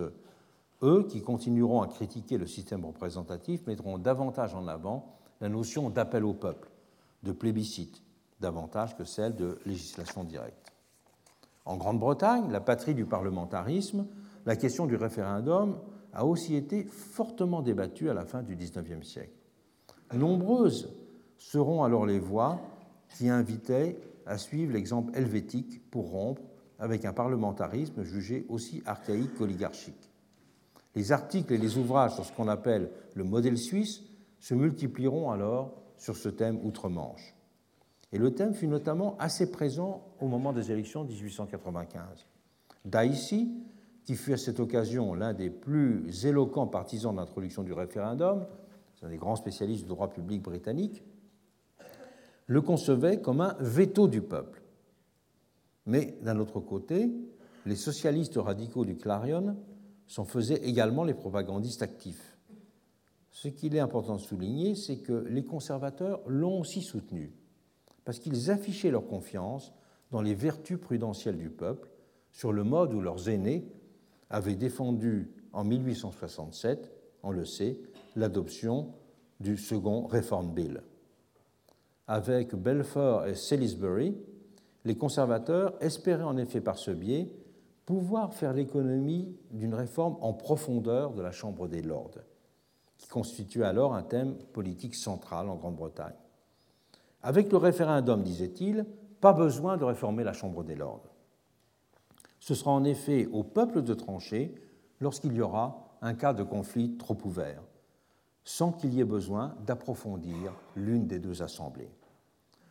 [0.83, 6.25] eux, qui continueront à critiquer le système représentatif, mettront davantage en avant la notion d'appel
[6.25, 6.69] au peuple,
[7.23, 8.03] de plébiscite,
[8.41, 10.73] davantage que celle de législation directe.
[11.63, 14.05] En Grande-Bretagne, la patrie du parlementarisme,
[14.45, 15.79] la question du référendum
[16.11, 19.31] a aussi été fortement débattue à la fin du XIXe siècle.
[20.13, 20.93] Nombreuses
[21.37, 22.59] seront alors les voix
[23.15, 26.41] qui invitaient à suivre l'exemple helvétique pour rompre
[26.79, 30.09] avec un parlementarisme jugé aussi archaïque qu'oligarchique.
[30.95, 34.01] Les articles et les ouvrages sur ce qu'on appelle le modèle suisse
[34.39, 37.35] se multiplieront alors sur ce thème outre-Manche.
[38.11, 42.25] Et le thème fut notamment assez présent au moment des élections de 1895.
[42.85, 43.51] Daisy,
[44.03, 48.47] qui fut à cette occasion l'un des plus éloquents partisans de l'introduction du référendum,
[48.95, 51.03] c'est un des grands spécialistes du droit public britannique,
[52.47, 54.58] le concevait comme un veto du peuple.
[55.89, 57.11] Mais d'un autre côté,
[57.65, 59.57] les socialistes radicaux du Clarion
[60.05, 62.37] s'en faisaient également les propagandistes actifs.
[63.31, 67.33] Ce qu'il est important de souligner, c'est que les conservateurs l'ont aussi soutenu,
[68.05, 69.73] parce qu'ils affichaient leur confiance
[70.11, 71.89] dans les vertus prudentielles du peuple,
[72.31, 73.67] sur le mode où leurs aînés
[74.29, 76.93] avaient défendu en 1867,
[77.23, 77.79] on le sait,
[78.15, 78.93] l'adoption
[79.39, 80.83] du second Reform Bill.
[82.05, 84.15] Avec Belfort et Salisbury,
[84.89, 87.31] les conservateurs espéraient en effet par ce biais
[87.85, 92.17] pouvoir faire l'économie d'une réforme en profondeur de la Chambre des Lords,
[92.97, 96.15] qui constitue alors un thème politique central en Grande-Bretagne.
[97.21, 98.83] Avec le référendum, disait-il,
[99.21, 101.13] pas besoin de réformer la Chambre des Lords.
[102.39, 104.55] Ce sera en effet au peuple de trancher
[105.01, 107.61] lorsqu'il y aura un cas de conflit trop ouvert,
[108.43, 111.91] sans qu'il y ait besoin d'approfondir l'une des deux assemblées.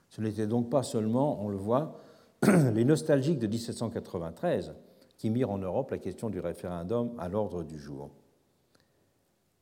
[0.09, 2.01] Ce n'était donc pas seulement, on le voit,
[2.75, 4.75] les nostalgiques de 1793
[5.17, 8.11] qui mirent en Europe la question du référendum à l'ordre du jour.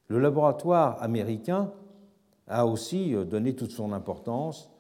[0.09, 1.73] Le laboratoire américain
[2.47, 4.71] a aussi euh, donné toute son importance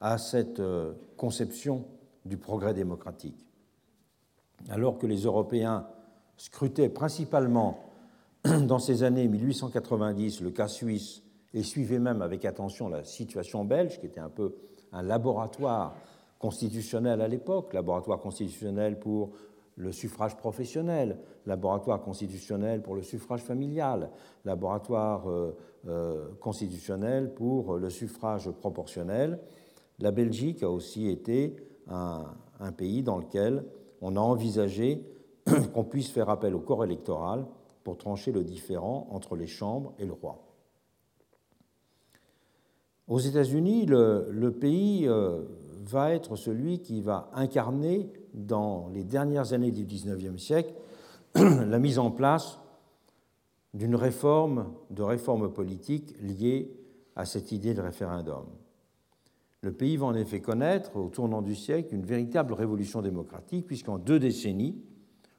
[0.00, 1.84] à cette euh, conception
[2.24, 3.46] du progrès démocratique.
[4.68, 5.86] Alors que les Européens
[6.36, 7.90] scrutaient principalement
[8.44, 11.22] dans ces années 1890 le cas suisse
[11.52, 14.54] et suivaient même avec attention la situation belge, qui était un peu
[14.92, 15.96] un laboratoire
[16.40, 19.30] constitutionnel à l'époque, laboratoire constitutionnel pour
[19.76, 24.10] le suffrage professionnel, laboratoire constitutionnel pour le suffrage familial,
[24.44, 25.56] laboratoire euh,
[25.86, 29.38] euh, constitutionnel pour le suffrage proportionnel.
[29.98, 31.56] La Belgique a aussi été
[31.88, 32.24] un,
[32.58, 33.64] un pays dans lequel
[34.00, 35.06] on a envisagé
[35.74, 37.46] qu'on puisse faire appel au corps électoral
[37.84, 40.50] pour trancher le différend entre les chambres et le roi.
[43.10, 45.42] Aux États-Unis, le, pays euh,
[45.80, 50.74] va être celui qui va incarner dans les dernières années du XIXe siècle
[51.34, 52.58] la mise en place
[53.72, 56.72] d'une réforme, de réforme politique liée
[57.16, 58.46] à cette idée de référendum.
[59.62, 63.98] Le pays va en effet connaître, au tournant du siècle, une véritable révolution démocratique, puisqu'en
[63.98, 64.82] deux décennies,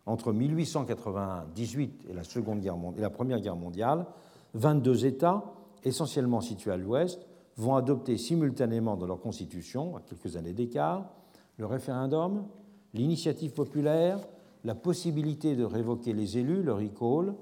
[0.05, 4.05] entre 1898 et la, Seconde Guerre et la Première Guerre mondiale,
[4.53, 5.43] 22 États,
[5.83, 7.19] essentiellement situés à l'ouest,
[7.57, 11.11] vont adopter simultanément dans leur constitution, à quelques années d'écart,
[11.57, 12.45] le référendum,
[12.93, 14.19] l'initiative populaire,
[14.63, 17.35] la possibilité de révoquer les élus, le recall,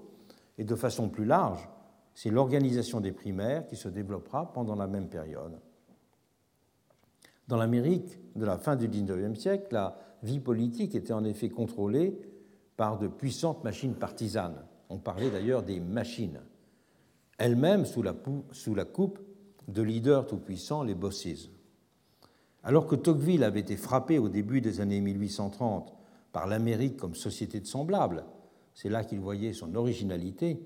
[0.58, 1.68] et de façon plus large,
[2.14, 5.60] c'est l'organisation des primaires qui se développera pendant la même période.
[7.48, 12.20] Dans l'Amérique de la fin du XIXe siècle, la vie politique était en effet contrôlée
[12.76, 14.66] par de puissantes machines partisanes.
[14.90, 16.42] On parlait d'ailleurs des machines,
[17.38, 18.14] elles-mêmes sous la,
[18.52, 19.20] sous la coupe
[19.70, 21.50] de leaders tout-puissants, les Bosses.
[22.64, 25.94] Alors que Tocqueville avait été frappé au début des années 1830
[26.32, 28.26] par l'Amérique comme société de semblables,
[28.74, 30.62] c'est là qu'il voyait son originalité,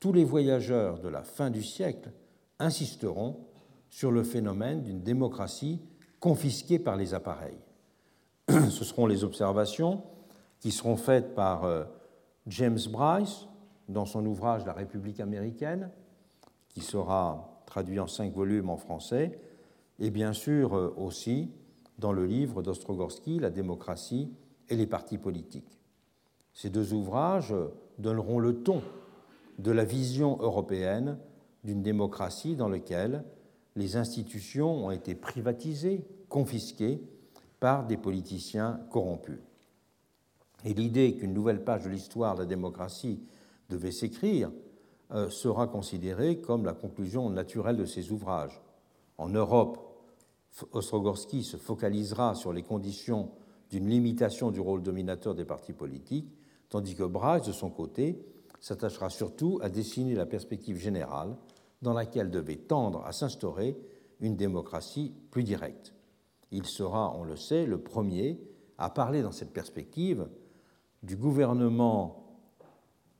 [0.00, 2.12] tous les voyageurs de la fin du siècle
[2.58, 3.46] insisteront
[3.90, 5.80] sur le phénomène d'une démocratie
[6.20, 7.58] confisquée par les appareils.
[8.48, 10.02] Ce seront les observations
[10.60, 11.84] qui seront faites par euh,
[12.46, 13.46] James Bryce
[13.88, 15.90] dans son ouvrage La République américaine,
[16.68, 19.38] qui sera traduit en cinq volumes en français,
[20.00, 21.50] et bien sûr euh, aussi
[21.98, 24.32] dans le livre d'Ostrogorsky, La démocratie
[24.68, 25.78] et les partis politiques.
[26.54, 27.54] Ces deux ouvrages
[27.98, 28.82] donneront le ton
[29.58, 31.18] de la vision européenne
[31.64, 33.24] d'une démocratie dans laquelle
[33.76, 37.02] les institutions ont été privatisées, confisquées
[37.60, 39.40] par des politiciens corrompus.
[40.64, 43.20] Et l'idée qu'une nouvelle page de l'histoire de la démocratie
[43.68, 44.50] devait s'écrire
[45.30, 48.60] sera considérée comme la conclusion naturelle de ces ouvrages.
[49.16, 49.78] En Europe,
[50.72, 53.30] Ostrogorsky se focalisera sur les conditions
[53.70, 56.32] d'une limitation du rôle dominateur des partis politiques,
[56.68, 58.24] tandis que Bryce, de son côté,
[58.60, 61.36] s'attachera surtout à dessiner la perspective générale
[61.82, 63.78] dans laquelle devait tendre à s'instaurer
[64.20, 65.94] une démocratie plus directe.
[66.50, 68.40] Il sera, on le sait, le premier
[68.78, 70.28] à parler dans cette perspective
[71.02, 72.27] du gouvernement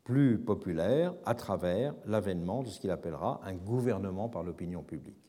[0.08, 5.20] plus populaire à travers l'avènement de ce qu'il appellera un gouvernement par l'opinion publique.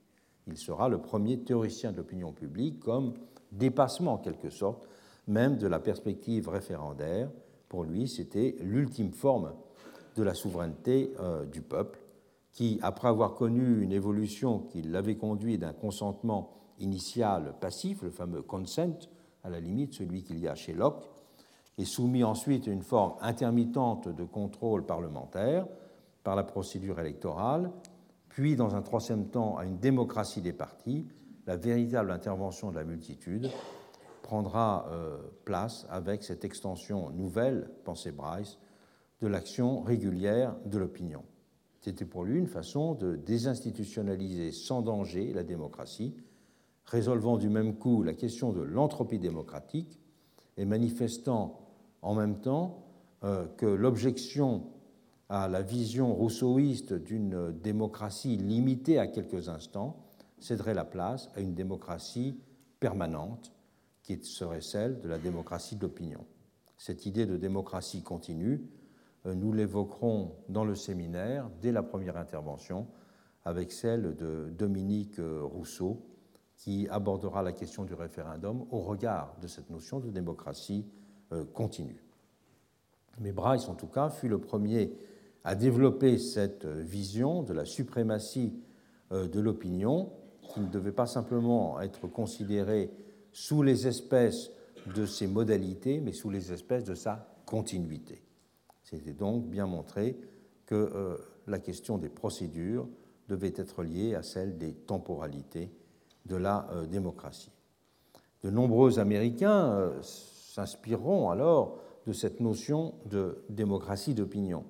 [0.48, 3.14] Il sera le premier théoricien de l'opinion publique comme
[3.52, 4.88] dépassement en quelque sorte
[5.28, 7.30] même de la perspective référendaire.
[7.68, 9.52] Pour lui, c'était l'ultime forme
[10.16, 12.00] de la souveraineté euh, du peuple
[12.54, 18.44] qui, après avoir connu une évolution qui l'avait conduit d'un consentement initial passif, le fameux
[18.44, 19.10] consent,
[19.44, 21.04] à la limite celui qu'il y a chez Locke,
[21.80, 25.66] est soumis ensuite à une forme intermittente de contrôle parlementaire
[26.24, 27.72] par la procédure électorale,
[28.28, 31.08] puis dans un troisième temps à une démocratie des partis,
[31.48, 33.50] la véritable intervention de la multitude
[34.22, 38.60] prendra euh, place avec cette extension nouvelle, pensait Bryce,
[39.22, 41.24] de l'action régulière de l'opinion.
[41.82, 46.16] C'était pour lui une façon de désinstitutionnaliser sans danger la démocratie,
[46.86, 50.00] résolvant du même coup la question de l'entropie démocratique
[50.58, 51.69] et manifestant
[52.02, 52.86] en même temps
[53.24, 54.68] euh, que l'objection
[55.30, 60.06] à la vision rousseauiste d'une démocratie limitée à quelques instants
[60.40, 62.40] céderait la place à une démocratie
[62.80, 63.54] permanente
[64.04, 66.26] qui serait celle de la démocratie d'opinion.
[66.78, 68.68] Cette idée de démocratie continue
[69.26, 72.88] euh, nous l'évoquerons dans le séminaire dès la première intervention
[73.44, 76.06] avec celle de Dominique euh, Rousseau
[76.56, 80.86] qui abordera la question du référendum au regard de cette notion de démocratie
[81.54, 82.04] continue.
[83.20, 84.94] Mais Bryce, en tout cas, fut le premier
[85.44, 88.54] à développer cette vision de la suprématie
[89.12, 90.12] de l'opinion
[90.54, 92.92] qui ne devait pas simplement être considérée
[93.32, 94.52] sous les espèces
[94.96, 98.22] de ses modalités, mais sous les espèces de sa continuité.
[98.84, 100.18] C'était donc bien montré
[100.66, 102.88] que euh, la question des procédures
[103.28, 105.72] devait être liée à celle des temporalités
[106.26, 107.52] de la euh, démocratie.
[108.44, 110.02] De nombreux Américains euh,
[110.50, 111.78] s'inspireront alors
[112.08, 114.64] de cette notion de démocratie d'opinion,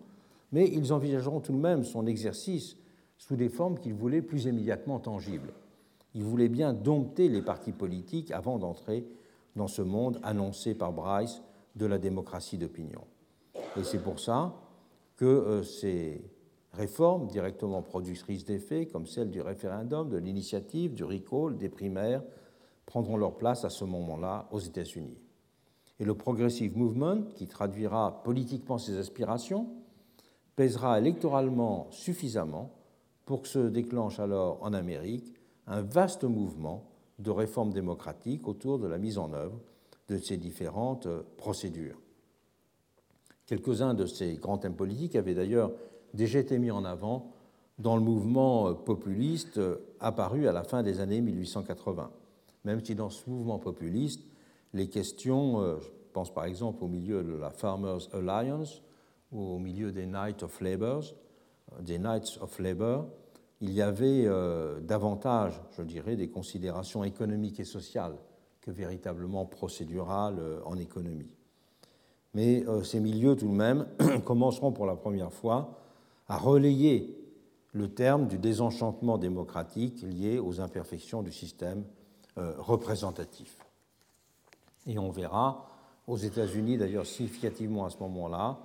[0.51, 2.76] mais ils envisageront tout de même son exercice
[3.18, 5.53] sous des formes qu'ils voulaient plus immédiatement tangibles.
[6.15, 9.06] Ils voulaient bien dompter les partis politiques avant d'entrer
[9.56, 11.41] dans ce monde annoncé par Bryce
[11.76, 13.01] de la démocratie d'opinion.
[13.77, 14.56] Et c'est pour ça
[15.15, 16.22] que euh, ces
[16.73, 22.23] réformes directement productrices d'effets, comme celle du référendum, de l'initiative, du recall, des primaires,
[22.85, 25.18] prendront leur place à ce moment-là aux États-Unis.
[25.99, 29.67] Et le Progressive Movement, qui traduira politiquement ses aspirations,
[30.55, 32.71] pèsera électoralement suffisamment
[33.26, 35.34] pour que se déclenche alors en Amérique
[35.67, 36.89] un vaste mouvement
[37.19, 39.59] de réformes démocratiques autour de la mise en œuvre
[40.07, 41.07] de ces différentes
[41.38, 41.99] procédures.
[43.45, 45.71] Quelques-uns de ces grands thèmes politiques avaient d'ailleurs
[46.13, 47.31] déjà été mis en avant
[47.77, 49.59] dans le mouvement populiste
[49.99, 52.11] apparu à la fin des années 1880.
[52.65, 54.21] Même si dans ce mouvement populiste,
[54.74, 58.82] les questions, euh, je pense par exemple au milieu de la Farmers Alliance
[59.32, 61.04] ou au milieu des Knights of Labour,
[61.82, 63.06] des Knights of Labor,
[63.62, 64.26] il y avait
[64.82, 68.16] davantage, je dirais, des considérations économiques et sociales
[68.62, 71.36] que véritablement procédurales en économie
[72.34, 73.88] mais euh, ces milieux tout de même
[74.26, 75.80] commenceront pour la première fois
[76.28, 77.16] à relayer
[77.74, 81.84] le terme du désenchantement démocratique lié aux imperfections du système
[82.38, 83.58] euh, représentatif.
[84.90, 85.70] Et on verra
[86.07, 88.60] aux États-Unis, d'ailleurs significativement à ce moment-là,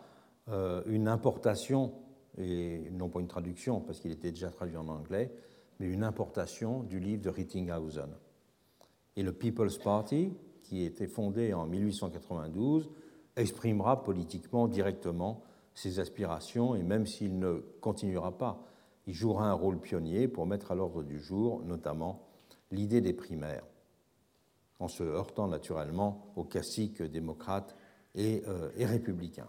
[0.48, 1.92] euh, une importation,
[2.38, 5.30] et non pas une traduction parce qu'il était déjà traduit en anglais,
[5.78, 8.08] mais une importation du livre de Rittinghausen.
[9.16, 10.32] Et le People's Party,
[10.62, 12.90] qui était fondé en 1892,
[13.36, 15.42] exprimera politiquement directement
[15.74, 18.64] ses aspirations et même s'il ne continuera pas,
[19.06, 22.22] il jouera un rôle pionnier pour mettre à l'ordre du jour notamment
[22.70, 23.66] l'idée des primaires,
[24.80, 27.74] en se heurtant naturellement aux classiques démocrates
[28.14, 29.48] et, euh, républicains.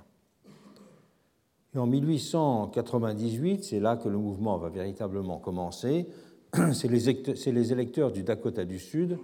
[1.73, 6.07] Et en 1898, c'est là que le mouvement va véritablement commencer,
[6.73, 9.17] c'est les, les électeurs du Dakota du Sud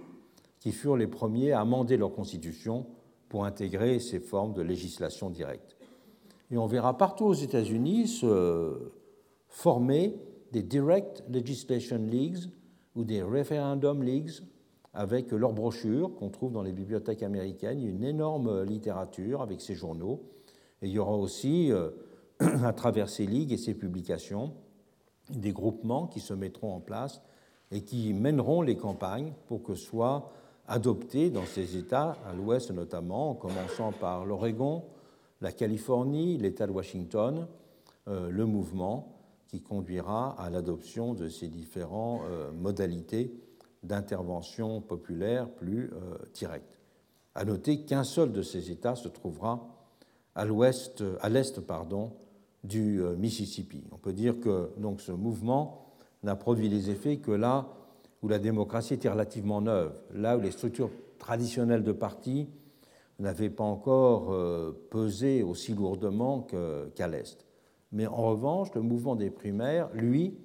[0.60, 2.86] qui furent les premiers à amender leur constitution
[3.28, 5.76] pour intégrer ces formes de législation directe.
[6.50, 8.92] Et on verra partout aux États-Unis se
[9.48, 10.14] former
[10.52, 12.50] des Direct Legislation Leagues
[12.94, 14.42] ou des Referendum Leagues
[14.94, 17.84] avec leurs brochures qu'on trouve dans les bibliothèques américaines.
[17.84, 20.22] Une énorme littérature avec ces journaux.
[20.82, 21.90] Et il y aura aussi, euh,
[22.40, 24.52] à travers ces ligues et ces publications,
[25.30, 27.22] des groupements qui se mettront en place
[27.70, 30.32] et qui mèneront les campagnes pour que soient
[30.68, 34.84] adoptés dans ces États, à l'ouest notamment, en commençant par l'Oregon,
[35.40, 37.46] la Californie, l'État de Washington,
[38.08, 43.32] euh, le mouvement qui conduira à l'adoption de ces différentes euh, modalités
[43.82, 46.78] d'intervention populaire plus euh, directe.
[47.34, 49.68] À noter qu'un seul de ces États se trouvera
[50.34, 52.12] à l'ouest, à l'est pardon,
[52.64, 53.84] du Mississippi.
[53.90, 57.68] On peut dire que donc ce mouvement n'a produit des effets que là
[58.22, 62.48] où la démocratie était relativement neuve, là où les structures traditionnelles de partis
[63.18, 66.46] n'avaient pas encore euh, pesé aussi lourdement
[66.94, 67.46] qu'à l'Est.
[67.92, 70.38] Mais en revanche, le mouvement des primaires, lui,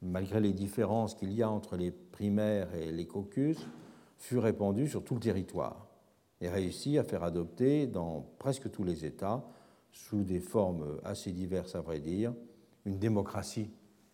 [0.00, 3.58] malgré les différences qu'il y a entre les primaires et les caucus,
[4.18, 5.88] fut répandu sur tout le territoire
[6.40, 9.44] et réussit à faire adopter dans presque tous les États,
[9.90, 12.32] sous des formes assez diverses à vrai dire,
[12.84, 13.70] une démocratie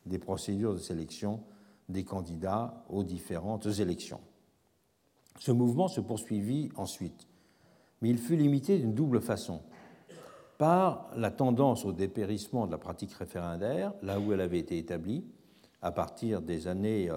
[0.06, 1.42] des procédures de sélection
[1.88, 4.20] des candidats aux différentes élections.
[5.38, 7.28] Ce mouvement se poursuivit ensuite,
[8.02, 9.62] mais il fut limité d'une double façon.
[10.58, 15.24] Par la tendance au dépérissement de la pratique référendaire, là où elle avait été établie,
[15.80, 17.08] à partir des années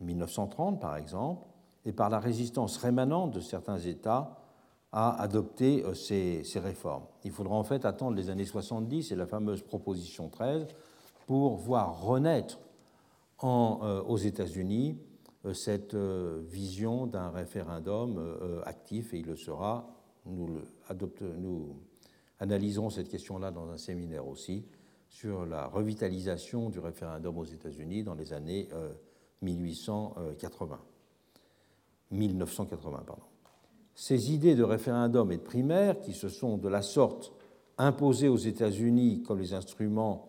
[0.00, 1.46] 1930 euh, par exemple,
[1.84, 4.36] et par la résistance rémanente de certains États
[4.92, 7.04] à adopter euh, ces, réformes.
[7.24, 10.66] Il faudra en fait attendre les années 70 et la fameuse proposition 13
[11.26, 12.58] pour voir renaître
[13.38, 14.98] en, euh, aux États-Unis
[15.44, 19.86] euh, cette vision d'un référendum actif, et il le sera.
[20.24, 21.76] Nous, le nous
[22.40, 24.64] analyserons cette question-là dans un séminaire aussi
[25.08, 28.68] sur la revitalisation du référendum aux États-Unis dans les années
[29.42, 30.78] 1880.
[32.10, 33.02] 1980.
[33.06, 33.22] Pardon.
[33.94, 37.32] Ces idées de référendum et de primaire, qui se sont de la sorte
[37.78, 40.28] imposées aux États-Unis comme les instruments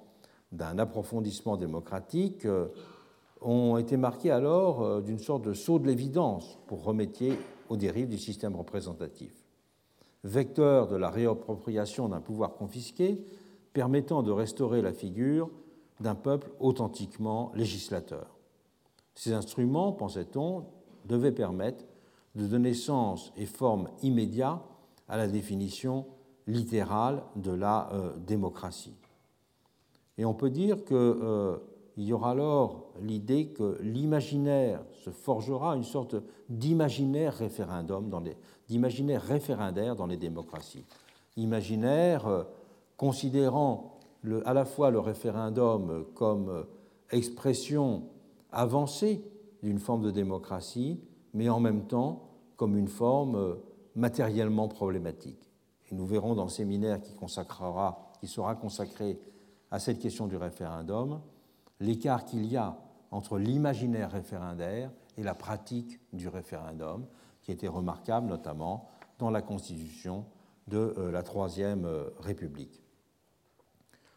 [0.51, 2.47] d'un approfondissement démocratique,
[3.41, 7.37] ont été marqués alors euh, d'une sorte de saut de l'évidence pour remédier
[7.69, 9.31] aux dérives du système représentatif.
[10.23, 13.23] Vecteur de la réappropriation d'un pouvoir confisqué,
[13.73, 15.49] permettant de restaurer la figure
[15.99, 18.36] d'un peuple authentiquement législateur.
[19.17, 20.65] Ces instruments, pensait-on,
[21.05, 21.83] devaient permettre
[22.35, 24.61] de donner sens et forme immédiat
[25.09, 26.05] à la définition
[26.45, 28.93] littérale de la euh, démocratie.
[30.19, 31.57] Et on peut dire que euh,
[31.97, 36.15] y aura alors l'idée que l'imaginaire se forgera une sorte
[36.47, 38.11] d'imaginaire référendum,
[38.69, 40.85] d'imaginaire référendaire dans les démocraties.
[41.37, 42.43] Imaginaire euh,
[42.97, 43.97] considérant
[44.45, 46.65] à la fois le référendum comme
[47.09, 48.03] expression
[48.57, 49.23] avancée
[49.61, 50.99] d'une forme de démocratie,
[51.33, 52.23] mais en même temps
[52.55, 53.55] comme une forme euh,
[53.95, 55.51] matériellement problématique.
[55.89, 59.19] Et nous verrons dans le séminaire qui, qui sera consacré
[59.69, 61.21] à cette question du référendum
[61.79, 62.77] l'écart qu'il y a
[63.11, 67.05] entre l'imaginaire référendaire et la pratique du référendum,
[67.43, 68.89] qui était remarquable notamment
[69.19, 70.25] dans la constitution
[70.67, 72.83] de euh, la Troisième euh, République.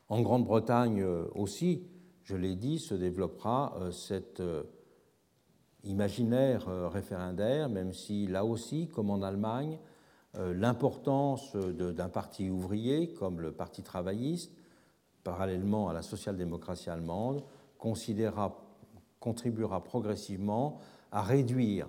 [0.09, 1.05] En Grande-Bretagne
[1.35, 1.85] aussi,
[2.31, 4.43] je l'ai dit, se développera cet
[5.85, 9.79] imaginaire référendaire, même si là aussi, comme en Allemagne,
[10.35, 14.53] l'importance d'un parti ouvrier comme le Parti travailliste
[15.25, 17.43] parallèlement à la social-démocratie allemande,
[17.79, 18.55] contribuera
[19.85, 20.81] progressivement
[21.13, 21.89] à réduire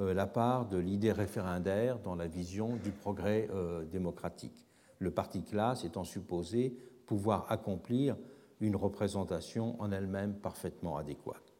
[0.00, 4.66] euh, la part de l'idée référendaire dans la vision du progrès euh, démocratique,
[4.98, 6.76] le parti classe étant supposé
[7.06, 8.16] pouvoir accomplir
[8.60, 11.54] une représentation en elle-même parfaitement adéquate.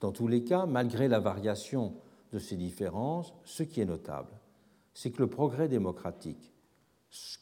[0.00, 1.94] Dans tous les cas, malgré la variation
[2.32, 4.32] de ces différences, ce qui est notable,
[4.94, 6.52] c'est que le progrès démocratique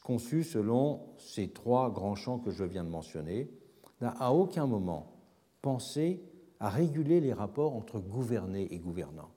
[0.03, 3.49] conçu selon ces trois grands champs que je viens de mentionner,
[4.01, 5.13] n'a à aucun moment
[5.61, 6.23] pensé
[6.59, 9.31] à réguler les rapports entre gouvernés et gouvernants.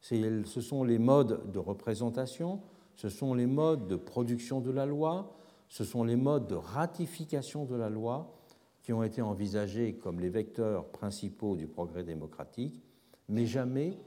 [0.00, 2.60] Ce sont les modes de représentation,
[2.94, 5.36] ce sont les modes de production de la loi,
[5.68, 8.35] ce sont les modes de ratification de la loi
[8.86, 12.80] qui ont été envisagés comme les vecteurs principaux du progrès démocratique,
[13.28, 13.98] mais jamais